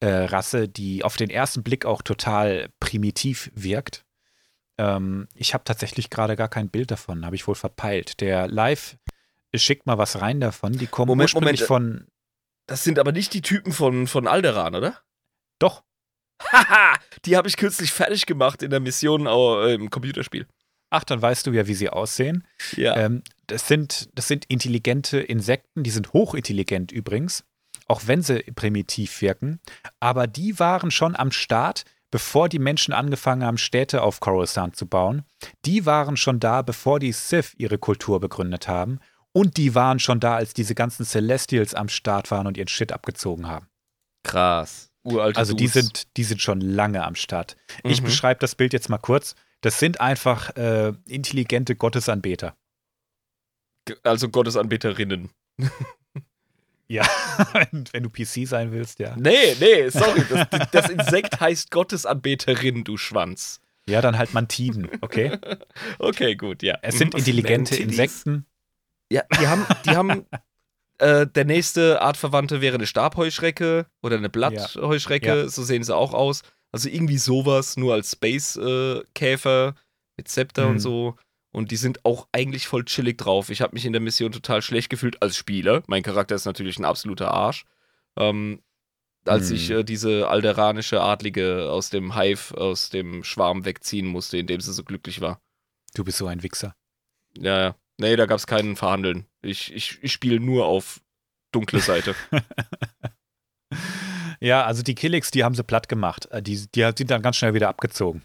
[0.00, 4.04] äh, Rasse, die auf den ersten Blick auch total primitiv wirkt.
[4.78, 8.20] Ähm, ich habe tatsächlich gerade gar kein Bild davon, habe ich wohl verpeilt.
[8.20, 8.96] Der Live
[9.54, 10.72] schickt mal was rein davon.
[10.72, 11.98] Die kommen Moment, ursprünglich Moment.
[11.98, 12.06] von.
[12.66, 15.00] Das sind aber nicht die Typen von, von Alderan, oder?
[15.58, 15.82] Doch,
[16.50, 20.46] Haha, die habe ich kürzlich fertig gemacht in der Mission äh, im Computerspiel.
[20.92, 22.46] Ach, dann weißt du ja, wie sie aussehen.
[22.76, 22.96] Ja.
[22.96, 27.44] Ähm, das, sind, das sind intelligente Insekten, die sind hochintelligent übrigens,
[27.88, 29.60] auch wenn sie primitiv wirken.
[30.00, 34.86] Aber die waren schon am Start, bevor die Menschen angefangen haben, Städte auf Coruscant zu
[34.86, 35.22] bauen.
[35.64, 38.98] Die waren schon da, bevor die Sith ihre Kultur begründet haben.
[39.32, 42.92] Und die waren schon da, als diese ganzen Celestials am Start waren und ihren Shit
[42.92, 43.66] abgezogen haben.
[44.24, 44.90] Krass.
[45.04, 45.72] Uralte Also die Dudes.
[45.86, 47.56] sind, die sind schon lange am Start.
[47.82, 48.06] Ich Mhm.
[48.06, 49.34] beschreibe das Bild jetzt mal kurz.
[49.62, 52.54] Das sind einfach äh, intelligente Gottesanbeter.
[54.02, 55.30] Also Gottesanbeterinnen.
[56.88, 57.06] Ja,
[57.92, 59.16] wenn du PC sein willst, ja.
[59.16, 60.24] Nee, nee, sorry.
[60.50, 63.60] Das, das Insekt heißt Gottesanbeterin, du Schwanz.
[63.88, 65.38] Ja, dann halt Mantiden, okay?
[65.98, 66.76] Okay, gut, ja.
[66.82, 67.76] Es sind Was intelligente?
[67.76, 68.44] Insekten.
[69.10, 70.26] Ja, die haben, die haben,
[70.98, 75.48] äh, der nächste Artverwandte wäre eine Stabheuschrecke oder eine Blattheuschrecke, Ja.
[75.48, 76.42] so sehen sie auch aus.
[76.72, 79.74] Also irgendwie sowas, nur als Space-Käfer
[80.16, 80.70] mit Zepter Mhm.
[80.70, 81.16] und so.
[81.54, 83.50] Und die sind auch eigentlich voll chillig drauf.
[83.50, 85.82] Ich habe mich in der Mission total schlecht gefühlt als Spieler.
[85.86, 87.64] Mein Charakter ist natürlich ein absoluter Arsch.
[88.16, 88.62] Ähm,
[89.26, 89.56] als Mhm.
[89.56, 94.60] ich äh, diese alderanische Adlige aus dem Hive, aus dem Schwarm wegziehen musste, in dem
[94.60, 95.40] sie so glücklich war.
[95.94, 96.74] Du bist so ein Wichser.
[97.36, 97.76] Ja, ja.
[97.98, 99.26] Nee, da gab es keinen Verhandeln.
[99.42, 101.02] Ich, ich, ich spiele nur auf
[101.52, 102.14] dunkle Seite.
[104.42, 106.26] Ja, also die Killix, die haben sie platt gemacht.
[106.32, 108.24] Äh, Die, die sind dann ganz schnell wieder abgezogen.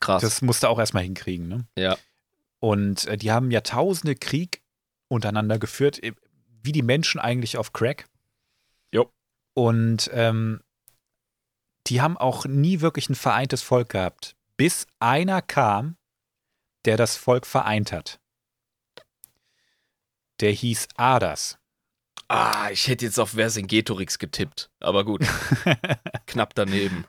[0.00, 0.22] Krass.
[0.22, 1.66] Das musste auch erstmal hinkriegen, ne?
[1.78, 1.96] Ja.
[2.60, 4.62] Und äh, die haben Jahrtausende Krieg
[5.08, 6.12] untereinander geführt, äh,
[6.62, 8.08] wie die Menschen eigentlich auf Crack.
[8.90, 9.12] Jo.
[9.54, 10.62] Und ähm,
[11.86, 15.96] die haben auch nie wirklich ein vereintes Volk gehabt, bis einer kam,
[16.86, 18.18] der das Volk vereint hat.
[20.40, 21.58] Der hieß Adas.
[22.28, 24.70] Ah, ich hätte jetzt auf Vercingetorix getippt.
[24.80, 25.26] Aber gut.
[26.26, 27.04] Knapp daneben.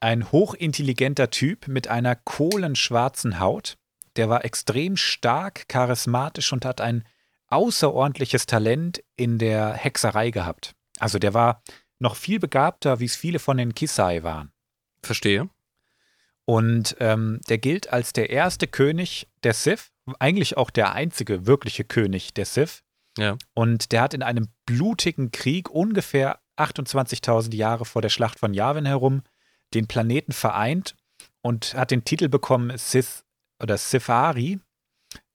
[0.00, 3.76] Ein hochintelligenter Typ mit einer kohlenschwarzen Haut.
[4.16, 7.06] Der war extrem stark, charismatisch und hat ein
[7.48, 10.74] außerordentliches Talent in der Hexerei gehabt.
[10.98, 11.62] Also der war
[11.98, 14.52] noch viel begabter, wie es viele von den Kisai waren.
[15.02, 15.48] Verstehe.
[16.44, 21.84] Und ähm, der gilt als der erste König der Sith, eigentlich auch der einzige wirkliche
[21.84, 22.82] König der Sith.
[23.20, 23.36] Ja.
[23.54, 28.86] Und der hat in einem blutigen Krieg ungefähr 28.000 Jahre vor der Schlacht von Yavin
[28.86, 29.22] herum
[29.74, 30.96] den Planeten vereint
[31.42, 33.24] und hat den Titel bekommen Sith
[33.62, 34.58] oder Sithari,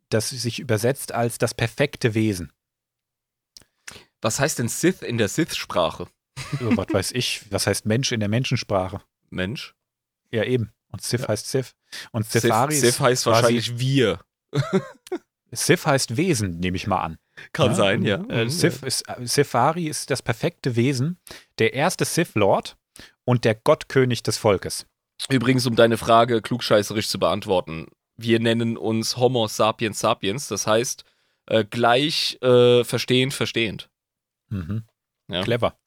[0.10, 2.52] das sich übersetzt als das perfekte Wesen.
[4.22, 6.08] Was heißt denn Sith in der Sith-Sprache?
[6.60, 9.02] Oh, was weiß ich, was heißt Mensch in der Menschensprache?
[9.30, 9.76] Mensch.
[10.32, 10.74] Ja, eben.
[10.92, 11.28] Und Sith Ja.
[11.30, 11.76] heißt Sith.
[12.12, 14.20] Und Sith, Sithari Sith ist heißt wahrscheinlich wir.
[15.52, 17.18] Sith heißt Wesen, nehme ich mal an.
[17.54, 18.16] Kann Ja, sein, ja.
[18.30, 18.50] Äh, Mhm.
[18.50, 21.18] Sith ist, äh, ist das perfekte Wesen,
[21.60, 22.78] der erste Sith-Lord
[23.26, 24.86] und der Gottkönig des Volkes.
[25.30, 27.88] Übrigens, um deine Frage klugscheißerisch zu beantworten.
[28.18, 31.04] Wir nennen uns Homo sapiens sapiens, das heißt
[31.48, 33.90] äh, gleich äh, verstehend, verstehend.
[34.50, 34.84] Mhm.
[35.28, 35.44] Ja.
[35.44, 35.78] Clever.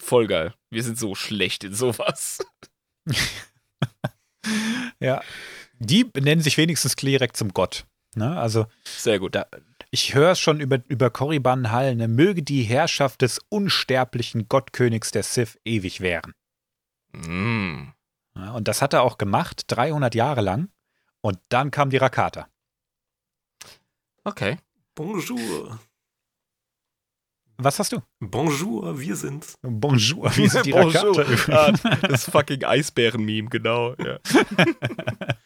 [0.00, 0.54] Voll geil.
[0.70, 2.38] Wir sind so schlecht in sowas.
[5.00, 5.22] Ja.
[5.78, 7.86] Die benennen sich wenigstens direkt zum Gott.
[8.14, 8.36] Ne?
[8.38, 9.34] Also, Sehr gut.
[9.34, 9.46] Da-
[9.92, 12.08] ich höre es schon über, über Korriban Hall, ne?
[12.08, 16.32] möge die Herrschaft des unsterblichen Gottkönigs der Sith ewig währen.
[17.12, 17.92] Mm.
[18.34, 20.70] Ja, und das hat er auch gemacht, 300 Jahre lang.
[21.20, 22.48] Und dann kam die Rakata.
[24.24, 24.56] Okay.
[24.94, 25.78] Bonjour.
[27.58, 28.02] Was hast du?
[28.18, 29.54] Bonjour, wir sind's.
[29.60, 31.18] Bonjour, wie sind die Bonjour.
[31.18, 31.72] Rakata?
[31.84, 33.94] Ah, das fucking Eisbären-Meme, genau.
[33.96, 34.18] Ja.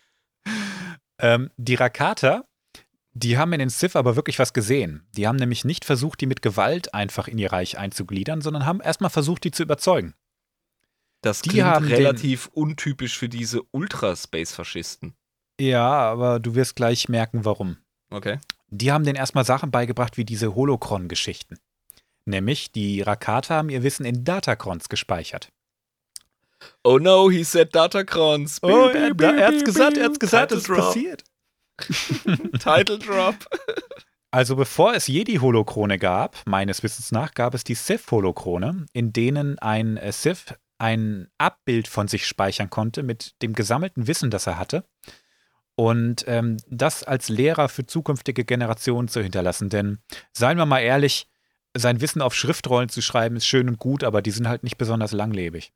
[1.18, 2.44] Ähm, die Rakata,
[3.16, 5.06] die haben in den Sith aber wirklich was gesehen.
[5.16, 8.80] Die haben nämlich nicht versucht, die mit Gewalt einfach in ihr Reich einzugliedern, sondern haben
[8.80, 10.14] erstmal versucht, die zu überzeugen.
[11.22, 15.14] Das Die klingt relativ untypisch für diese Ultra-Space-Faschisten.
[15.58, 17.78] Ja, aber du wirst gleich merken, warum.
[18.10, 18.38] Okay.
[18.68, 21.58] Die haben denen erstmal Sachen beigebracht wie diese Holocron-Geschichten.
[22.26, 25.52] Nämlich, die Rakata haben ihr Wissen in Datacrons gespeichert.
[26.84, 28.58] Oh no, he said Datacrons.
[28.62, 31.24] Oh, er, er hat's gesagt, er hat's gesagt, es ist passiert.
[32.58, 33.34] Title Drop.
[34.30, 39.96] Also bevor es Jedi-Holokrone gab, meines Wissens nach, gab es die Sith-Holokrone, in denen ein
[39.96, 44.84] äh, Sith ein Abbild von sich speichern konnte mit dem gesammelten Wissen, das er hatte.
[45.74, 49.68] Und ähm, das als Lehrer für zukünftige Generationen zu hinterlassen.
[49.68, 49.98] Denn
[50.32, 51.28] seien wir mal ehrlich,
[51.76, 54.78] sein Wissen auf Schriftrollen zu schreiben, ist schön und gut, aber die sind halt nicht
[54.78, 55.72] besonders langlebig.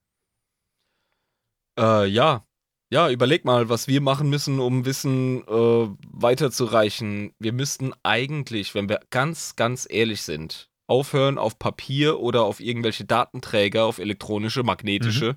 [1.78, 2.47] Äh, ja.
[2.92, 7.32] Ja, überleg mal, was wir machen müssen, um Wissen äh, weiterzureichen.
[7.38, 13.04] Wir müssten eigentlich, wenn wir ganz, ganz ehrlich sind, aufhören, auf Papier oder auf irgendwelche
[13.04, 15.36] Datenträger, auf elektronische, magnetische,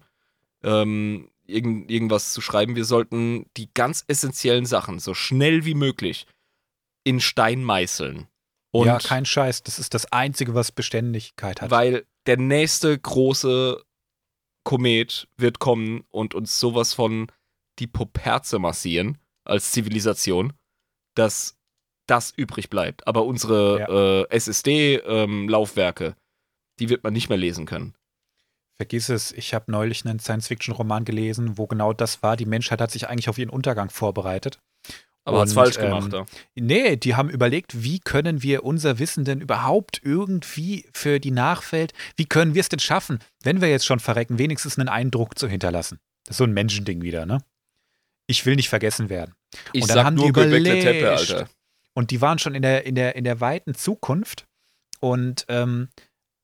[0.63, 2.75] ähm, irgend, irgendwas zu schreiben.
[2.75, 6.25] Wir sollten die ganz essentiellen Sachen so schnell wie möglich
[7.03, 8.27] in Stein meißeln.
[8.71, 9.61] Und ja, kein Scheiß.
[9.61, 11.69] Das ist das Einzige, was Beständigkeit hat.
[11.69, 13.79] weil der nächste große
[14.63, 17.27] Komet wird kommen und uns sowas von
[17.79, 20.53] die Poperze massieren als Zivilisation,
[21.15, 21.57] dass
[22.07, 23.07] das übrig bleibt.
[23.07, 26.15] Aber unsere äh, SSD-Laufwerke,
[26.79, 27.95] die wird man nicht mehr lesen können.
[28.75, 32.35] Vergiss es, ich habe neulich einen Science-Fiction-Roman gelesen, wo genau das war.
[32.35, 34.59] Die Menschheit hat sich eigentlich auf ihren Untergang vorbereitet.
[35.25, 36.25] Aber hat's Und, falsch ähm, gemacht, da.
[36.55, 41.93] Nee, die haben überlegt, wie können wir unser Wissen denn überhaupt irgendwie für die Nachwelt,
[42.17, 45.47] wie können wir es denn schaffen, wenn wir jetzt schon verrecken, wenigstens einen Eindruck zu
[45.47, 45.99] hinterlassen.
[46.25, 47.39] Das ist so ein Menschending wieder, ne?
[48.27, 49.35] Ich will nicht vergessen werden.
[49.73, 51.03] Ich und dann sag haben nur die überlegt.
[51.05, 51.47] Alter.
[51.93, 54.45] Und die waren schon in der, in der, in der weiten Zukunft
[54.99, 55.89] und ähm,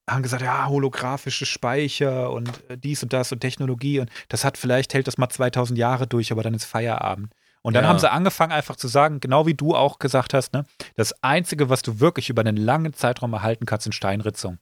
[0.10, 4.58] haben gesagt, ja, holographische Speicher und äh, dies und das und Technologie und das hat
[4.58, 7.34] vielleicht, hält das mal 2000 Jahre durch, aber dann ist Feierabend.
[7.62, 7.90] Und dann Ja.
[7.90, 10.66] haben sie angefangen einfach zu sagen, genau wie du auch gesagt hast, ne,
[10.96, 14.60] das Einzige, was du wirklich über einen langen Zeitraum erhalten kannst, sind Steinritzungen.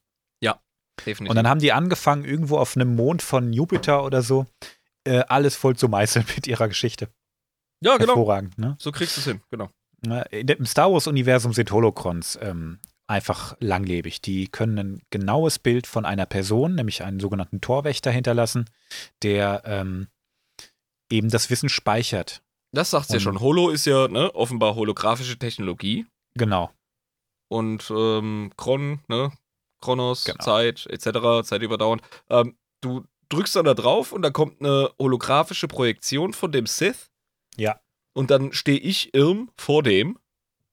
[1.06, 1.30] Definitiv.
[1.30, 4.48] Und dann haben die angefangen, irgendwo auf einem Mond von Jupiter oder so,
[5.08, 7.10] äh, alles voll zu meißeln mit ihrer Geschichte.
[7.84, 8.10] ja, genau.
[8.16, 8.76] Hervorragend, ne?
[8.80, 9.70] So kriegst du es hin, genau.
[10.32, 14.22] Im Star Wars-Universum sind Holocrons ähm, einfach langlebig.
[14.22, 18.70] Die können ein genaues Bild von einer Person, nämlich einen sogenannten Torwächter, hinterlassen,
[19.24, 20.08] der ähm,
[21.12, 22.44] eben das Wissen speichert.
[22.74, 23.40] Das sagt's ja schon.
[23.40, 26.06] Holo ist ja ne, offenbar holographische Technologie.
[26.36, 26.70] Genau.
[27.50, 29.32] und ähm, Chron, ne?
[29.82, 30.44] Chronos, Genau.
[30.44, 32.02] Zeit, etc., Zeit überdauernd.
[32.30, 37.10] Ähm, du drückst dann da drauf und dann kommt eine holographische Projektion von dem Sith.
[37.56, 37.80] Ja.
[38.14, 40.18] Und dann stehe ich Irm vor dem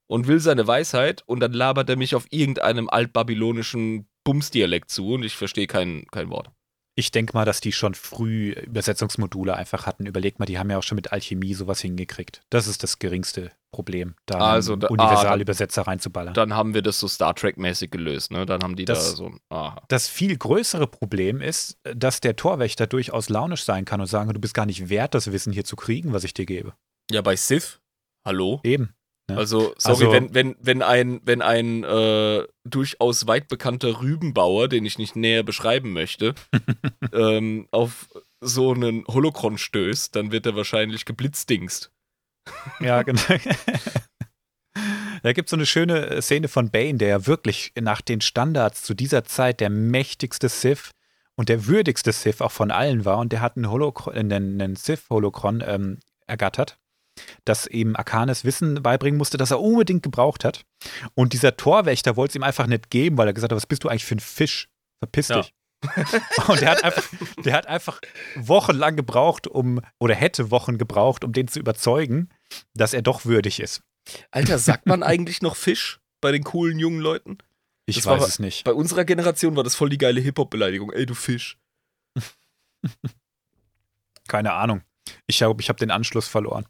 [0.07, 5.23] und will seine Weisheit und dann labert er mich auf irgendeinem altbabylonischen Bumsdialekt zu und
[5.23, 6.49] ich verstehe kein, kein Wort.
[6.97, 10.05] Ich denke mal, dass die schon früh Übersetzungsmodule einfach hatten.
[10.05, 12.41] Überleg mal, die haben ja auch schon mit Alchemie sowas hingekriegt.
[12.49, 16.33] Das ist das geringste Problem, da Also da- ah, Universalübersetzer reinzuballern.
[16.33, 18.45] Dann haben wir das so Star Trek-mäßig gelöst, ne?
[18.45, 19.31] Dann haben die Das- da so.
[19.49, 19.81] Aha.
[19.89, 24.39] Das viel größere Problem ist, dass der Torwächter durchaus launisch sein kann und sagen, du
[24.39, 26.73] bist gar nicht wert, das Wissen hier zu kriegen, was ich dir gebe.
[27.11, 27.81] Ja, bei Sith?
[28.25, 28.61] Hallo?
[28.63, 28.94] Eben.
[29.29, 29.37] Ja.
[29.37, 34.85] Also, sorry, Also- wenn, wenn, wenn ein, wenn ein äh, durchaus weit bekannter Rübenbauer, den
[34.85, 36.35] ich nicht näher beschreiben möchte,
[37.13, 38.07] ähm, auf
[38.41, 41.91] so einen Holocron stößt, dann wird er wahrscheinlich geblitzdingst.
[42.79, 43.21] Ja, genau.
[45.23, 48.21] Da gibt es so eine schöne äh, Szene von Bane, der ja wirklich nach den
[48.21, 50.91] Standards zu dieser Zeit der mächtigste Sith
[51.35, 53.17] und der würdigste Sith auch von allen war.
[53.17, 56.77] Und der hat einen, Holocron, äh, einen, einen Sith-Holocron ähm, ergattert,
[57.45, 60.65] das ihm Arcanes Wissen beibringen musste, das er unbedingt gebraucht hat.
[61.13, 63.83] Und dieser Torwächter wollte es ihm einfach nicht geben, weil er gesagt hat, was bist
[63.83, 64.67] du eigentlich für ein Fisch?
[64.99, 65.41] Verpiss Ja.
[65.41, 65.53] dich.
[66.47, 67.03] Und der hat, einfach,
[67.43, 68.01] der hat einfach
[68.35, 72.29] wochenlang gebraucht, um, oder hätte Wochen gebraucht, um den zu überzeugen,
[72.73, 73.81] dass er doch würdig ist.
[74.31, 77.37] Alter, sagt man eigentlich noch Fisch bei den coolen jungen Leuten?
[77.85, 78.63] Ich Das weiß war- es nicht.
[78.63, 80.91] Bei unserer Generation war das voll die geile Hip-Hop-Beleidigung.
[80.91, 81.57] Ey, du Fisch.
[84.27, 84.81] Keine Ahnung.
[85.27, 86.65] Ich glaube, ich habe den Anschluss verloren.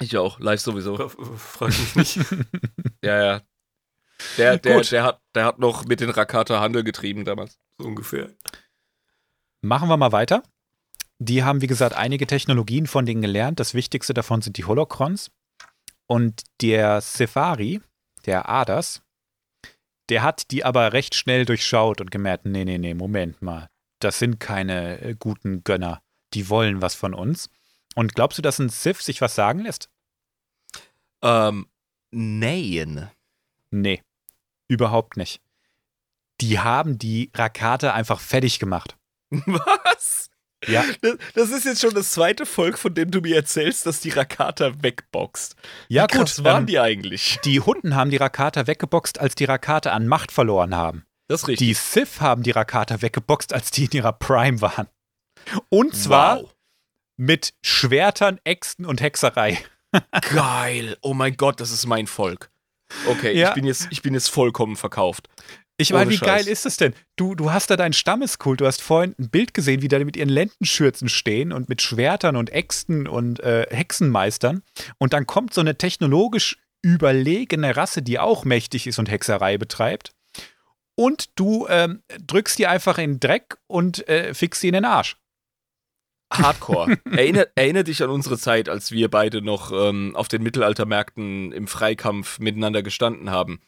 [0.00, 0.96] Ich auch, live sowieso.
[1.08, 2.18] Fra- Frag mich nicht.
[3.02, 3.40] Ja, ja.
[4.38, 4.92] Der, der, Gut.
[4.92, 7.58] der, hat, der hat noch mit den Rakata Handel getrieben damals.
[7.78, 8.30] so ungefähr.
[9.60, 10.42] Machen wir mal weiter.
[11.18, 13.60] Die haben, wie gesagt, einige Technologien von denen gelernt.
[13.60, 15.30] Das wichtigste davon sind die Holocrons.
[16.06, 17.80] Und der Sefari,
[18.26, 19.02] der Adas,
[20.08, 23.68] der hat die aber recht schnell durchschaut und gemerkt, nee, nee, nee, Moment mal.
[24.00, 26.02] Das sind keine äh, guten Gönner.
[26.34, 27.48] Die wollen was von uns.
[27.94, 29.88] Und glaubst du, dass ein Sith sich was sagen lässt?
[31.22, 31.66] Ähm,
[32.10, 33.10] nein.
[33.70, 34.02] Nee,
[34.68, 35.40] überhaupt nicht.
[36.40, 38.96] Die haben die Rakate einfach fertig gemacht.
[39.30, 40.30] Was?
[40.66, 40.84] Ja.
[41.02, 44.10] Das, das ist jetzt schon das zweite Volk, von dem du mir erzählst, dass die
[44.10, 45.56] Rakata wegboxt.
[45.88, 46.44] Ja, Wie gut.
[46.44, 47.38] waren ähm, die eigentlich?
[47.44, 51.04] Die Hutten haben die Rakata weggeboxt, als die Rakata an Macht verloren haben.
[51.28, 51.66] Das ist richtig.
[51.68, 54.88] Die Sith haben die Rakata weggeboxt, als die in ihrer Prime waren.
[55.68, 56.53] Und zwar Wow.
[57.16, 59.58] Mit Schwertern, Äxten und Hexerei.
[60.32, 60.96] Geil.
[61.02, 62.50] Oh mein Gott, das ist mein Volk.
[63.06, 63.48] Okay, Ja.
[63.48, 65.28] ich, bin jetzt, ich bin jetzt vollkommen verkauft.
[65.76, 66.26] Ich meine, wie Scheiß.
[66.28, 66.94] geil ist es denn?
[67.16, 70.16] Du, du hast da deinen Stammeskult, du hast vorhin ein Bild gesehen, wie da mit
[70.16, 74.62] ihren Lendenschürzen stehen und mit Schwertern und Äxten und äh, Hexenmeistern.
[74.98, 80.12] Und dann kommt so eine technologisch überlegene Rasse, die auch mächtig ist und Hexerei betreibt.
[80.94, 84.84] Und du ähm, drückst die einfach in den Dreck und äh, fixst sie in den
[84.84, 85.16] Arsch.
[86.38, 86.98] Hardcore.
[87.10, 91.66] Erinner, erinner dich an unsere Zeit, als wir beide noch ähm, auf den Mittelaltermärkten im
[91.66, 93.60] Freikampf miteinander gestanden haben.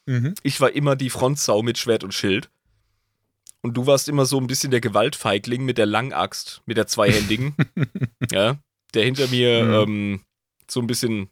[0.43, 2.51] Ich war immer die Frontsau mit Schwert und Schild.
[3.62, 7.55] Und du warst immer so ein bisschen der Gewaltfeigling mit der Langaxt, mit der zweihändigen.
[8.30, 8.59] ja,
[8.94, 9.72] der hinter mir Mhm.
[9.74, 10.20] ähm,
[10.70, 11.30] so ein bisschen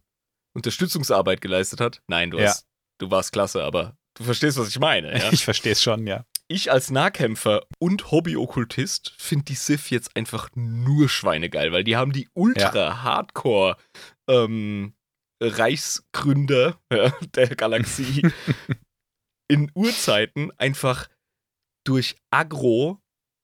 [0.52, 2.00] Unterstützungsarbeit geleistet hat.
[2.08, 2.46] Nein, du, Ja.
[2.48, 2.66] hast,
[2.98, 5.16] du warst klasse, aber du verstehst, was ich meine.
[5.18, 5.28] Ja?
[5.32, 6.24] Ich verstehe es schon, ja.
[6.54, 12.12] Ich als Nahkämpfer und Hobby-Okkultist finde die Sith jetzt einfach nur schweinegeil, weil die haben
[12.12, 13.76] die ultra-hardcore
[14.28, 14.94] ähm,
[15.42, 18.30] Reichsgründer ja, der Galaxie
[19.48, 21.08] in Urzeiten einfach
[21.84, 23.02] durch Agro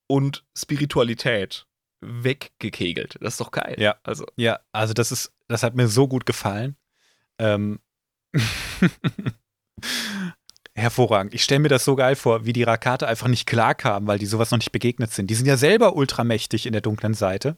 [0.09, 1.67] und Spiritualität
[2.01, 3.19] weggekegelt.
[3.21, 3.77] Das ist doch geil.
[3.79, 3.99] Ja.
[4.03, 6.77] Also, Ja, also das ist das hat mir so gut gefallen.
[7.39, 7.81] Ähm,
[10.81, 11.35] hervorragend.
[11.35, 14.27] Ich stelle mir das so geil vor, wie die Rakate einfach nicht klarkamen, weil die
[14.27, 15.29] sowas noch nicht begegnet sind.
[15.31, 17.57] Die sind ja selber ultramächtig in der dunklen Seite.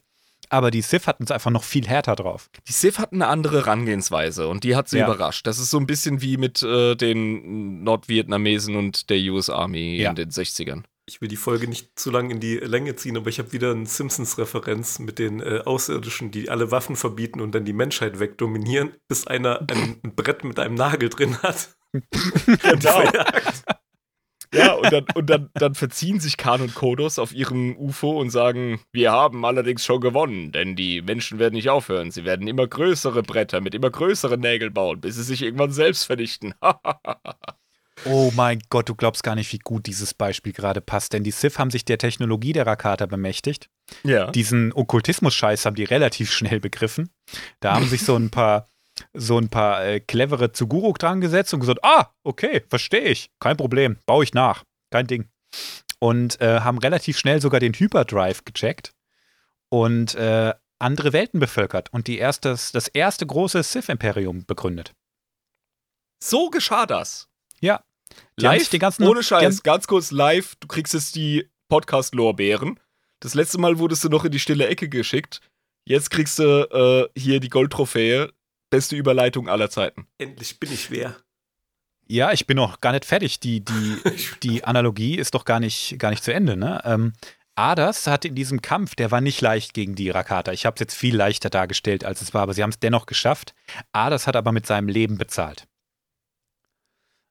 [0.49, 2.51] Aber die Sith hatten es einfach noch viel härter drauf.
[2.69, 5.07] Die Sith hatten eine andere Herangehensweise und die hat sie Ja.
[5.07, 5.47] überrascht.
[5.47, 10.11] Das ist so ein bisschen wie mit äh, den Nordvietnamesen und der US Army Ja.
[10.11, 10.83] in den 60ern.
[11.07, 13.71] Ich will die Folge nicht zu lang in die Länge ziehen, aber ich habe wieder
[13.73, 18.93] eine Simpsons-Referenz mit den äh, Außerirdischen, die alle Waffen verbieten und dann die Menschheit wegdominieren,
[19.09, 21.71] bis einer ein, ein Brett mit einem Nagel drin hat.
[22.63, 23.03] Genau.
[24.55, 28.29] Ja, und dann, und dann, dann verziehen sich Khan und Kodos auf ihrem UFO und
[28.29, 32.11] sagen, wir haben allerdings schon gewonnen, denn die Menschen werden nicht aufhören.
[32.11, 36.05] Sie werden immer größere Bretter mit immer größeren Nägeln bauen, bis sie sich irgendwann selbst
[36.05, 36.55] vernichten.
[38.05, 41.13] Oh mein Gott, du glaubst gar nicht, wie gut dieses Beispiel gerade passt.
[41.13, 43.69] Denn die Sith haben sich der Technologie der Rakata bemächtigt.
[44.03, 44.31] ja.
[44.31, 47.11] Diesen Okkultismus-Scheiß haben die relativ schnell begriffen.
[47.61, 48.67] Da haben sich so ein paar,
[49.15, 53.57] so ein paar äh, clevere Zuguruk dran gesetzt und gesagt, ah, okay, verstehe ich, kein
[53.57, 55.29] Problem, baue ich nach, kein Ding.
[55.99, 58.93] Und äh, haben relativ schnell sogar den Hyperdrive gecheckt
[59.69, 64.93] und äh, andere Welten bevölkert und die erstes, das erste große Sith-Imperium begründet.
[66.23, 67.29] So geschah das.
[67.61, 67.85] Ja.
[68.39, 72.79] Die Live, den ganzen- ohne Scheiß, haben- ganz kurz live, du kriegst jetzt die Podcast-Lorbeeren.
[73.21, 75.41] Das letzte Mal wurdest du noch in die stille Ecke geschickt.
[75.85, 78.33] Jetzt kriegst du äh, hier die Goldtrophäe.
[78.73, 80.07] Beste Überleitung aller Zeiten.
[80.17, 81.15] Endlich bin ich wer.
[82.09, 83.39] Ja, ich bin noch gar nicht fertig.
[83.39, 83.99] Die, die,
[84.43, 86.57] die Analogie ist doch gar nicht, gar nicht zu Ende.
[86.57, 86.81] Ne?
[86.87, 87.13] Ähm,
[87.55, 90.53] Adas hatte in diesem Kampf, der war nicht leicht gegen die Rakata.
[90.53, 93.05] Ich habe es jetzt viel leichter dargestellt, als es war, aber sie haben es dennoch
[93.05, 93.55] geschafft.
[93.93, 95.69] Adas hat aber mit seinem Leben bezahlt.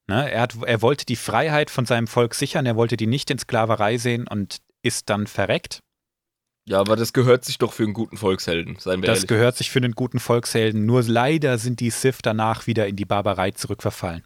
[0.06, 0.32] Ne?
[0.32, 3.40] Er, hat, er wollte die Freiheit von seinem Volk sichern, er wollte die nicht in
[3.40, 5.80] Sklaverei sehen und ist dann verreckt.
[6.72, 9.28] Ja, aber das gehört sich doch für einen guten Volkshelden, seien wir Das ehrlich.
[9.28, 10.86] gehört sich für einen guten Volkshelden.
[10.86, 14.24] Nur leider sind die Sith danach wieder in die Barbarei zurückverfallen.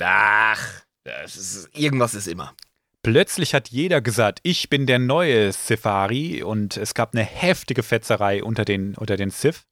[0.00, 2.54] Ach, das ist, irgendwas ist immer.
[3.04, 8.42] Plötzlich hat jeder gesagt, ich bin der neue Sifari und es gab eine heftige Fetzerei
[8.42, 9.62] unter den, unter den Sith.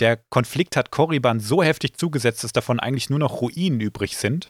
[0.00, 4.48] Der Konflikt hat Korriban so heftig zugesetzt, dass davon eigentlich nur noch Ruinen übrig sind.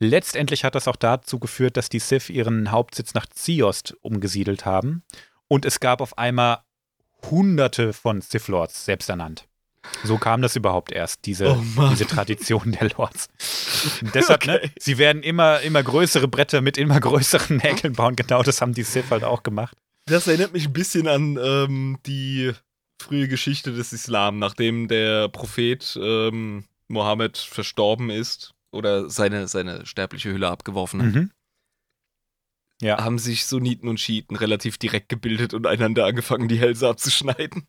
[0.00, 5.02] Letztendlich hat das auch dazu geführt, dass die Sith ihren Hauptsitz nach Ziost umgesiedelt haben.
[5.50, 6.58] Und es gab auf einmal
[7.30, 9.46] hunderte von Sith Lords, selbst ernannt.
[10.04, 13.28] So kam das überhaupt erst, diese, Oh diese Tradition der Lords.
[14.14, 14.70] Deshalb, ne, Okay.
[14.78, 18.14] sie werden immer, immer größere Bretter mit immer größeren Nägeln bauen.
[18.14, 19.76] Genau das haben die Sith halt auch gemacht.
[20.06, 22.52] Das erinnert mich ein bisschen an ähm, die
[23.02, 30.30] frühe Geschichte des Islam, nachdem der Prophet ähm, Mohammed verstorben ist oder seine, seine sterbliche
[30.30, 31.14] Hülle abgeworfen hat.
[31.14, 31.30] Mhm.
[32.80, 33.02] Ja.
[33.02, 37.66] haben sich Sunniten und Schiiten relativ direkt gebildet und einander angefangen, die Hälse abzuschneiden.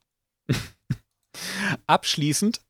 [1.88, 2.62] Abschließend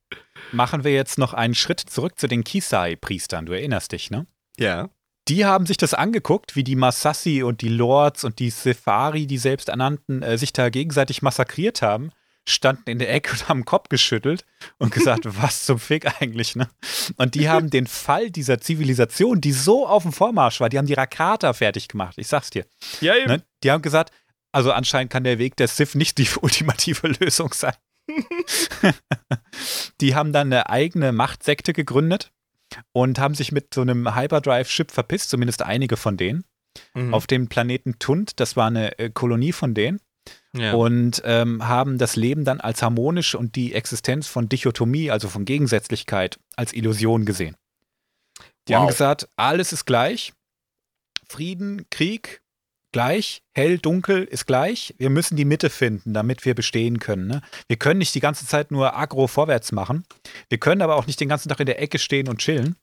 [0.52, 3.46] machen wir jetzt noch einen Schritt zurück zu den Kisai-Priestern.
[3.46, 4.26] Du erinnerst dich, ne?
[4.58, 4.90] Ja.
[5.28, 9.38] Die haben sich das angeguckt, wie die Masassi und die Lords und die Sefari, die
[9.38, 12.10] selbsternannten, äh, sich da gegenseitig massakriert haben,
[12.48, 14.44] standen in der Ecke und haben den Kopf geschüttelt
[14.78, 16.68] und gesagt, was zum Fick eigentlich, ne?
[17.16, 20.86] Und die haben den Fall dieser Zivilisation, die so auf dem Vormarsch war, die haben
[20.86, 22.66] die Rakata fertig gemacht, ich sag's dir.
[23.00, 23.28] Ja, eben.
[23.28, 23.42] Ne?
[23.62, 24.12] Die haben gesagt,
[24.52, 27.74] also anscheinend kann der Weg der Sith nicht die ultimative Lösung sein.
[30.00, 32.32] die haben dann eine eigene Machtsekte gegründet
[32.92, 36.44] und haben sich mit so einem Hyperdrive-Ship verpisst, zumindest einige von denen,
[36.94, 37.12] Mhm.
[37.12, 38.40] auf dem Planeten Tund.
[38.40, 40.00] Das war eine äh, Kolonie von denen
[40.54, 40.74] ja.
[40.74, 45.44] und ähm, haben das Leben dann als harmonisch und die Existenz von Dichotomie, also von
[45.44, 47.56] Gegensätzlichkeit, als Illusion gesehen.
[48.68, 48.90] Die haben Wow.
[48.90, 50.32] gesagt, alles ist gleich.
[51.28, 52.42] Frieden, Krieg,
[52.92, 53.42] gleich.
[53.54, 54.94] Hell, dunkel ist gleich.
[54.98, 57.26] Wir müssen die Mitte finden, damit wir bestehen können.
[57.26, 57.42] Ne?
[57.66, 60.04] Wir können nicht die ganze Zeit nur aggro vorwärts machen.
[60.48, 62.76] Wir können aber auch nicht den ganzen Tag in der Ecke stehen und chillen.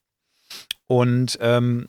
[0.88, 1.88] Und ähm,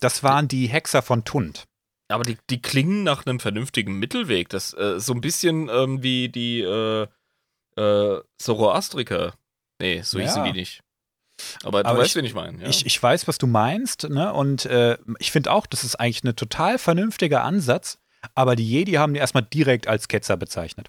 [0.00, 1.66] das waren die Hexer von Tund.
[2.08, 4.48] Aber die, die klingen nach einem vernünftigen Mittelweg.
[4.48, 7.06] Das äh, so ein bisschen ähm, wie die äh,
[7.76, 9.34] äh, Zoroastriker.
[9.80, 10.52] Nee, so hießen Ja.
[10.52, 10.80] die nicht.
[11.64, 12.62] Aber du Aber weißt, ich- wen ich meine.
[12.62, 12.68] Ja.
[12.68, 14.32] Ich, ich weiß, was du meinst, ne?
[14.32, 17.98] Und äh, ich finde auch, das ist eigentlich ein total vernünftiger Ansatz,
[18.34, 20.88] aber die Jedi haben die erstmal direkt als Ketzer bezeichnet.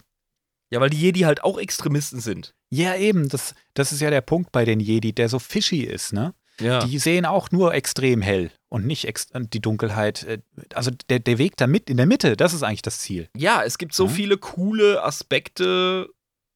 [0.71, 2.53] ja, weil die Jedi halt auch Extremisten sind.
[2.69, 6.13] Ja, eben, das, das ist ja der Punkt bei den Jedi, der so fishy ist,
[6.13, 6.33] ne?
[6.61, 6.79] Ja.
[6.79, 9.07] Die sehen auch nur extrem hell und nicht
[9.53, 10.23] die Dunkelheit.
[10.23, 10.39] äh,
[10.73, 13.29] Also der, der Weg da mit in der Mitte, das ist eigentlich das Ziel.
[13.35, 14.09] Ja, es gibt so Ja.
[14.09, 16.09] viele coole Aspekte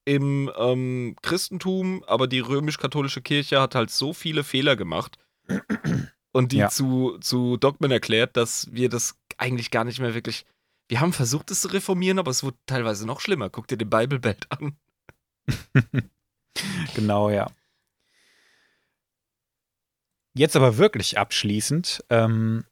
[0.05, 5.17] im ähm, Christentum, aber die römisch-katholische Kirche hat halt so viele Fehler gemacht
[6.31, 6.69] und die Ja.
[6.69, 10.45] zu, zu Dogmen erklärt, dass wir das eigentlich gar nicht mehr wirklich.
[10.89, 13.49] Wir haben versucht, es zu reformieren, aber es wurde teilweise noch schlimmer.
[13.49, 14.75] Guck dir den Bible Belt an.
[16.95, 17.47] genau, ja.
[20.33, 22.03] Jetzt aber wirklich abschließend.
[22.09, 22.65] Ähm,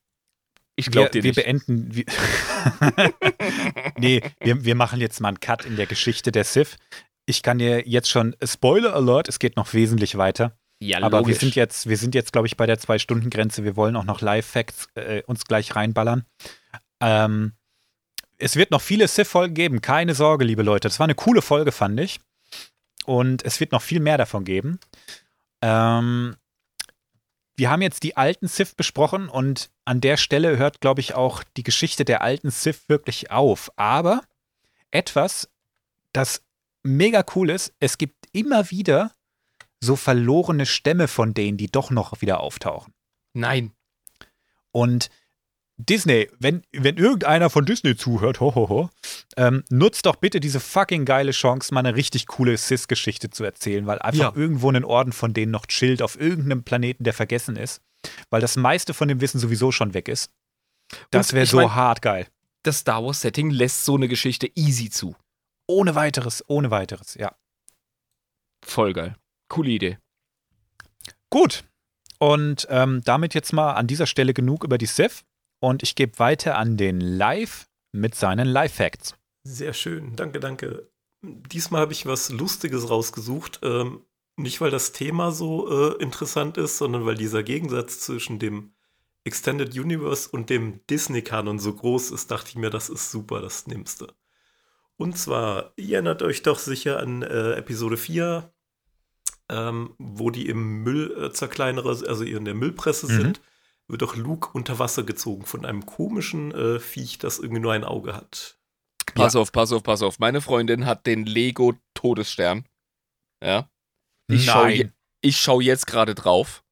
[0.76, 1.44] Ich glaube wir, dir wir nicht.
[1.68, 1.94] beenden.
[1.95, 2.06] Wir
[3.98, 6.77] nee, wir, wir machen jetzt mal einen Cut in der Geschichte der Sith.
[7.26, 10.57] Ich kann dir jetzt schon Spoiler Alert, es geht noch wesentlich weiter.
[10.81, 13.64] ja, Aber wir sind jetzt, wir sind jetzt, glaube ich, bei der Zwei-Stunden-Grenze.
[13.64, 16.26] Wir wollen auch noch Live-Facts äh, uns gleich reinballern.
[17.02, 17.53] Ähm,
[18.38, 20.88] es wird noch viele Sith-Folgen geben, keine Sorge, liebe Leute.
[20.88, 22.19] Das war eine coole Folge, fand ich.
[23.06, 24.80] Und es wird noch viel mehr davon geben.
[25.61, 26.36] Ähm,
[27.60, 31.44] wir haben jetzt die alten Sith besprochen und an der Stelle hört, glaube ich, auch
[31.57, 33.69] die Geschichte der alten Sith wirklich auf.
[33.76, 34.23] Aber
[34.91, 35.49] etwas,
[36.14, 36.41] das
[36.84, 39.11] mega cool ist, es gibt immer wieder
[39.81, 42.94] so verlorene Stämme von denen, die doch noch wieder auftauchen.
[43.34, 43.73] Nein.
[44.72, 45.10] Und
[45.81, 48.89] Disney, wenn, wenn irgendeiner von Disney zuhört, ho, ho, ho,
[49.38, 53.88] ähm, nutzt doch bitte diese fucking geile Chance, mal eine richtig coole Sis-Geschichte zu erzählen,
[53.88, 54.39] weil einfach Ja.
[54.41, 57.81] irgendwo ein Orden von denen noch chillt auf irgendeinem Planeten, der vergessen ist,
[58.30, 60.31] weil das meiste von dem Wissen sowieso schon weg ist.
[61.11, 62.27] Das wäre so mein- hart geil.
[62.64, 65.15] Das Star Wars Setting lässt so eine Geschichte easy zu.
[65.65, 67.34] Ohne weiteres, ohne weiteres, ja.
[68.65, 69.15] Voll geil.
[69.47, 69.97] Coole Idee.
[71.30, 71.64] Gut.
[72.18, 75.23] Und ähm, damit jetzt mal an dieser Stelle genug über die Sith.
[75.60, 79.15] Und ich gebe weiter an den Live mit seinen Live-Facts.
[79.44, 80.90] Sehr schön, danke, danke.
[81.22, 83.60] Diesmal habe ich was Lustiges rausgesucht.
[83.64, 84.02] Ähm,
[84.38, 88.72] nicht, weil das Thema so äh, interessant ist, sondern weil dieser Gegensatz zwischen dem
[89.26, 93.68] Extended Universe und dem Disney-Kanon so groß ist, dachte ich mir, das ist super, das
[93.68, 94.07] nimmst du.
[94.95, 98.52] Und zwar, ihr erinnert euch doch sicher an äh, Episode 4,
[99.49, 103.22] ähm, wo die im Müll äh, zerkleinere, also in der Müllpresse Mhm.
[103.22, 103.41] sind,
[103.90, 107.84] wird doch Luke unter Wasser gezogen von einem komischen äh, Viech, das irgendwie nur ein
[107.84, 108.57] Auge hat.
[109.16, 110.20] Pass auf, pass auf, pass auf.
[110.20, 112.66] Meine Freundin hat den Lego Todesstern.
[113.44, 113.70] Ja.
[114.28, 114.94] Ich schau, je, Nein.
[115.22, 116.64] ich schau jetzt gerade drauf.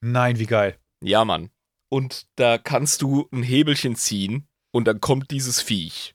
[0.00, 0.78] Nein, wie geil.
[1.04, 1.50] Ja, Mann.
[1.90, 6.14] Und da kannst du ein Hebelchen ziehen und dann kommt dieses Viech.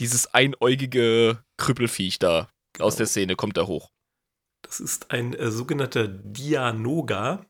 [0.00, 2.48] Dieses einäugige Krüppelviech da
[2.78, 2.96] aus Genau.
[2.96, 3.90] der Szene kommt da hoch.
[4.62, 7.46] Das ist ein äh, sogenannter Dianoga,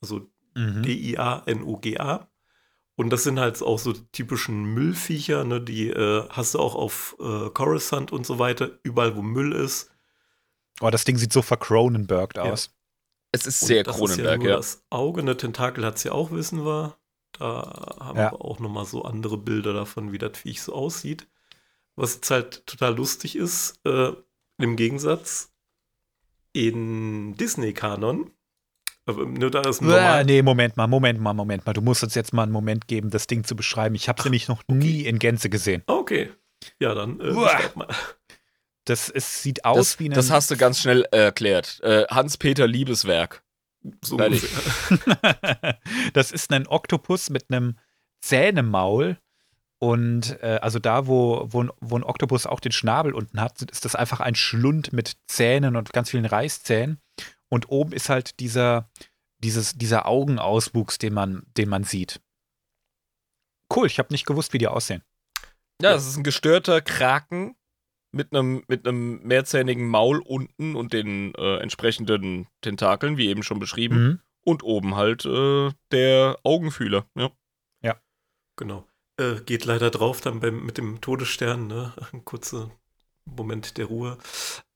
[0.00, 0.82] also Mhm.
[0.82, 2.28] D-I-A-N-O-G-A.
[2.96, 6.74] Und das sind halt auch so die typischen Müllviecher, ne, die äh, hast du auch
[6.74, 9.90] auf äh, Coruscant und so weiter, überall wo Müll ist.
[10.80, 12.44] Oh, das Ding sieht so vercronenbergt Ja.
[12.44, 12.74] aus.
[13.30, 13.86] Es ist sehr ist
[14.42, 14.50] ja.
[14.50, 14.56] ja.
[14.56, 16.96] Das Auge, eine Tentakel hat es ja auch, wissen wir.
[17.32, 18.32] Da haben Ja.
[18.32, 21.28] wir auch nochmal so andere Bilder davon, wie das Viech so aussieht.
[21.94, 24.12] Was jetzt halt total lustig ist, äh,
[24.56, 25.52] im Gegensatz
[26.52, 28.30] in Disney-Kanon,
[29.12, 31.72] nur da ist ein Äh, normal, nee, Moment mal, Moment mal, Moment mal.
[31.72, 33.94] Du musst uns jetzt mal einen Moment geben, das Ding zu beschreiben.
[33.94, 35.82] Ich habe es nämlich noch nie in Gänze gesehen.
[35.86, 36.30] Okay.
[36.80, 37.88] Ja, dann äh, mal.
[38.84, 40.14] Das es sieht aus Das, wie ein.
[40.14, 41.78] das hast du ganz schnell erklärt.
[41.82, 43.42] Äh, Hans-Peter Liebeswerk.
[44.02, 44.16] So
[46.12, 47.78] das ist ein Oktopus mit einem
[48.20, 49.18] Zähnemaul.
[49.80, 53.62] Und äh, also da, wo, wo, ein- wo ein Oktopus auch den Schnabel unten hat,
[53.62, 56.98] ist das einfach ein Schlund mit Zähnen und ganz vielen Reißzähnen.
[57.50, 58.90] Und oben ist halt dieser,
[59.38, 62.20] dieses, dieser Augenauswuchs, den man, den man sieht.
[63.74, 65.02] Cool, ich habe nicht gewusst, wie die aussehen.
[65.80, 67.54] Ja, das ist ein gestörter Kraken
[68.10, 73.58] mit einem mit einem mehrzähnigen Maul unten und den äh, entsprechenden Tentakeln, wie eben schon
[73.58, 74.02] beschrieben.
[74.02, 74.20] Mhm.
[74.44, 77.06] Und oben halt äh, der Augenfühler.
[77.14, 77.30] Ja.
[78.58, 78.86] Genau.
[79.18, 81.92] Äh, geht leider drauf dann beim, mit dem Todesstern, ne?
[82.12, 82.70] Ein kurzer
[83.24, 84.18] Moment der Ruhe.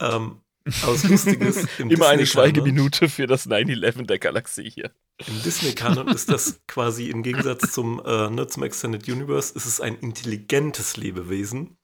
[0.00, 0.40] Ähm,
[0.82, 4.90] aber das Lustige ist, im Immer eine Schweigeminute für das 9-11 der Galaxie hier.
[5.26, 9.80] Im Disney-Kanon ist das quasi im Gegensatz zum, äh, ne, zum Extended Universe, ist es
[9.80, 11.76] ein intelligentes Lebewesen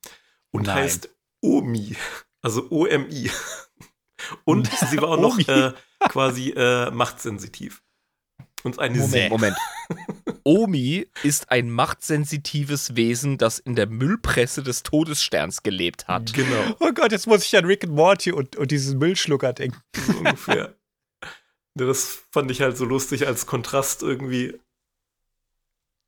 [0.50, 0.76] und Nein.
[0.76, 1.10] heißt
[1.40, 1.96] Omi,
[2.42, 3.30] also O-M-I.
[4.44, 7.82] Und sie war auch noch äh, quasi äh, machtsensitiv.
[8.64, 9.12] Und eine Moment.
[9.12, 9.56] sehr Moment.
[10.48, 16.32] Omi ist ein machtsensitives Wesen, das in der Müllpresse des Todessterns gelebt hat.
[16.32, 19.78] Genau, Oh Gott, jetzt muss ich an Rick and Morty und, und diesen Müllschlucker denken.
[19.94, 20.74] so ungefähr.
[21.78, 24.58] Ja, das fand ich halt so lustig als Kontrast irgendwie.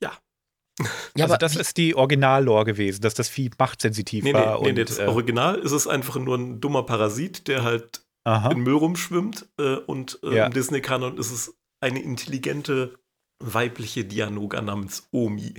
[0.03, 4.57] Ja, also aber das ist die Original-Lore gewesen, dass das Vieh machtsensitiv Nee, war.
[4.57, 7.65] nee, nee, und, nee, das äh, Original ist es einfach nur ein dummer Parasit, der
[7.65, 8.51] halt aha.
[8.53, 9.47] in Müll rumschwimmt.
[9.59, 10.47] Äh, und äh, Ja.
[10.47, 12.99] im Disney-Kanon ist es eine intelligente
[13.41, 15.55] weibliche Dianoga namens Omi.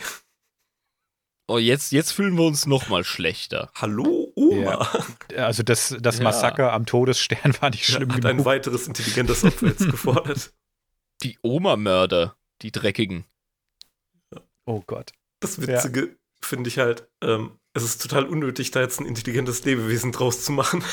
[1.47, 3.71] oh, jetzt, jetzt fühlen wir uns noch mal schlechter.
[3.75, 4.89] Hallo, Oma.
[5.35, 6.23] Also das, das Ja.
[6.23, 8.45] Massaker am Todesstern war nicht Ja, schlimm hat ein genug.
[8.45, 10.53] weiteres intelligentes Opfer jetzt gefordert.
[11.23, 13.25] Die Oma-Mörder, die dreckigen.
[14.65, 15.11] Oh Gott.
[15.39, 20.11] Das Witzige finde ich halt, ähm, es ist total unnötig, da jetzt ein intelligentes Lebewesen
[20.11, 20.83] draus zu machen.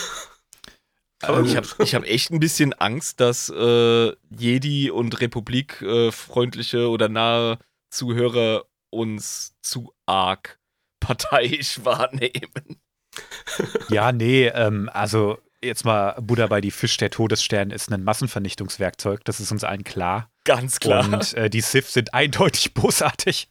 [1.22, 6.12] Aber ich habe ich hab echt ein bisschen Angst, dass äh, Jedi und Republik äh,
[6.12, 7.58] freundliche oder nahe
[7.90, 10.58] Zuhörer uns zu arg
[11.00, 12.80] parteiisch wahrnehmen.
[13.88, 19.24] Ja, nee, ähm, also jetzt mal Buddha bei die Fisch, der Todesstern ist ein Massenvernichtungswerkzeug,
[19.24, 20.30] das ist uns allen klar.
[20.44, 21.04] Ganz klar.
[21.04, 23.48] Und äh, die Sith sind eindeutig bosartig.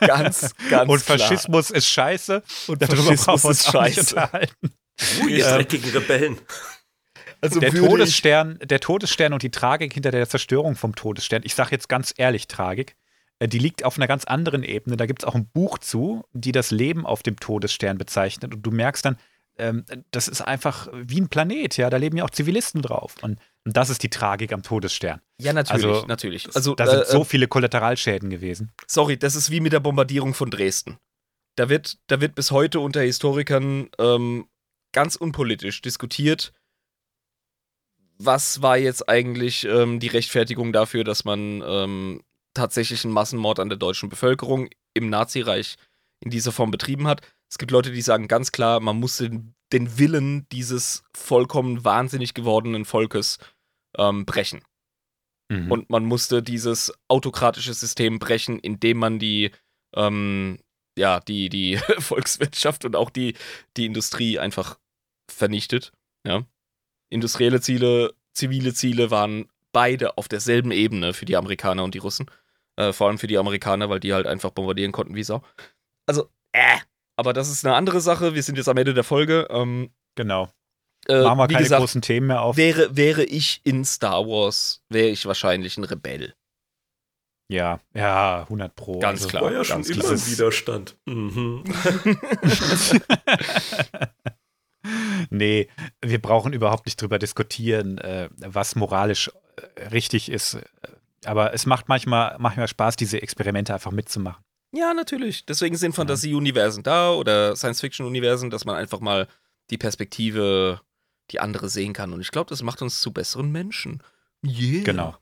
[0.00, 1.76] Ganz, ganz Und Faschismus klar.
[1.76, 2.42] ist scheiße.
[2.66, 4.16] Und Darüber Faschismus ist scheiße.
[4.16, 4.72] Unterhalten.
[5.22, 6.38] Uh, ihr dreckigen Rebellen.
[7.40, 11.70] Also der Todesstern, der Todesstern und die Tragik hinter der Zerstörung vom Todesstern, ich sage
[11.72, 12.96] jetzt ganz ehrlich Tragik,
[13.38, 14.96] äh, die liegt auf einer ganz anderen Ebene.
[14.96, 18.54] Da gibt es auch ein Buch zu, die das Leben auf dem Todesstern bezeichnet.
[18.54, 19.16] Und du merkst dann,
[19.58, 21.90] ähm, das ist einfach wie ein Planet, ja.
[21.90, 23.16] Da leben ja auch Zivilisten drauf.
[23.22, 25.20] Und, und das ist die Tragik am Todesstern.
[25.38, 26.48] Ja, natürlich, also, natürlich.
[26.54, 28.72] Also, da sind äh, so viele Kollateralschäden gewesen.
[28.86, 30.98] Sorry, das ist wie mit der Bombardierung von Dresden.
[31.56, 34.46] Da wird, da wird bis heute unter Historikern ähm,
[34.92, 36.52] ganz unpolitisch diskutiert,
[38.22, 42.22] was war jetzt eigentlich ähm, die Rechtfertigung dafür, dass man ähm,
[42.54, 45.76] tatsächlich einen Massenmord an der deutschen Bevölkerung im Nazireich
[46.22, 47.22] in dieser Form betrieben hat.
[47.50, 52.34] Es gibt Leute, die sagen ganz klar, man muss den, den Willen dieses vollkommen wahnsinnig
[52.34, 53.38] gewordenen Volkes
[53.96, 54.62] ähm, brechen.
[55.50, 55.72] Mhm.
[55.72, 59.50] Und man musste dieses autokratische System brechen, indem man die,
[59.96, 60.58] ähm,
[60.98, 63.34] ja, die, die Volkswirtschaft und auch die,
[63.76, 64.78] die Industrie einfach
[65.30, 65.92] vernichtet.
[66.26, 66.44] Ja.
[67.10, 72.26] Industrielle Ziele, zivile Ziele waren beide auf derselben Ebene für die Amerikaner und die Russen.
[72.76, 75.42] Äh, vor allem für die Amerikaner, weil die halt einfach bombardieren konnten wie Sau.
[76.06, 76.78] Also, äh.
[77.16, 78.34] Aber das ist eine andere Sache.
[78.34, 79.46] Wir sind jetzt am Ende der Folge.
[79.50, 80.48] Ähm, genau.
[81.06, 82.56] Äh, Machen wir keine gesagt, großen Themen mehr auf.
[82.56, 86.34] Wäre, wäre ich in Star Wars, wäre ich wahrscheinlich ein Rebell.
[87.48, 89.00] Ja, ja, 100 Pro.
[89.00, 89.42] Ganz also, klar.
[89.42, 90.96] War ja schon immer ein Widerstand.
[91.04, 91.64] Mhm.
[95.30, 95.68] nee,
[96.02, 99.30] wir brauchen überhaupt nicht drüber diskutieren, äh, was moralisch
[99.76, 100.58] äh, richtig ist
[101.24, 104.42] aber es macht manchmal, manchmal Spaß, diese Experimente einfach mitzumachen.
[104.72, 105.44] Ja, natürlich.
[105.46, 109.28] Deswegen sind Fantasie-Universen da oder Science-Fiction-Universen, dass man einfach mal
[109.70, 110.80] die Perspektive,
[111.30, 112.12] die andere sehen kann.
[112.12, 114.02] Und ich glaube, das macht uns zu besseren Menschen.
[114.44, 114.84] Yeah.
[114.84, 115.16] Genau.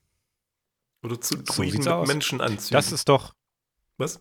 [1.02, 2.74] Oder zu Druiden so mit Menschen anziehen.
[2.74, 3.34] Das ist doch.
[3.96, 4.20] Was?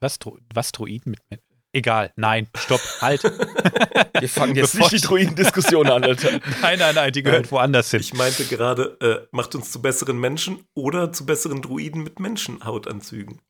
[0.00, 0.18] Was,
[0.52, 1.51] was Druiden mit Menschen?
[1.74, 3.22] Egal, nein, stopp, halt.
[4.20, 6.32] Wir fangen jetzt nicht die Druiden-Diskussion an, Alter.
[6.62, 8.00] Nein, nein, nein, die gehört woanders hin.
[8.00, 13.40] Ich meinte gerade, äh, macht uns zu besseren Menschen oder zu besseren Druiden mit Menschenhautanzügen.